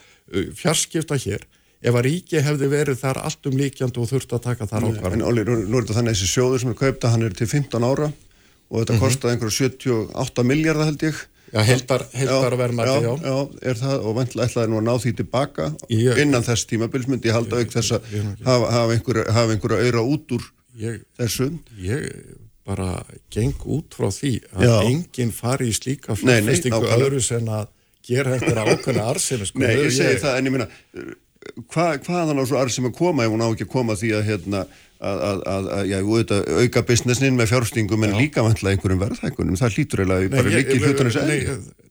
[0.57, 1.43] fjarskipta hér
[1.81, 5.17] ef að ríki hefði verið þar allt um líkjandi og þurft að taka þar ákvarðan
[5.17, 7.33] En Óli, nú, nú er þetta þannig að þessi sjóður sem er kaupta, hann er
[7.37, 8.11] til 15 ára
[8.71, 9.01] og þetta Mhm.
[9.01, 11.15] kostaði einhverju 78 miljardar held ég.
[11.51, 13.13] Já, heildar- heildarverðmæti, já.
[13.27, 13.37] Já,
[13.67, 17.27] er það og vantlega ætlaði nú að ná því tilbaka Ég- innan þess tímabils myndi
[17.27, 18.01] ég halda auk þess að
[18.45, 20.43] hafa, hafa einhverja auðra út úr
[20.79, 21.49] Ég- þessu.
[21.77, 22.05] ég
[22.65, 23.03] bara
[23.33, 24.75] geng út frá því að Já.
[24.87, 27.67] enginn fari í slíka fjárfestingu öðru sem að
[28.07, 29.59] gera eftir ákveðna arsemi sko.
[29.59, 30.67] Nei, ég Ég- segi það en ég minna
[31.73, 34.11] hva, hvaðan á svo arð sem að koma ef hún á ekki að koma því
[34.19, 34.61] að hérna
[35.01, 39.57] að, að, að, að já, auðvitað, auka businessin með fjárfstingum en líka vantlega einhverjum verðhækkunum
[39.57, 41.39] það hlýtur eiginlega bara ég- líki hlutunum sem Nei,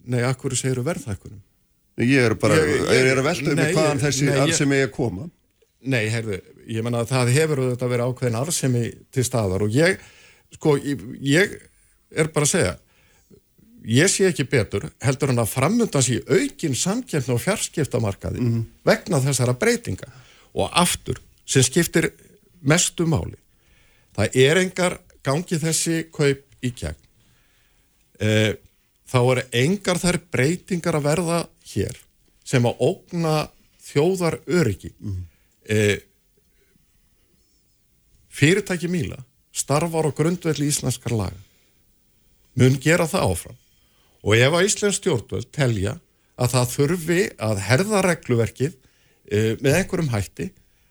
[0.07, 1.41] nei, akkur segir verðhækkunum
[2.01, 4.71] Ég er bara, Ég- ég- ég, er að velta með hvaðan ég- þessi ég- sem
[4.71, 5.27] ég að koma
[5.81, 8.85] Nei, heyrðu, ég menna að það hefur auðvitað verið ákveðin arsemi
[9.15, 10.01] til staðar og ég,
[10.59, 11.55] sko, ég,
[12.11, 12.79] er bara að segja
[13.87, 18.49] ég sé ekki betur heldur en að framöndan sé aukin samkjöfn og fjarskiptamarkaði
[18.85, 20.11] vegna þessara breytinga.
[20.53, 22.11] Og aftur sem skiptir
[22.61, 23.39] mestu máli
[24.17, 26.99] það er engar gangi þessi kaup í gegn.
[28.21, 28.57] E,
[29.09, 31.41] þá eru engar þær breytingar að verða
[31.73, 31.97] hér
[32.45, 33.35] sem að ógna
[33.81, 34.93] þjóðar öryggi
[35.69, 36.01] e,
[38.31, 39.19] fyrirtæki Míla
[39.53, 41.41] starfar á grundvelli íslenskar laga.
[42.55, 43.59] Mun gera það áfram.
[44.21, 45.97] Og ef að Íslensk stjórnvöld telja
[46.41, 50.51] að það þurfi að herða regluverkið e, með einhverjum hætti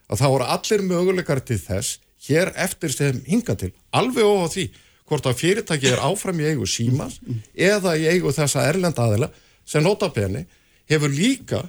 [0.09, 3.71] að það voru allir möguleikar til þess hér eftir sem hinga til.
[3.95, 4.65] Alveg ofá því
[5.09, 7.17] hvort að fyrirtæki er áfram í eigu símas
[7.53, 9.29] eða í eigu þessa erlenda aðila
[9.65, 10.45] sem notabene
[10.89, 11.63] hefur líka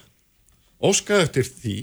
[0.80, 1.76] óskað eftir því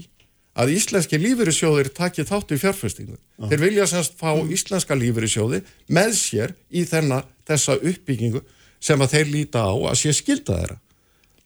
[0.58, 3.16] að íslenski lífeyrissjóðir taki þátt í fjárfestingu.
[3.38, 5.62] Þeir vilja semst fá íslenska lífeyrissjóði
[5.94, 8.42] með sér í þenna, þessa uppbyggingu
[8.82, 10.78] sem að þeir líta á að sé skilda þeirra.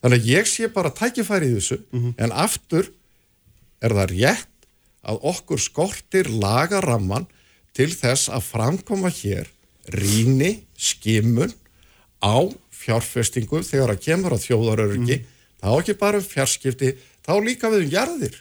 [0.03, 1.79] Þannig að ég sé bara tækifæri í þessu
[2.17, 2.89] en aftur
[3.85, 4.49] er það rétt
[5.03, 7.29] að okkur skortir lagaramman
[7.77, 9.51] til þess að framkoma hér
[9.93, 11.53] rýni, skimun
[12.23, 12.39] á
[12.71, 15.21] fjárfestingu þegar að kemur að þjóðaröryggi.
[15.63, 18.41] Þá ekki bara um fjarskipti, þá líka við um jarðir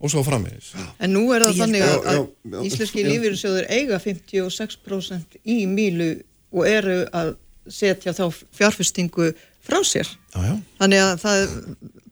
[0.00, 0.72] og svo framvegis.
[1.02, 3.08] En nú er það þannig Já, að, já, að já, íslenski já.
[3.10, 6.10] lífeyrissjóður eiga 56% í mílu
[6.54, 7.34] og eru að
[7.68, 8.24] setja þá
[8.54, 9.32] fjárfestingu
[9.64, 10.08] frá sér.
[10.34, 10.54] Já, já.
[10.80, 11.44] Þannig að það,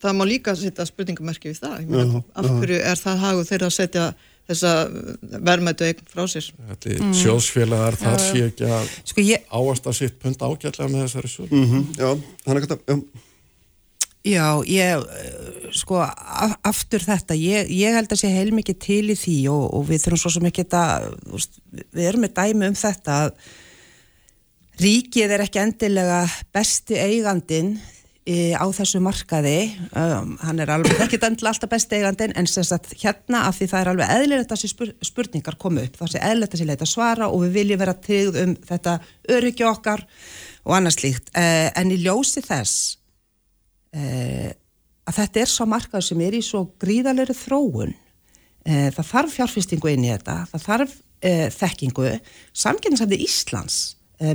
[0.04, 1.80] það má líka setja spurningamerki við það.
[1.82, 4.06] Ég Meina, Já, af hverju er það hagu þeirra að setja
[4.52, 4.70] þessa
[5.46, 6.48] verðmættu eign frá sér?
[6.70, 11.30] Þetta er sjóðsfélagar, það sé ekki að Sko ég, áasta sitt pund ágætlega með þessari
[11.30, 11.60] sölu.
[11.62, 12.08] mm Já,
[12.48, 12.80] hann er gæta
[14.24, 15.06] já, ég,
[15.74, 19.88] sko, af- aftur þetta, ég, ég held að sé heilmikið til í því og, og
[19.88, 21.58] við þurfum svo sem ekki veist,
[21.90, 23.32] við erum með dæmi um þetta að
[24.82, 26.22] ríkið er ekki endilega
[26.54, 27.74] besti eigandin
[28.24, 32.64] e, á þessu markaði, um, hann er alveg ekki endilega alltaf besti eigandin en sem
[32.66, 36.14] sagt hérna af því það er alveg eðlilegt að þessi spur, spurningar komu upp, það
[36.14, 38.96] sé eðlilegt að sé leita svara og við viljum vera tryggð um þetta
[39.36, 40.06] öryggi okkar
[40.62, 43.01] og annars slíkt, e, en í ljósi þess
[43.96, 44.50] eh,
[45.08, 47.96] að þetta er svo markað sem er í svo gríðalegri þróun.
[48.62, 52.12] Eh, það þarf fjárfestingu inn í þetta það þarf eh, þekkingu.
[52.64, 53.82] Samgefninsæfni Íslands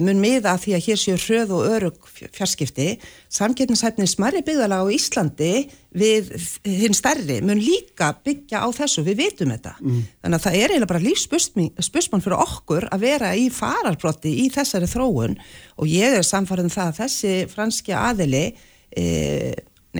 [0.04, 2.88] mun miða að því að hér séu hröð og örug fjarskipti.
[3.32, 5.52] Samgefninsæfni smarri byggðalega á Íslandi
[5.96, 6.34] við
[6.68, 9.78] hinn stærri mun líka byggja á þessu, við vitum þetta.
[9.80, 14.92] Þannig að það er eiginlega bara lífspursmann fyrir okkur að vera í fararbrotti í þessari
[14.92, 15.38] þróun.
[15.80, 18.46] Og ég er samfarið um það að þessi franski aðili
[18.92, 19.54] e,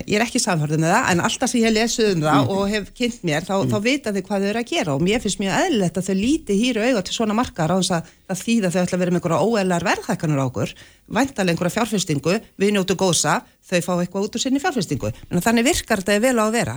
[0.04, 2.90] ég er ekki samfærið með það en alltaf sem ég lesið um það og hef
[2.96, 5.56] kynnt mér þá, þá vita þau hvað þau eru að gera og mér finnst mjög
[5.64, 8.80] eðlilegt að þau líti hýru auga til svona markaðar á þess að það þýða þau
[8.82, 10.74] ætla að vera með einhverja óeðlar verðhækkanur á okkur
[11.08, 15.12] væntalega einhverja fjárfestingu við njótu gósa, þau fá eitthvað út úr sinni fjárfestingu.
[15.32, 16.74] En þannig virkar þetta vel á að vera.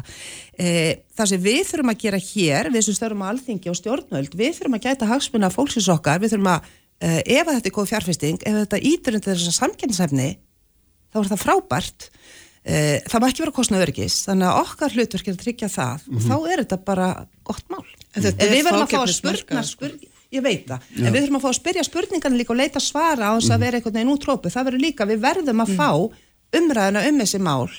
[0.55, 0.69] E,
[1.17, 4.55] það sem við þurfum að gera hér við sem störum á alþingi og stjórnvöld við
[4.59, 6.71] þurfum að gæta hagsmuna fólksins okkar við þurfum að,
[7.01, 10.29] e, ef að þetta er góð fjárfesting ef þetta ítur undir þessa samkynnsefni
[11.11, 12.07] þá er það frábært.
[12.61, 16.07] Eh, það má ekki vera kostnað öryggis þannig að okkar hlutverk er að tryggja það.
[16.13, 17.11] Og þá er þetta bara
[17.47, 17.85] gott mál.
[18.15, 19.95] En er við verðum að fá að spurna spur,
[20.31, 23.31] ég veit það, en við þurfum að fá að spyrja spurningarna líka og leita svara
[23.31, 25.89] á þess að vera einhvern veginn útrópu, það verður líka, við verðum að fá
[26.59, 27.71] umræðina um þessi mál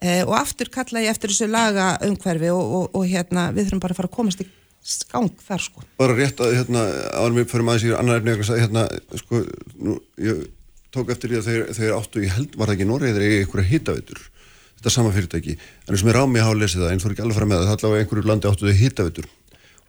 [0.00, 3.84] eh, og aftur kalla ég eftir þessu laga umhverfi og, og, og hérna við þurfum
[3.84, 4.48] bara að fara að komast í
[4.80, 5.84] skang þar sko.
[6.00, 6.86] Bara rétt að hérna,
[7.20, 8.86] árum við fyrir maður sér annar efni eitthvað hérna,
[9.20, 9.42] sko,
[9.76, 10.46] nú, ég
[10.94, 13.70] tók eftir því að þeir, áttu í held, var það ekki Noregi þeir eigi einhverja
[13.70, 14.22] hitaveitur.
[14.80, 15.58] Þetta sama fyrirtæki.
[15.86, 17.68] En og mér á mig hafa lesið það, eins og ekki alveg fara með það
[17.70, 19.28] það allavega einhverju landi áttu þau hittavitur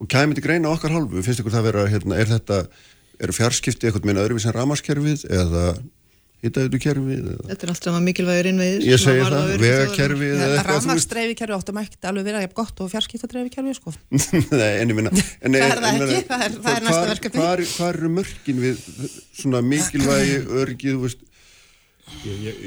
[0.01, 2.61] og kæmi til greina okkar hálfu, finnst ykkur það vera hérna, er þetta,
[3.21, 5.65] eru fjarskipti eitthvað meina öðruvís en ramaskerfið eða
[6.41, 8.85] hittaviturkerfið eða Þetta er allt saman mikilvægir innviðir.
[8.89, 10.69] ég segi það, vegakerfið eða eitthvað, þú veist.
[10.71, 13.93] Rafmagsdreifikerfi áttum ekki alveg vera jafn gott og fjarskiptadreifikerfi sko.
[14.61, 17.43] Nei, en ég minna en, Það er það ekki, það er- það er næsta verkefni.
[17.77, 18.85] hvar eru mörkin við
[19.41, 21.27] svona mikilvægi örgið, þú veist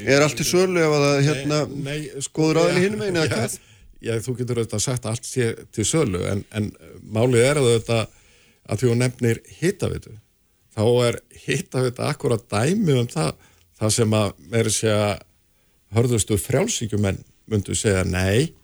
[0.09, 1.99] er allt í sölu ef að það hérna Nei,
[2.35, 3.57] góður aðeins hinum einu eða já, hvað?
[4.05, 6.71] Já, þú getur auðvitað sagt að allt sé til sölu en, en
[7.15, 7.99] málið er að þetta
[8.65, 10.15] að því hún nefnir hitavitu
[10.75, 13.35] þá er hitavita akkurat dæmi um það,
[13.81, 15.15] það sem að meiri segja
[15.95, 18.55] hörðustu frjálsíkjumenn myndu segja nei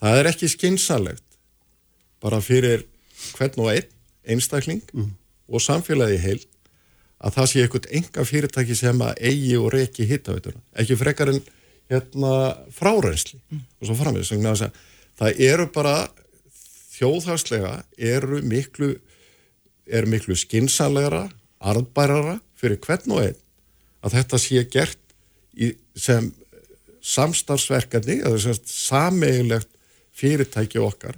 [0.00, 1.24] það er ekki skinsalegt
[2.22, 2.84] bara fyrir
[3.34, 3.94] hvern og einn
[4.28, 4.82] einstakling
[5.48, 6.48] og samfélagi heilt
[7.18, 11.40] að það sé eitthvað enga fyrirtæki sem að eigi og reki hittavituna ekki frekar en
[11.90, 12.32] hérna
[12.74, 13.40] frárensli
[13.80, 13.96] og svo
[14.52, 14.70] að
[15.18, 15.96] það eru bara
[16.98, 18.94] þjóðhagslega eru miklu
[19.88, 21.26] er miklu skinsanlegra
[21.58, 23.38] arðbærara fyrir hvern og einn
[24.04, 25.00] að þetta sé gert
[25.58, 26.30] í, sem
[27.08, 29.70] samstarfsverkefni eða sem sagt sameigilegt
[30.18, 31.16] fyrirtæki okkar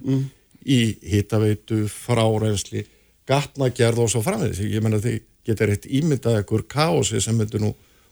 [0.61, 2.85] í hittaveitu, frárensli
[3.29, 5.17] gatnagerð og svo framvegis ég menna því
[5.47, 7.71] getur eitt ímyndað ekkur kási sem myndur nú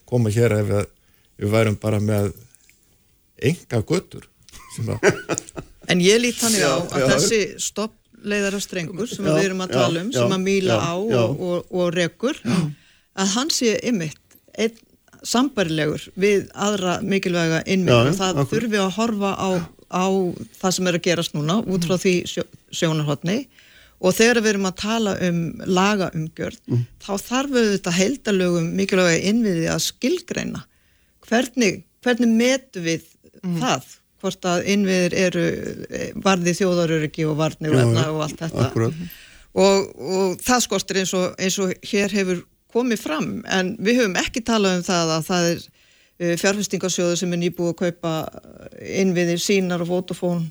[0.10, 0.86] koma hér ef við,
[1.38, 2.32] við værum bara með
[3.38, 4.26] enga göttur
[4.76, 5.10] sem að
[5.90, 7.06] En ég lít þannig á að já.
[7.16, 10.84] þessi stoppleiðara strengur sem Já, við erum að tala um, já, sem að mýla já,
[10.86, 11.22] á já.
[11.24, 12.42] og, og, og rekur,
[13.18, 14.29] að hann sé ymitt
[14.66, 14.78] einn
[15.28, 19.50] sambarilegur við aðra mikilvæga innmið og það akkur- þurfi að horfa á,
[19.92, 20.06] á
[20.62, 23.38] það sem er að gerast núna út frá því sjó, sjónarhotni
[24.00, 25.40] og þegar við erum að tala um
[25.76, 26.60] lagaumgjörð,
[27.04, 30.62] þá þarf auðvitað heildalögum mikilvæga innviði að skilgreina.
[31.28, 33.04] Hvernig, hvernig metu við
[33.60, 33.90] það?
[34.20, 35.44] Hvort að innviðir eru
[35.90, 37.76] eh, varði þjóðaröryggi og varni og,
[38.16, 38.70] og allt þetta.
[39.60, 42.42] og, og það skortir eins og, eins og hér hefur
[42.74, 47.36] komið fram en við höfum ekki talað um það að það er uh, fjárfestingarsjóðu sem
[47.36, 50.50] er nýbúið að kaupa eh, innviðir sínar og Vodafone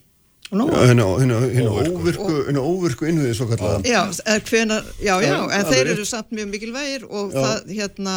[0.48, 1.04] og nóg hérna
[1.52, 2.28] hérna óvirku.
[2.56, 6.48] óvirku innviði svo kallega Já, eða hvenar, já, já, Já, en þeir eru samt mjög
[6.54, 7.40] mikilvægir og Já.
[7.42, 8.14] það, hérna,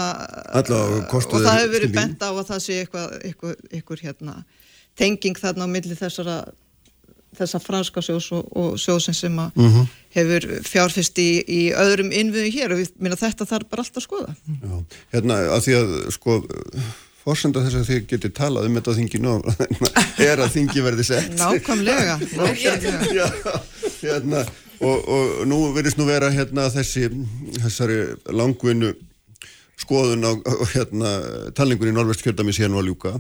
[0.56, 4.36] og það hefur verið bent á að það sé eitthvað, eitthvað, eitthvað, hérna,
[4.96, 6.38] tenging þarna á milli þessara,
[7.38, 9.86] þessa franska sjós og, og sjóðsins sem að Mhm.
[10.16, 14.08] hefur fjárfest í, í öðrum innviðum hér og ég minna þetta þarf bara alltaf að
[14.08, 14.36] skoða.
[14.64, 14.84] Já,
[15.14, 16.36] hérna að því að sko
[17.22, 19.36] fórsenda þess að þið getið talað um þetta á þinginu
[20.26, 23.06] er að þingi verði sett Nákvæmlega, nákvæmlega.
[23.14, 23.28] Já,
[24.02, 24.42] hérna
[24.82, 27.08] og, og nú verðist nú vera hérna þessi
[27.62, 28.00] þessari
[28.34, 28.96] langvinnu
[29.82, 31.12] skoðun á, á hérna
[31.58, 33.14] talningun í Norvest kjördami síðan var ljúka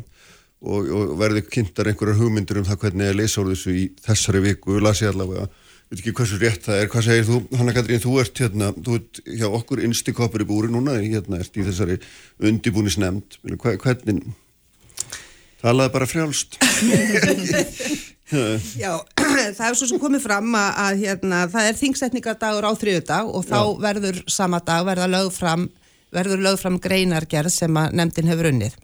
[0.61, 4.43] og, og verði kynntar einhverjar hugmyndir um það hvernig er leysa úr þessu í þessari
[4.45, 5.47] viku, las ég allavega
[5.91, 8.99] veit ekki hversu rétt það er, hvað segir þú Hanna Katrín, þú ert hérna, þú
[8.99, 11.97] ert hjá okkur innsti koppur í búri núna, hérna ert í þessari
[12.47, 14.21] undibúnisnemnd, hvernig?
[15.61, 16.55] Talaði bara frjálst.
[18.79, 18.93] Já,
[19.57, 23.43] það er svo sem komið fram að, að hérna, það er þingsetningadagur á þriðudag og
[23.49, 23.73] þá Já.
[23.83, 25.67] verður sama dag verða lögð fram,
[26.15, 28.79] verður lögð fram greinargerð sem að nefndin hefur unnið.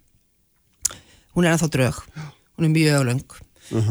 [1.38, 2.01] Hún er ennþá drög,
[2.57, 3.35] hún er mjög löng.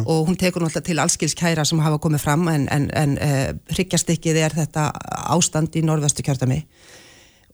[0.02, 3.51] Og hún tekur náttúrulega til allskils kæra sem hafa komið fram en, en, en uh,
[3.70, 4.89] hryggjastykkið er þetta
[5.31, 6.62] ástand í norðvestu kjördami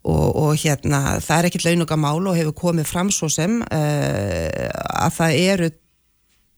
[0.06, 4.70] og, og hérna það er ekkit launugamál og hefur komið fram svo sem uh,
[5.02, 5.68] að það eru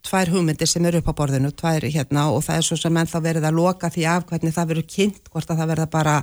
[0.04, 3.22] tvær hugmyndir sem eru upp á borðinu, tvær hérna og það er svo sem ennþá
[3.24, 6.18] verið að loka því af hvernig það verður kynnt, hvort að það verða bara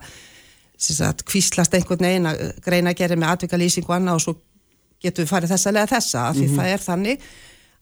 [0.77, 4.37] sagt, kvíslast einhvern veginn að greina að gera með atvikalýsing og annað og svo
[5.01, 7.29] getum við farið þessa lega þessa, af því það er þannig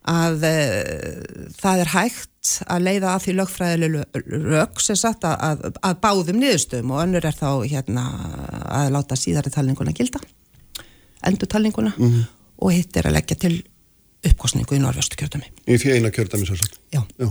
[0.10, 5.80] að uh, það er hægt að leiða að því lögfræðileg rög sem sagt að, að,
[5.84, 8.06] að báðum niðurstöðum og önnur er þá hérna
[8.80, 10.22] að láta síðari talninguna gilda
[11.28, 13.58] endur talninguna og hitt er að leggja til
[14.26, 17.04] uppkostningu í norðvöstu kjördami í því eina kjördami svo sagt Já.
[17.20, 17.28] Já.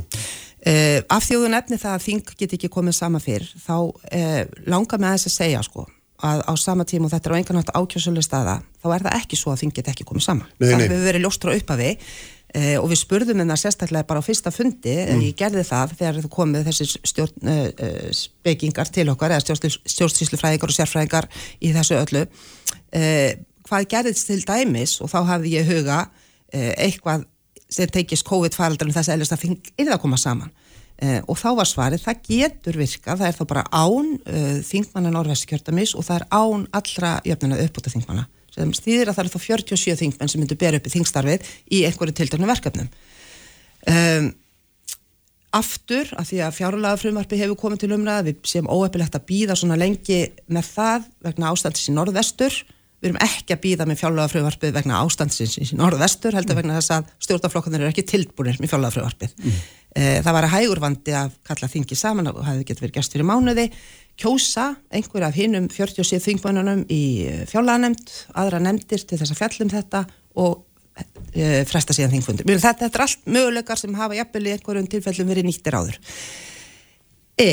[0.59, 5.01] Uh, af þjóðun efni það að þing get ekki komið sama fyrr þá uh, langar
[5.01, 7.71] með þess að segja sko að á sama tíma og þetta er á engan nátt
[7.77, 10.75] ákjössuleg staða þá er það ekki svo að þing get ekki komið sama Nei, það
[10.75, 10.83] nei.
[10.83, 15.23] hefur verið ljóstra uppafi uh, og við spurðum hennar sérstaklega bara á fyrsta fundi mm.
[15.29, 20.79] ég gerði það þegar þú komið þessi stjórn uh, spekingar til okkar eða stjórnstíslufræðingar og
[20.81, 21.31] sérfræðingar
[21.63, 23.31] í þessu öllu uh,
[23.69, 26.07] hvað gerðist til dæmis og þá hafði ég huga
[26.49, 27.27] eitthvað
[27.69, 30.49] sem tekist COVID-faraldar um þess að eðlist að þing er að koma saman
[30.99, 35.13] Uh, og þá var svarið, það getur virkað, það er þá bara án uh, þingmanna
[35.15, 39.45] Norvestkjördamis og það er án allra jöfnuna uppbúta þingmanna sem stýðir að það er þá
[39.45, 42.89] 47 þingmenn sem myndur bera upp í þingstarfið í einhverju tildurnu verkefnum.
[43.95, 44.27] um,
[45.59, 49.57] aftur, af því að fjárlega frumvarpi hefur komið til umræða, við séum óeppilegt að býða
[49.57, 52.59] svona lengi með það vegna ástandsins í norðvestur
[52.99, 56.95] við erum ekki að býða með fjárlega frumvarpið vegna ástandsins í norðvestur heldur vegna þess
[56.97, 59.61] að stjórnaflokkanir eru ekki tilbúinir með fjárlega frumvarpið mm.
[59.97, 63.27] Það var að hægur vandi að kalla þingi saman og það getið verið gerst fyrir
[63.29, 63.65] mánuði
[64.19, 67.03] kjósa einhver af hinnum 47 þingmannunum í
[67.49, 70.03] fjárlega nefnd aðra nefndir til þess að fjallum þetta
[70.43, 70.65] og
[71.33, 72.49] e, fresta síðan þingfundur.
[72.49, 76.01] Þetta, þetta er allt möguleikar sem hafa jafnvel í einhverjum tilfellum verið nýttir áður.
[77.39, 77.49] E,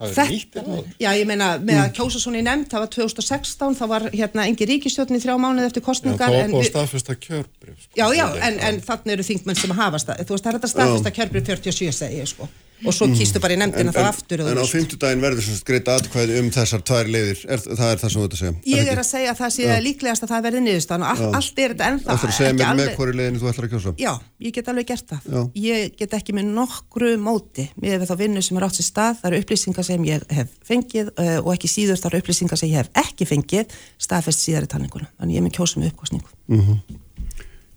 [0.00, 0.84] Það er þetta- nýttir áður?
[1.04, 4.46] Já, ég meina, með að kjósa svona í nefnd, það var 2016, þá var hérna
[4.48, 6.18] engi ríkistjórn í þrjá mánuð eftir Já, kostningar.
[6.30, 7.76] það var en búið að við- staðfesta kjörbrif.
[7.84, 7.92] Sko.
[8.00, 10.72] Já, já, en, en þannig eru þingmenn sem hafa stað, þú veist, það er þetta
[10.72, 12.48] staðfesta kjörbrið 47 segi ég sko,
[12.84, 14.74] og svo kýstu bara í nefndina þá aftur en á veist.
[14.74, 18.20] fimmtudaginn verður sem sagt greita atkvæði um þessar tvær leiðir er, það er það sem
[18.20, 20.62] þú ert að segja Ég er að segja að það sé líklegast að það verði
[20.66, 23.42] niðurstaðan og all, allt er þetta ennþá Það er að segja mér með hvori leiðinu
[23.42, 25.26] þú ætlar að kjósa Já, ég get alveg gert það.
[25.28, 25.40] Já.
[25.60, 29.18] Ég get ekki með nokkru móti með þá vinnu sem er átt sér stað.
[29.20, 32.72] Það eru upplýsingar sem ég hef fengið uh, og ekki síður það eru upplýsingar sem
[32.72, 35.10] ég hef ekki fengið staðfest síðar í talninguna.
[35.20, 36.32] Þannig ég er með kjósum uppkostningu.
[36.48, 36.80] mm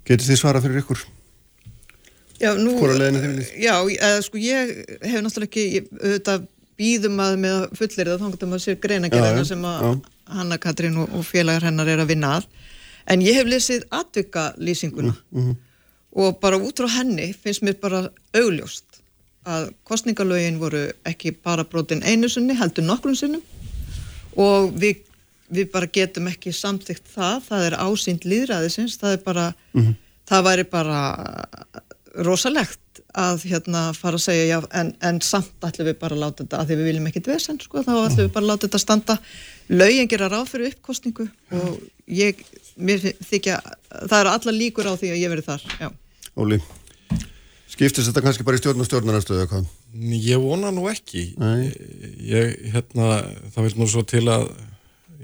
[0.04, 1.00] Getið þið svarað fyrir ykkur?
[1.00, 1.08] Já,
[2.33, 3.52] nú, Hvora leiðina þið viljið?
[3.64, 6.48] Já, eða, sko, ég hef náttúrulega ekki, ég, auðvitað
[6.84, 8.26] býðum að með fullir þá
[8.58, 9.92] að sér Já, greinagerðina já, sem að já.
[10.34, 12.48] Hanna Katrín og, og félagar hennar er að vinna að.
[13.14, 15.56] En ég hef lesið atvika lýsinguna Mhm.
[16.16, 19.00] og bara út frá henni finnst mér bara augljóst
[19.46, 23.42] að kostningalögin voru ekki bara brotin einu sinni, heldur nokkrum sinnum
[24.38, 25.02] og við,
[25.52, 29.48] við bara getum ekki samþygt það, það er ásýnd líðræðisins, það er bara,
[30.30, 31.00] það væri bara
[32.14, 36.44] rosalegt að hérna fara að segja já, en, en samt ætlum við bara að láta
[36.44, 38.82] þetta, að því við viljum ekki dvesen, sko, þá ætlum við bara að láta þetta
[38.84, 39.18] standa
[39.74, 41.28] lögin gera ráð fyrir uppkostningu
[41.58, 41.80] og
[42.12, 42.44] ég,
[42.78, 43.60] mér þykja,
[44.04, 45.90] það eru alla líkur á því að ég verið þar, já.
[46.34, 46.60] Óli,
[47.74, 49.74] skiptist þetta kannski bara í stjórn og stjórnarnastöðu eða hvað?
[50.18, 51.28] Ég vona nú ekki.
[51.38, 51.70] Nei.
[52.26, 53.20] Ég, hérna,
[53.54, 54.48] það vil nú svo til að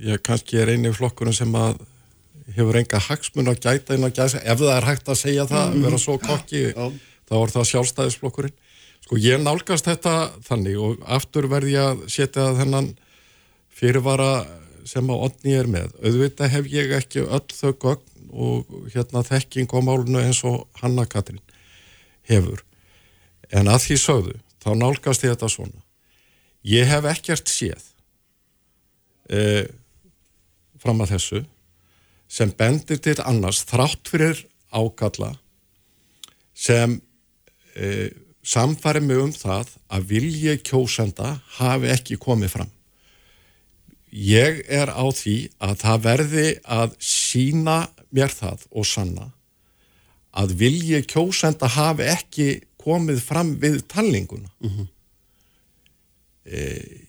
[0.06, 1.80] ég kannski er eini flokkurinn sem að
[2.56, 5.74] hefur enga hagsmun að gæta inn að gæsa, ef það er hægt að segja það,
[5.74, 5.84] Mhm.
[5.84, 6.64] vera svo kokki,
[7.30, 8.54] þá er það sjálfstæðisflokkurinn.
[9.06, 12.96] Sko ég nálgast þetta þannig og aftur verð ég að setja þennan
[13.70, 14.48] fyrirvara
[14.86, 15.92] sem að Odni er með.
[16.04, 21.06] Auðvitað hef ég ekki öll þau gögn og hérna þekking á málunu eins og Hanna
[21.06, 21.40] Katrín
[22.30, 22.62] hefur.
[23.52, 25.82] En að því sögðu, þá nálgast ég þetta svona.
[26.66, 27.82] Ég hef ekkert séð
[29.30, 29.68] e,
[30.80, 31.46] fram að þessu
[32.30, 35.34] sem bendir til annars þrátt fyrir ákalla
[36.54, 37.00] sem
[37.76, 38.10] e,
[38.44, 42.70] samfæri mig um það að vilji kjósenda hafi ekki komið fram.
[44.10, 47.80] Ég er á því að það verði að sína
[48.10, 49.30] mér það og sanna
[50.40, 52.48] að vilji kjósenda hafi ekki
[52.80, 54.50] komið fram við talninguna.
[56.46, 56.60] e,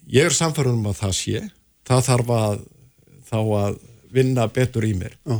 [0.07, 1.41] ég er samfærum um að það sé,
[1.87, 2.59] það þarf að
[3.31, 3.79] þá að
[4.13, 5.15] vinna betur í mér.
[5.25, 5.37] Já.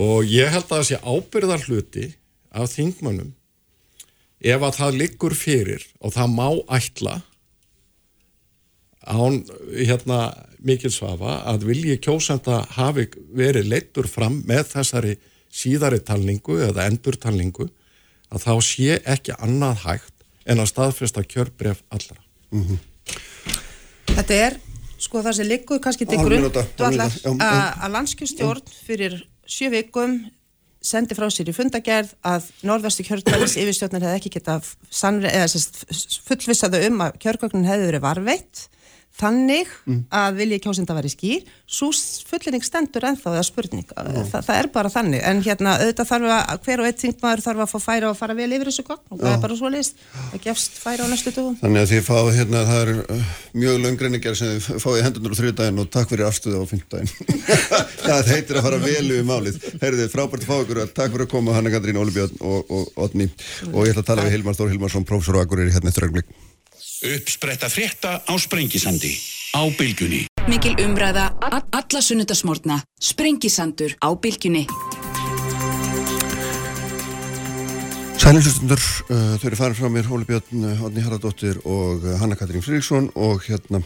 [0.00, 2.06] Og ég held að það sé ábyrðar hluti
[2.50, 3.32] af þingmönnum
[4.40, 6.46] ef að það liggur fyrir og það má
[6.76, 7.16] ætla
[9.04, 9.42] án
[9.74, 10.20] hérna
[10.60, 15.16] mikil svafa að vilji kjósenda hafi verið leittur fram með þessari
[15.50, 17.68] síðari talningu eða endurtalningu
[18.30, 22.18] að þá sé ekki annað hægt en að staðfesta kjörbref allra.
[24.10, 24.58] Þetta er,
[25.00, 29.16] sko það sem liggur kannski til grunn að landskjörstjórn fyrir
[29.48, 30.20] sjö vikum
[30.80, 34.60] sendi frá sér í fundagerð að norðvestu kjörglæðis yfirstjórnir hefði ekki geta
[36.28, 38.62] fullvissaðu um að kjörgögnin hefði verið varveitt
[39.20, 40.00] þannig Mm.
[40.12, 41.44] að vilji kjósenda væri skýr.
[41.70, 41.88] Svo
[42.28, 45.20] fullinning stendur ennþá eða spurning Þa, það er bara þannig.
[45.24, 48.34] En hérna auðvitað þarf að hver og eitt þingmaður þarf að fá færa og fara
[48.38, 49.94] vel yfir þessu gogn og það er bara svo list
[50.32, 51.56] það gefst færa á næstu dögum.
[51.62, 53.24] Þannig að þið fáið hérna, það er uh,
[53.62, 57.10] mjög löngreiningar sem þið fáið hendundur á þriðdægin og takk fyrir afstöðu á fymtdægin.
[58.08, 59.54] það heitir að fara vel yfir málið.
[59.80, 62.14] Heyrðu þið, frábært að fá ykkur að takk fyrir að koma Hanna Katrín, Óli
[67.00, 69.16] Uppspretta frétta á Sprengisandi
[69.56, 70.26] á Bylgjunni.
[70.52, 74.66] Mikil umræða, alla sunnudasmórna, sprengisandur á bylgjunni.
[78.20, 78.76] Sælinslustundur,
[79.08, 82.60] uh, þau eru farin frá mér, Óli Björn, uh, Otni Haraldóttir og uh, Hanna Katrín
[82.60, 83.80] Friðriksson og hérna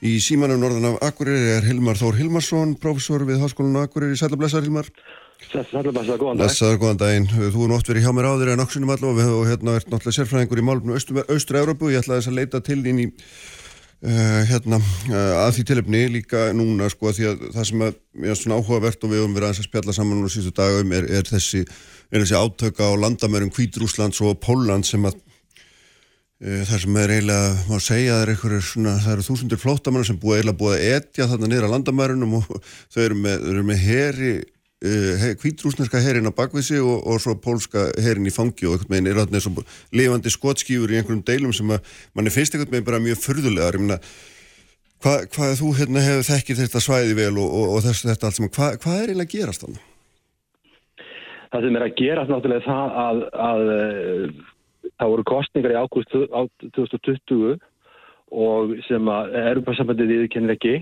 [0.00, 4.16] í símanum norðan af Akureyri er Hilmar Þór Hilmarsson, prófessor við Háskólan á Akureyri.
[4.16, 4.88] Sæla blessaður Hilmar.
[5.50, 6.46] Sætla blessa, góðan dag.
[6.46, 7.30] Blessaður, góðan daginn.
[7.32, 10.68] Þú er verið hjá mér áður en oksunum allavega og hérna ert náttúrulega sérfræðingur í
[10.68, 11.90] málum Austur-Európu.
[11.92, 13.10] Ég ætlaði þess að leita til þín í
[14.02, 14.80] Uh, hérna,
[15.12, 19.04] uh, að því tilefni líka núna sko að því að það sem er svona áhugavert
[19.06, 21.60] og við höfum verið aðeins að spjalla saman núna síðustu dagum er, er þessi,
[22.10, 27.54] er þessi átöka á landamærum Hvítrúslands og Pólland sem að uh, það sem er eiginlega,
[27.68, 31.68] má segja það er eru þúsundir flóttamannar sem búið eiginlega búið að etja þarna niður
[31.70, 34.34] á landamærunum og þau eru með, eru með heri
[34.82, 39.20] hvítrúsneska herin á bakvísi og, og svo pólska herin í fangi og einhvern veginn er
[39.22, 39.62] eins og
[39.94, 43.78] lifandi skotskýfur í einhverjum deilum sem að mann er finnst einhvern veginn bara mjög förðulegar
[43.78, 44.00] ég meina
[45.02, 48.38] hvað hva, þú hérna hefur þekkið þetta svæði vel og, og, og þess, þetta allt
[48.38, 49.84] sem hvað hva er eiginlega að gerast þannig?
[51.52, 56.18] Það sem er að gerast náttúrulega það að, að, að það voru kostningar í ágúst
[56.80, 57.54] 2020
[58.32, 60.76] og sem að Europasambandið viðkennir ekki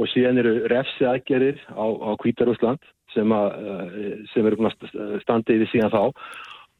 [0.00, 4.72] og síðan eru refsi aðgerir á, á Kvítarúsland sem, eh, sem eru
[5.22, 6.02] standið við síðan þá.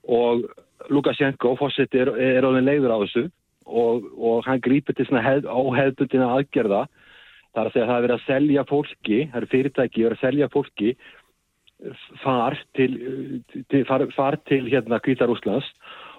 [0.09, 0.45] Og
[0.91, 3.25] Lukashenko fórsett er, er alveg leiður á þessu
[3.67, 6.87] og, og hann grýpur til svona hef, óhefbundina aðgerða.
[7.53, 10.49] Þar að segja að það er verið að selja fólki, það eru fyrirtæki að selja
[10.53, 10.95] fólki
[12.23, 12.93] far til,
[13.71, 15.67] til, far, far til hérna Kvítarúslands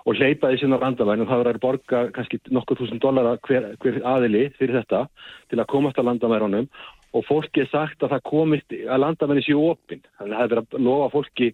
[0.03, 1.23] og hleypa því sinna landamærin.
[1.23, 5.05] Og það verður að borga kannski nokkur þúsund dólara hver, hver aðili fyrir þetta
[5.51, 6.67] til að komast á landamærunum
[7.13, 10.53] og fólki er sagt að það komist að landamærin séu opinn þannig að það er
[10.53, 11.51] verið að lofa fólki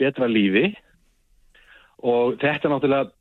[0.00, 0.66] betra lífi.
[2.06, 3.12] Og þetta náttúrulega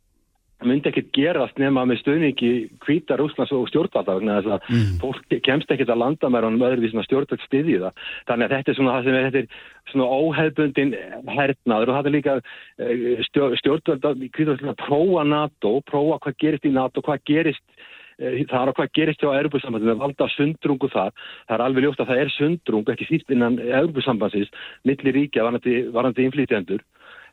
[0.64, 2.52] myndi ekkert gerast nema með stöðningi
[2.84, 4.94] kvítar Úslands og stjórnvalda vegna þess að mm.
[5.02, 8.06] fólk kemst ekkert að landamærunum öðruvísina stjórnvald stiðið það.
[8.30, 10.96] Þannig að þetta er svona það sem er þetta er svona óhefbundin
[11.36, 13.26] hernaður og það er líka eh,
[13.60, 17.86] stjórnvald að prófa NATO, prófa hvað gerist í NATO, hvað gerist
[18.20, 21.16] það er að hvað gerist hjá Europasambandinu valda sundrungu þar,
[21.48, 24.54] það er alveg ljótt að það er sundrung, ekki síst innan Europasambandsins
[24.88, 26.84] millir ríkja varandi, varandi inflytjendur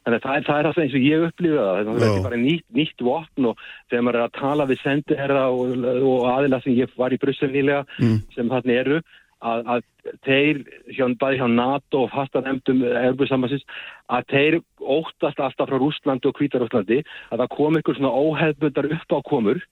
[0.03, 1.89] Þannig að það er, það eins og ég upplifa það.
[1.89, 3.61] Það er bara nýtt, nýtt vopn og
[3.91, 7.51] þegar maður er að tala við sendiherra og, og aðila sem ég var í Brussel
[7.53, 8.17] nýlega mm.
[8.35, 8.99] sem þarna eru
[9.43, 9.85] að, að
[10.27, 10.61] þeir,
[10.97, 13.63] hjá, bæði hjá NATO og fastanemdum erbúrsamansins,
[14.11, 19.63] að þeir óttast alltaf frá Rúslandi og Kvítarúslandi að það kom ykkur svona óhefbundar uppákomur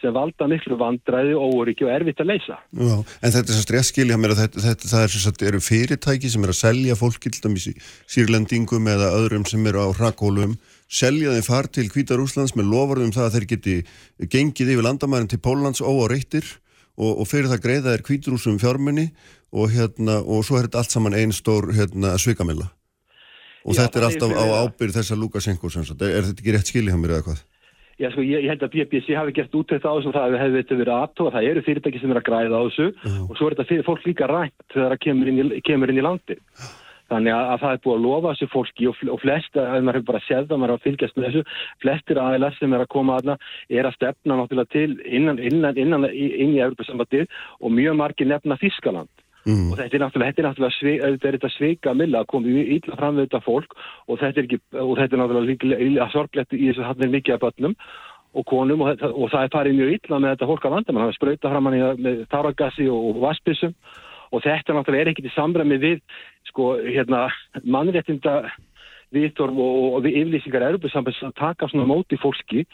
[0.00, 2.58] sem valda miklu vandræði og óriki og erfitt að leysa.
[2.76, 5.62] Já, en þetta er svo stresskilja mér að þetta, þetta það er svo að eru
[5.64, 7.74] fyrirtæki sem er að selja fólk til dæmis í
[8.12, 10.54] sírlendingum eða öðrum sem eru á rakólum,
[10.86, 13.76] selja þeim far til Kvítarúslands með lofarðum það að þeir geti
[14.36, 16.44] gengið yfir landamærin til Póllands ó á reittir
[16.96, 19.08] og, og fyrir það greiða er Kvítarúsum fjármunni
[19.56, 22.68] og, hérna, og svo er þetta allt saman einn stór hérna, svikamilla.
[23.66, 26.98] Og Já, þetta er alltaf er á ábyrð þessar Lukasenko, er þetta ekki rétt skilja
[27.00, 27.44] mér eða hvað?
[27.96, 30.60] Já, sko, ég, ég held að BBC hafi gert útækt á þessu og það hefði
[30.60, 33.14] þetta verið aðtóa, það eru fyrirtæki sem er að græða á þessu uh.
[33.24, 36.02] og svo er þetta fyrir, fólk líka rænt þegar það kemur inn í, kemur inn
[36.02, 36.36] í landi.
[37.06, 39.98] Þannig að, að það er búið að lofa þessu fólki og, og flest, að maður
[40.00, 42.92] hefur bara séð það, maður hefur að fylgjast með þessu, flestir aðeins sem er að
[42.92, 43.36] koma aðna
[43.70, 47.30] er að stefna náttúrulega til innan, innan, innan inn í Európa-sambandið
[47.62, 49.08] og mjög margir nefna Þískaland.
[49.46, 49.70] Mm.
[49.70, 52.54] og þetta er náttúrulega, þetta er náttúrulega svik, þetta er þetta sveika milla að koma
[52.62, 56.64] ílla fram við þetta fólk og þetta er, ekki, og þetta er náttúrulega sorglegt í
[56.64, 57.76] þess að hann er mikið af börnum
[58.36, 60.96] og konum og, þetta, og það er farið mjög illa með þetta fólk að vanda,
[60.96, 63.76] mann hafa spröytað fram hann með táragassi og, og vaspissum
[64.34, 66.02] og þetta náttúrulega er ekkit í samræmi við
[66.50, 67.26] sko hérna
[67.62, 68.40] mannréttinda
[69.16, 72.64] viðtorf og, og yflýsingar erubusambands að taka svona móti fólki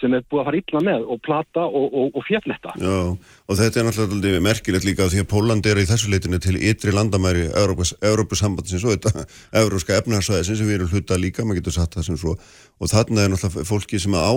[0.00, 2.74] sem er búið að fara illa með og plata og, og, og fjalletta.
[2.82, 6.56] Já, og þetta er náttúrulega merkilegt líka því að Póland er í þessu leitinu til
[6.58, 9.26] ytri landamæri Európusambandsins og þetta
[9.62, 13.26] európska efnarsvæðisins sem við erum hluta líka, maður getur satt það sem svo og þarna
[13.26, 14.34] er náttúrulega fólki sem á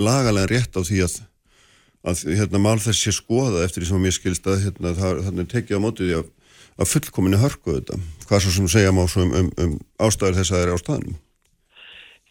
[0.00, 1.22] lagalega rétt á því að
[2.04, 5.46] að hérna mál þess sé skoða eftir því sem mér skilst að hérna, það, það
[5.54, 6.26] tekið á mótið því að
[6.78, 10.58] að fullkominu hörku þetta hvað svo sem segja má um, um, um ástæður þess að
[10.58, 11.20] það er á staðnum.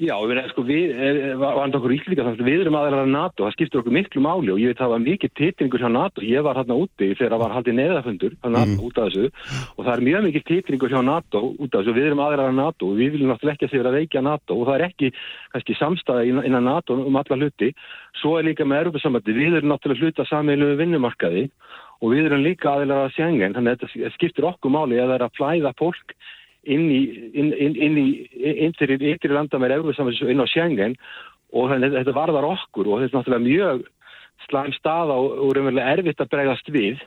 [0.02, 4.50] Já, við, sko, við eh, við erum aðeins að NATO, það skiptur okkur miklu máli
[4.50, 6.24] og ég veit að það var mikið titringur hjá NATO.
[6.26, 8.74] Ég var hérna úti þegar það var haldið neðafundur mm.
[8.88, 9.30] út af þessu
[9.78, 12.58] og það er mjög mikið titringur hjá NATO út af þessu við erum aðeins að
[12.58, 15.12] NATO og við viljum náttúrulega ekki að að veikja NATO og það er ekki
[15.54, 17.70] kannski samstæða innan NATO um alla hluti.
[18.18, 21.52] Svo er líka með Europasambandi, við erum náttúrulega hluta sameilu vinnumarkaði
[22.04, 25.16] og við erum líka aðeinslega að sjengen þannig að þetta skiptir okkur máli að það
[25.16, 26.16] er að flæða fólk
[26.64, 27.02] inn í
[27.32, 28.08] inn, inn, inn í
[28.68, 30.98] ytri, ytri landamæri inn á sjengen
[31.54, 33.84] og þannig að þetta varðar okkur og þetta er náttúrulega mjög
[34.48, 37.04] slæm stað og, og raunverulega erfitt að bregðast við.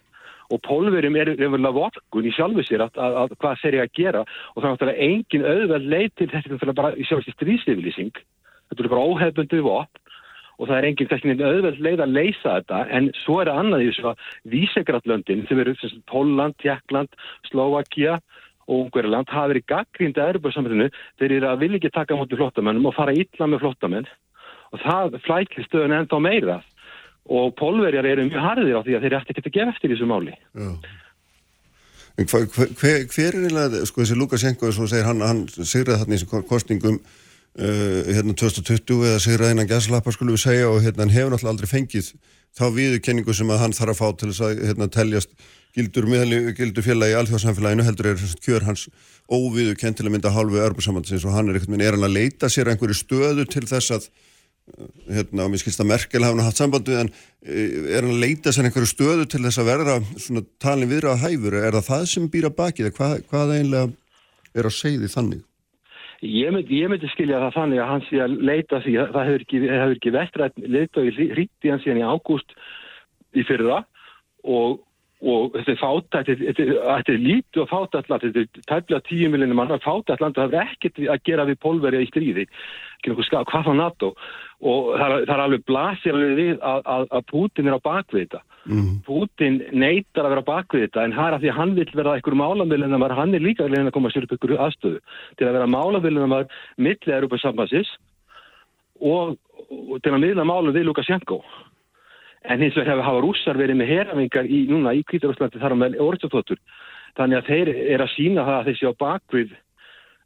[0.54, 3.94] Og pólverum er raunverulega vorkun í sjálfu sér að, að, að hvað ser ég að
[3.98, 4.22] gera.
[4.54, 8.22] Og það er náttúrulega engin auðveld leið til þetta er bara í sjálfsins stríðsliðlýsing
[8.70, 10.02] þetta er bara óhefbundu vopn
[10.56, 13.84] og það er enginn kannski auðveld leið að leysa þetta en svo er það annað
[13.84, 14.22] í þessu að
[14.54, 15.74] Vísegraflöndin sem eru
[16.10, 17.16] Póland, Tjekkland,
[17.50, 18.20] Slovakia
[18.66, 20.88] og Ungverðarland hafa verið gaggríndi að erbjörnsamhættinu
[21.20, 24.08] þeir eru að vilja ekki taka mútið flottamennum og fara illa með flottamenn
[24.72, 26.60] og það flækli stöðun ennþá meira
[27.26, 29.94] og pólverjar eru mjög harðir á því að þeir ætti ekki að gefa eftir í
[29.94, 30.34] þessu máli.
[30.54, 30.70] Já.
[32.16, 36.00] En hver, hver, hver er eiginlega, sko þessi Lukashenko eins og segir hann, hann sigraði
[36.00, 37.00] þarna í þessum kostningum
[37.58, 41.54] uh, hérna 2020 eða sigraði innan gæslappa skulum við segja og hérna hann hefur náttúrulega
[41.54, 42.12] aldrei fengið
[42.56, 45.32] þá viðurkenningu sem að hann þarf að fá til þess að hérna teljast
[45.76, 46.04] gildur,
[46.56, 48.86] gildur félagi í alþjóðsamfélaginu heldur er kjör hans
[49.28, 52.46] óviðurkenn til að mynda hálfu örbursambandsins og hann er ekkert minn er hann að leita
[52.52, 54.08] sér einhverju stöðu til þess að
[55.10, 57.10] hérna, og mér skilst að Merkel hafa hann haft samband við en
[57.44, 61.22] er hann að leita sér einhverju stöðu til þess að verða svona talin viðra að
[61.26, 63.46] hæfur, er það það sem býra bakið, hvað, hvað
[66.26, 69.28] Ég myndi, ég myndi skilja það þannig að hann sé að leita því að það
[69.28, 72.56] hefur ekki, ekki vestrætt leita og ríti hann síðan í ágúst
[73.36, 73.82] í fyrra
[74.46, 74.80] og,
[75.22, 79.60] og þetta er fátætt, þetta er lítið og fátætt land, þetta er tæmlega tíu miljonum
[79.60, 82.46] mann, fátætt land og það hefur ekkert að gera við pólverja í stríði,
[82.98, 84.12] ekki nokkuð skaf, hvað þá NATO
[84.64, 87.86] og það er, það er alveg blasir alveg við að, að, að Putin er á
[87.86, 88.44] bakvið þetta.
[88.66, 88.96] Mm.
[89.06, 92.14] Putin neytar að vera bakvið þetta en það er að því að hann vil verða
[92.16, 94.98] einhverju málamilin að hann er líka að koma að styrpa ykkur aðstöðu
[95.38, 96.50] til að vera málamilin að
[96.82, 97.92] milli Európa sambansins
[98.98, 99.36] og,
[99.70, 101.40] og til að miðla málum við Lukashenko.
[102.46, 105.98] En hins vegar hafa rússar verið með herafingar í, núna í Kvítarúslandi þar á með
[106.02, 106.58] orðsóttóttur.
[107.18, 109.54] Þannig að þeir er að sína það að þeir séu á bakvið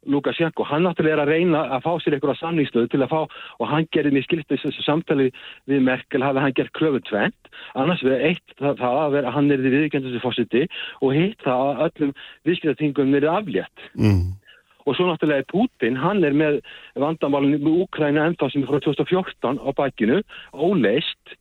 [0.09, 0.65] Lukashenko.
[0.65, 3.21] Hann náttúrulega er að reyna að fá sér einhverja samningstöðu til að fá
[3.61, 5.29] og hann gerði mér skilt þessu samtali
[5.69, 7.51] við Merkel hafi hann gert klöfu tvent.
[7.77, 10.63] Annars verður eitt það, að vera, hann er því viðkjöndu þessu fósiti
[11.01, 12.15] og hitt það að öllum
[12.49, 13.85] viðskiptatingum verið aflétt.
[13.99, 14.23] Mm.
[14.89, 16.63] Og svo náttúrulega er Putin, hann er með
[16.99, 20.23] vandamálinu með Úkræna ennþá sem er frá 2014 á bakinu,
[20.57, 21.37] óleist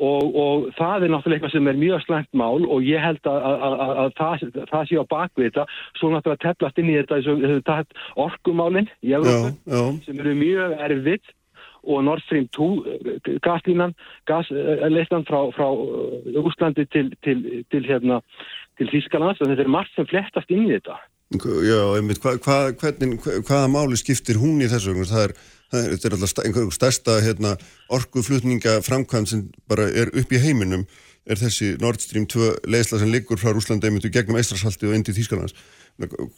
[0.00, 3.40] og, og það er náttúrulega eitthvað sem er mjög slæmt mál og ég held að,
[3.50, 5.66] að, að, að það, það sé á bakvið þetta
[6.00, 7.20] svo náttúrulega teflast inn í þetta,
[7.50, 7.76] þetta
[8.24, 11.36] orkumálinn í Európa sem eru mjög erfið
[11.80, 13.94] og Nord Stream 2 gaslínan,
[14.28, 15.68] gasleistan frá, frá
[16.40, 18.20] Úslandi til, til, til, hérna,
[18.76, 20.98] til Þískalands og þetta er margt sem flettast inn í þetta.
[21.30, 24.96] Já, einmitt, hva, hva, hvernig, hvaða máli skiptir hún í þessu?
[25.06, 25.34] Það er,
[25.70, 27.54] þetta er alltaf einhverjum stærsta hérna,
[27.92, 30.86] orkuflutninga framkvæm sem bara er upp í heiminum
[31.30, 34.96] er þessi Nord Stream 2 leisla sem liggur frá Rúslandi einmitt og gegnum Eistrashalti og
[34.96, 35.54] inn til Þýskalands.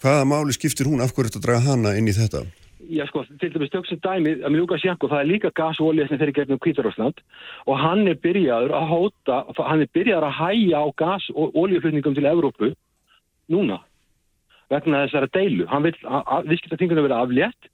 [0.03, 1.01] Hvaða máli skiptir hún?
[1.05, 2.43] Af hverju þetta draga hana inn í þetta?
[2.93, 6.61] Já sko, til dæmis stöksum dæmi að Lukashenko, það er líka gasólið sem þeir gegnum
[6.61, 7.23] Kvítarúsland
[7.71, 9.39] og hann er byrjaður að hóta,
[9.69, 12.73] hann er byrjaður að hæja á gas og oljuflutningum til Evrópu
[13.55, 13.79] núna
[14.73, 15.69] vegna þessara deilu.
[15.71, 17.71] Hann vil að viðskiptatinguna vera aflétt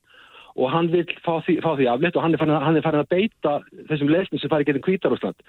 [0.59, 3.05] og hann vil fá því, fá því aflétt og hann er að, hann er farin
[3.05, 3.55] að beita
[3.91, 5.47] þessum lesnum sem farið getum Kvítarúsland.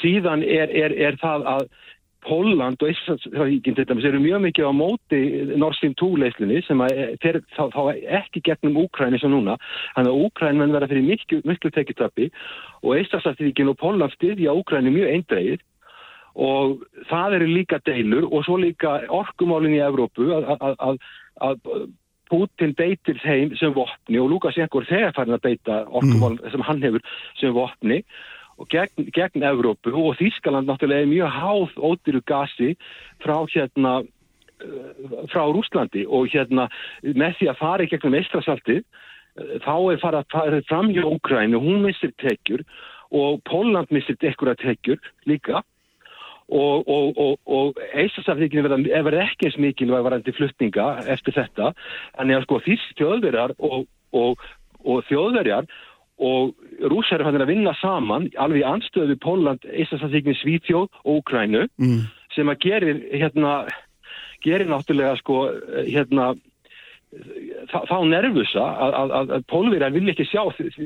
[0.00, 1.68] Síðan er, er, er það að
[2.26, 5.20] Póland og Íslandsríkin til dæmis eru mjög mikið á móti
[5.54, 7.82] Nord Stream 2 leyslinni sem að þeir þá, þá
[8.18, 9.54] ekki gegnum Úkræni sem núna.
[9.94, 12.28] Þannig að Úkræni menn verða fyrir miklu, miklu tekjutöppi
[12.82, 15.62] og Íslandsríkin og Póland styðja Úkræni mjög eindreið
[16.38, 21.00] og það eru líka deilur og svo líka orkumálinn í Evrópu að, að,
[21.42, 21.72] að
[22.28, 26.52] Putin beitir þeim sem vopni og Lukashenko er þegar farin að beita orkumálinn mm.
[26.52, 27.06] sem hann hefur
[27.40, 28.02] sem vopni
[28.58, 32.74] og gegn, gegn Evrópu og Þískaland náttúrulega er mjög háð ódýru gasi
[33.22, 34.00] frá hérna
[35.30, 36.66] frá Rúslandi og hérna
[37.02, 38.80] með því að fara í gegnum Eistrasalti
[39.62, 42.64] þá er farið að fara fram í Ógræni og hún missir tekjur
[43.14, 45.62] og Póland missir ekkur að tekjur líka
[46.48, 51.74] og, og, og, og Eistrasaltikinu verða ekki eins mikilvæg varandi flutninga eftir þetta
[52.18, 55.68] en að sko þýst þjóðverjar og þjóðverjar
[56.18, 56.54] og
[56.90, 61.68] rúsar er fannir að vinna saman alveg í anstöðu við Póland, Íslandsattíkni Svítjóð og Úkrænu
[61.78, 62.00] mm.
[62.34, 63.60] sem að gerir hérna
[64.42, 65.44] gerir náttúrulega sko
[65.86, 66.32] hérna
[67.70, 70.42] þá, þá nervusa að, að, að pólverjar vil ekki sjá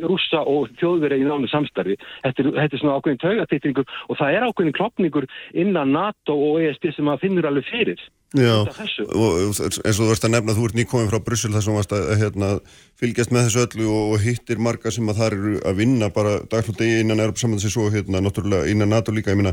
[0.06, 1.98] rúsa og þjóðverja í nánu samstarfi.
[2.24, 6.60] Þetta er, þetta er svona ákveðin taugatýttingur og það er ákveðin klopningur innan NATO og
[6.62, 8.02] ESB sem maður finnur alveg fyrir.
[8.32, 11.74] Já, og eins og þú verðst að nefna þú ert nýkominn frá Bryssel þar sem
[11.76, 12.48] varst að hérna,
[12.96, 16.38] fylgjast með þessu öllu og, og hittir marga sem að það eru að vinna bara
[16.48, 19.52] dagflóti innan Európa samanþessi svo hérna, náttúrulega innan NATO líka, ég minna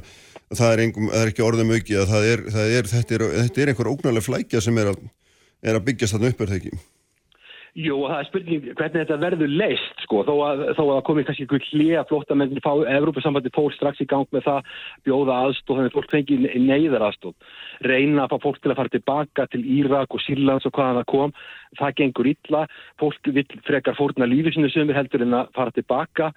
[0.55, 3.25] það er, engum, það er ekki orðum auki að það er, það er, þetta, er,
[3.35, 5.03] þetta er einhver ógnarlega flækja sem er að,
[5.63, 6.79] er að byggjast þarna upp er það ekki?
[7.77, 11.45] Jú, það er spurning hvernig þetta verður leist sko, þó að, þó að komið kannski
[11.45, 14.71] einhver hlið að flóttamennin fá Evrópasambandi fólk strax í gang með það
[15.05, 17.35] bjóða aðstóð, þannig að fólk fengi neyðar aðstóð,
[17.85, 21.07] reyna að fá fólk til að fara tilbaka til Írak og Sýrlands og hvaðan það
[21.13, 21.35] kom,
[21.77, 22.63] það gengur illa,
[23.03, 23.29] fólk
[23.69, 26.33] frekar fórna lífið sinu sömur heldur en að fara tilbaka.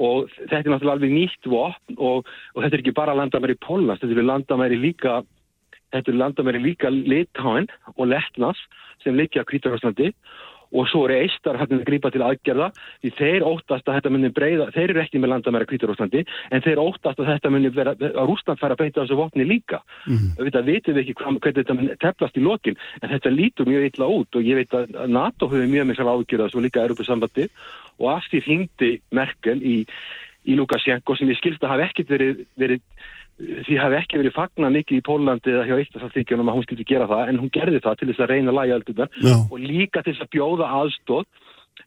[0.00, 3.98] Og þetta er náttúrulega alveg nýtt vopn og, og þetta er ekki bara landamæri Pólans,
[3.98, 5.16] þetta er landamæri líka,
[5.94, 8.60] þetta er landamæri líka Litáin og Lettnas
[9.04, 10.12] sem liggja á Kvítarháslandi
[10.70, 12.70] og svo eru eistar hann að grípa til aðgerða
[13.02, 16.82] því þeir óttast að þetta muni breyða þeir eru ekki með landamæra kvíturúslandi en þeir
[16.82, 19.80] óttast að þetta muni vera að Rúsland fara að beita þessu vopni líka.
[20.06, 20.38] Mhm.
[20.38, 23.86] auðvitað vitum við ekki hvað, hvernig þetta mun teflast í lokin en þetta lítur mjög
[23.90, 27.48] illa út og ég veit að NATO hefur mjög mikla ágjörða svo líka Europasambandi
[27.98, 29.86] og af því hringdi Merkel í,
[30.46, 32.80] í Lukasjenko sem ég skilst að hafi ekkert verið, verið
[33.40, 37.06] því hafi ekki verið fagna mikið í Pólandi eða hjá Eistasalþykjunum að hún skildi gera
[37.10, 39.36] það en hún gerði það til þess að reyna að læja öldunar Já.
[39.38, 41.24] og líka til þess að bjóða aðstóð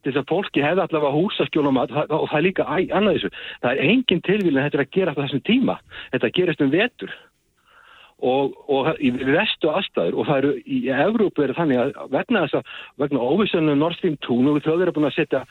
[0.01, 3.29] til þess að fólki hefði allavega húsaskjólum og það er líka annað þessu.
[3.61, 5.77] Það er engin tilvílin að þetta er að gera þetta þessum tíma.
[6.15, 7.13] Þetta gerist um vetur.
[8.23, 12.59] Og, og í vestu aðstæður og það eru í Evrópu er þannig að vegna þess
[12.59, 15.41] að vegna óvissunum Nord Stream 2 nú er þjóðir að búin að setja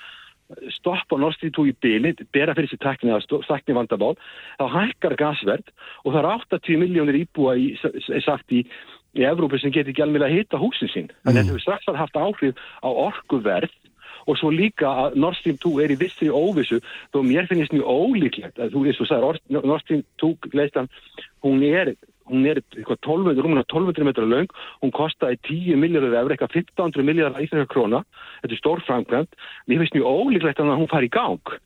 [0.77, 4.15] stopp á Nord Stream 2 í byli, bera fyrir sér takni að stakni vandabál,
[4.61, 5.71] þá hækkar gasverð
[6.05, 7.71] og það eru 80 miljónir íbúa í,
[8.25, 8.65] sagt í,
[9.17, 11.09] í Evrópu sem getur ekki alveg að hita húsin sín.
[11.23, 13.79] Þannig að þetta hefur strax haft áhrif á orkuverð
[14.31, 16.79] og svo líka að Nord Stream 2 er í vissri óvissu
[17.15, 20.91] þó mér finnst mjög ólíklegt að þú veist þú sagðir Or- Nord Stream 2 leistan,
[21.43, 21.95] hún er
[22.31, 24.51] hún er eitthvað 12, rúmuna 1200 metra löng,
[24.83, 28.03] hún kostaði 10 miljardur efur, eitthvað 1500 miljardur íþrækja króna,
[28.43, 31.57] þetta er stór framkvæmt, mér finnst mjög ólíklegt að hún fari í gang.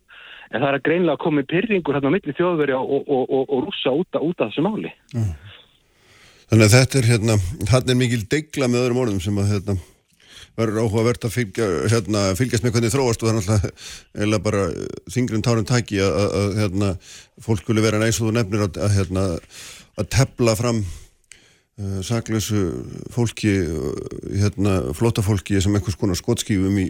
[0.52, 3.66] En það er að greinlega komið pyrringur hérna á milli þjóðverja og, og, og, og
[3.66, 4.92] rússa út, af þessu máli.
[6.46, 7.36] Þannig að þetta er hérna,
[7.72, 9.78] hann er mikil degla með öðrum orðum sem að hérna
[10.56, 13.72] verður áhugavert að fylgja, hérna, fylgjast með hvernig þróast og það er
[14.16, 14.62] eiginlega bara
[15.12, 16.92] þingrin tárum taki að, að, hérna,
[17.44, 19.26] fólk skuli vera næs og þú nefnir að, að, hérna,
[20.00, 22.62] að tepla fram uh, saklausu
[23.14, 23.92] fólki, uh,
[24.32, 26.88] hérna, flóta fólki sem einhvers konar skotskífum í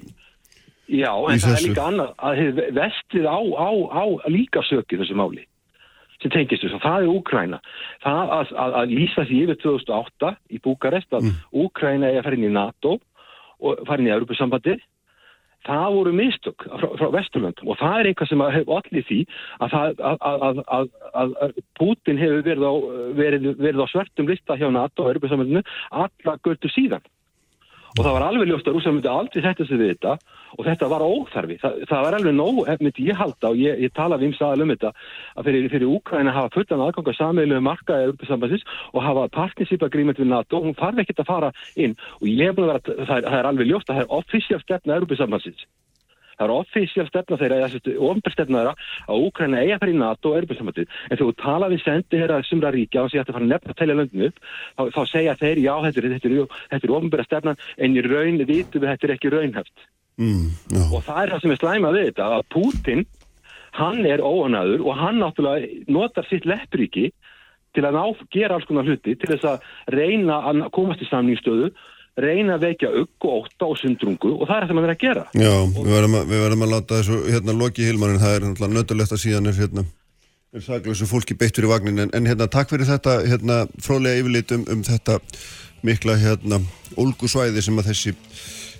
[0.86, 1.68] Já, Í en það er þessu.
[1.72, 5.42] líka annað að vestið á, á, á líka sökið þessu máli
[6.22, 7.58] sem tengist þessu, það er Úkræna
[8.04, 11.26] það að, að, að lýsa því yfir 2008 í Búkarest að
[11.64, 12.94] Úkræna er að fara inn í NATO
[13.60, 14.76] og fara inn í Europasambandi
[15.66, 19.18] það voru mistök frá, frá Vesturlöndum og það er eitthvað sem hefur allir því
[19.66, 19.76] að,
[20.06, 22.74] að, að, að Putin hefur verið á,
[23.18, 27.04] verið, verið á svertum lista hjá NATO og Europasambandinu alla göttu síðan
[27.96, 30.16] og það var alveg ljóst að Rússar myndi aldrei setja sig við þetta
[30.56, 31.56] og þetta var óþarfi.
[31.62, 34.64] Það, það var alveg nóg, ef myndi ég halda og ég, ég tala við imsaðal
[34.66, 34.92] um þetta
[35.36, 39.86] að fyrir, fyrir Úkræna hafa fullan aðgang að sameilu marka eða Europasambansins og hafa partnership
[39.86, 42.74] agreement við NATO og hún farf ekkert að fara inn og ég er búin að
[42.74, 45.68] vera, það er, það er alveg ljóst að það er official stefna Europasambansins.
[46.36, 48.74] Það er offísíal stefna þeirra, eða ofnbjörnstefna þeirra
[49.08, 50.96] að Úkræna eiga fyrir NATO og Europasambandið.
[51.10, 53.78] En þú tala við sendi þeirra sumra ríkja og sé að það fara nefn að
[53.80, 54.40] telja löndinu upp,
[54.76, 58.84] þá, þá segja þeir, já, þetta er, er, er ofnbjörna stefna, en í raun vitum
[58.84, 59.86] við þetta er ekki raunhæft.
[60.76, 60.90] mm.
[60.92, 63.06] Og það er það sem er slæmað við þetta, að Putin,
[63.76, 67.10] hann er óanaður og hann náttúrulega notar sitt leppríki
[67.76, 71.72] til að ná, gera alls konar hluti, til þess að reyna að komast í samningsstöðu,
[72.16, 75.24] reyna að vekja ugg og ótta og sundrungu og það er það er að gera.
[75.36, 78.78] Já, við verðum, að, við verðum að láta þessu hérna loki hilmanin, það er náttúrulega
[78.78, 79.86] nöttulegt að síðan er hérna
[80.56, 84.54] er saklausu fólki beittur í vagnin en, en hérna takk fyrir þetta hérna frólega yfirlit
[84.56, 85.18] um, um þetta
[85.84, 86.60] mikla hérna
[86.96, 88.14] ólgusvæði sem að þessi,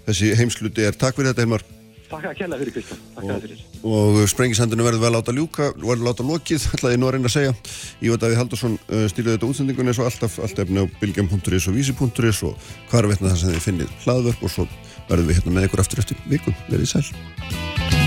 [0.07, 0.97] þessi heimsluti er.
[0.97, 1.67] Takk fyrir þetta Hilmar
[2.07, 3.63] Takk að kella fyrir Kristján, takk að fyrir.
[3.91, 7.55] og sprengisandinu verður vel láta ljúka verður láta lokið, ætlaði nú að reyna að segja.
[8.07, 11.79] Ívar Davíð Haldursson uh, stýrði þetta útsendingunni eins og alltaf, allt efni á bilgjum.is og
[11.79, 14.69] vísi.is og hvar veitna það sem þið finnið hlaðvörp og svo
[15.11, 18.06] verðum við hérna með ykkur aftur eftir viku, verið sæl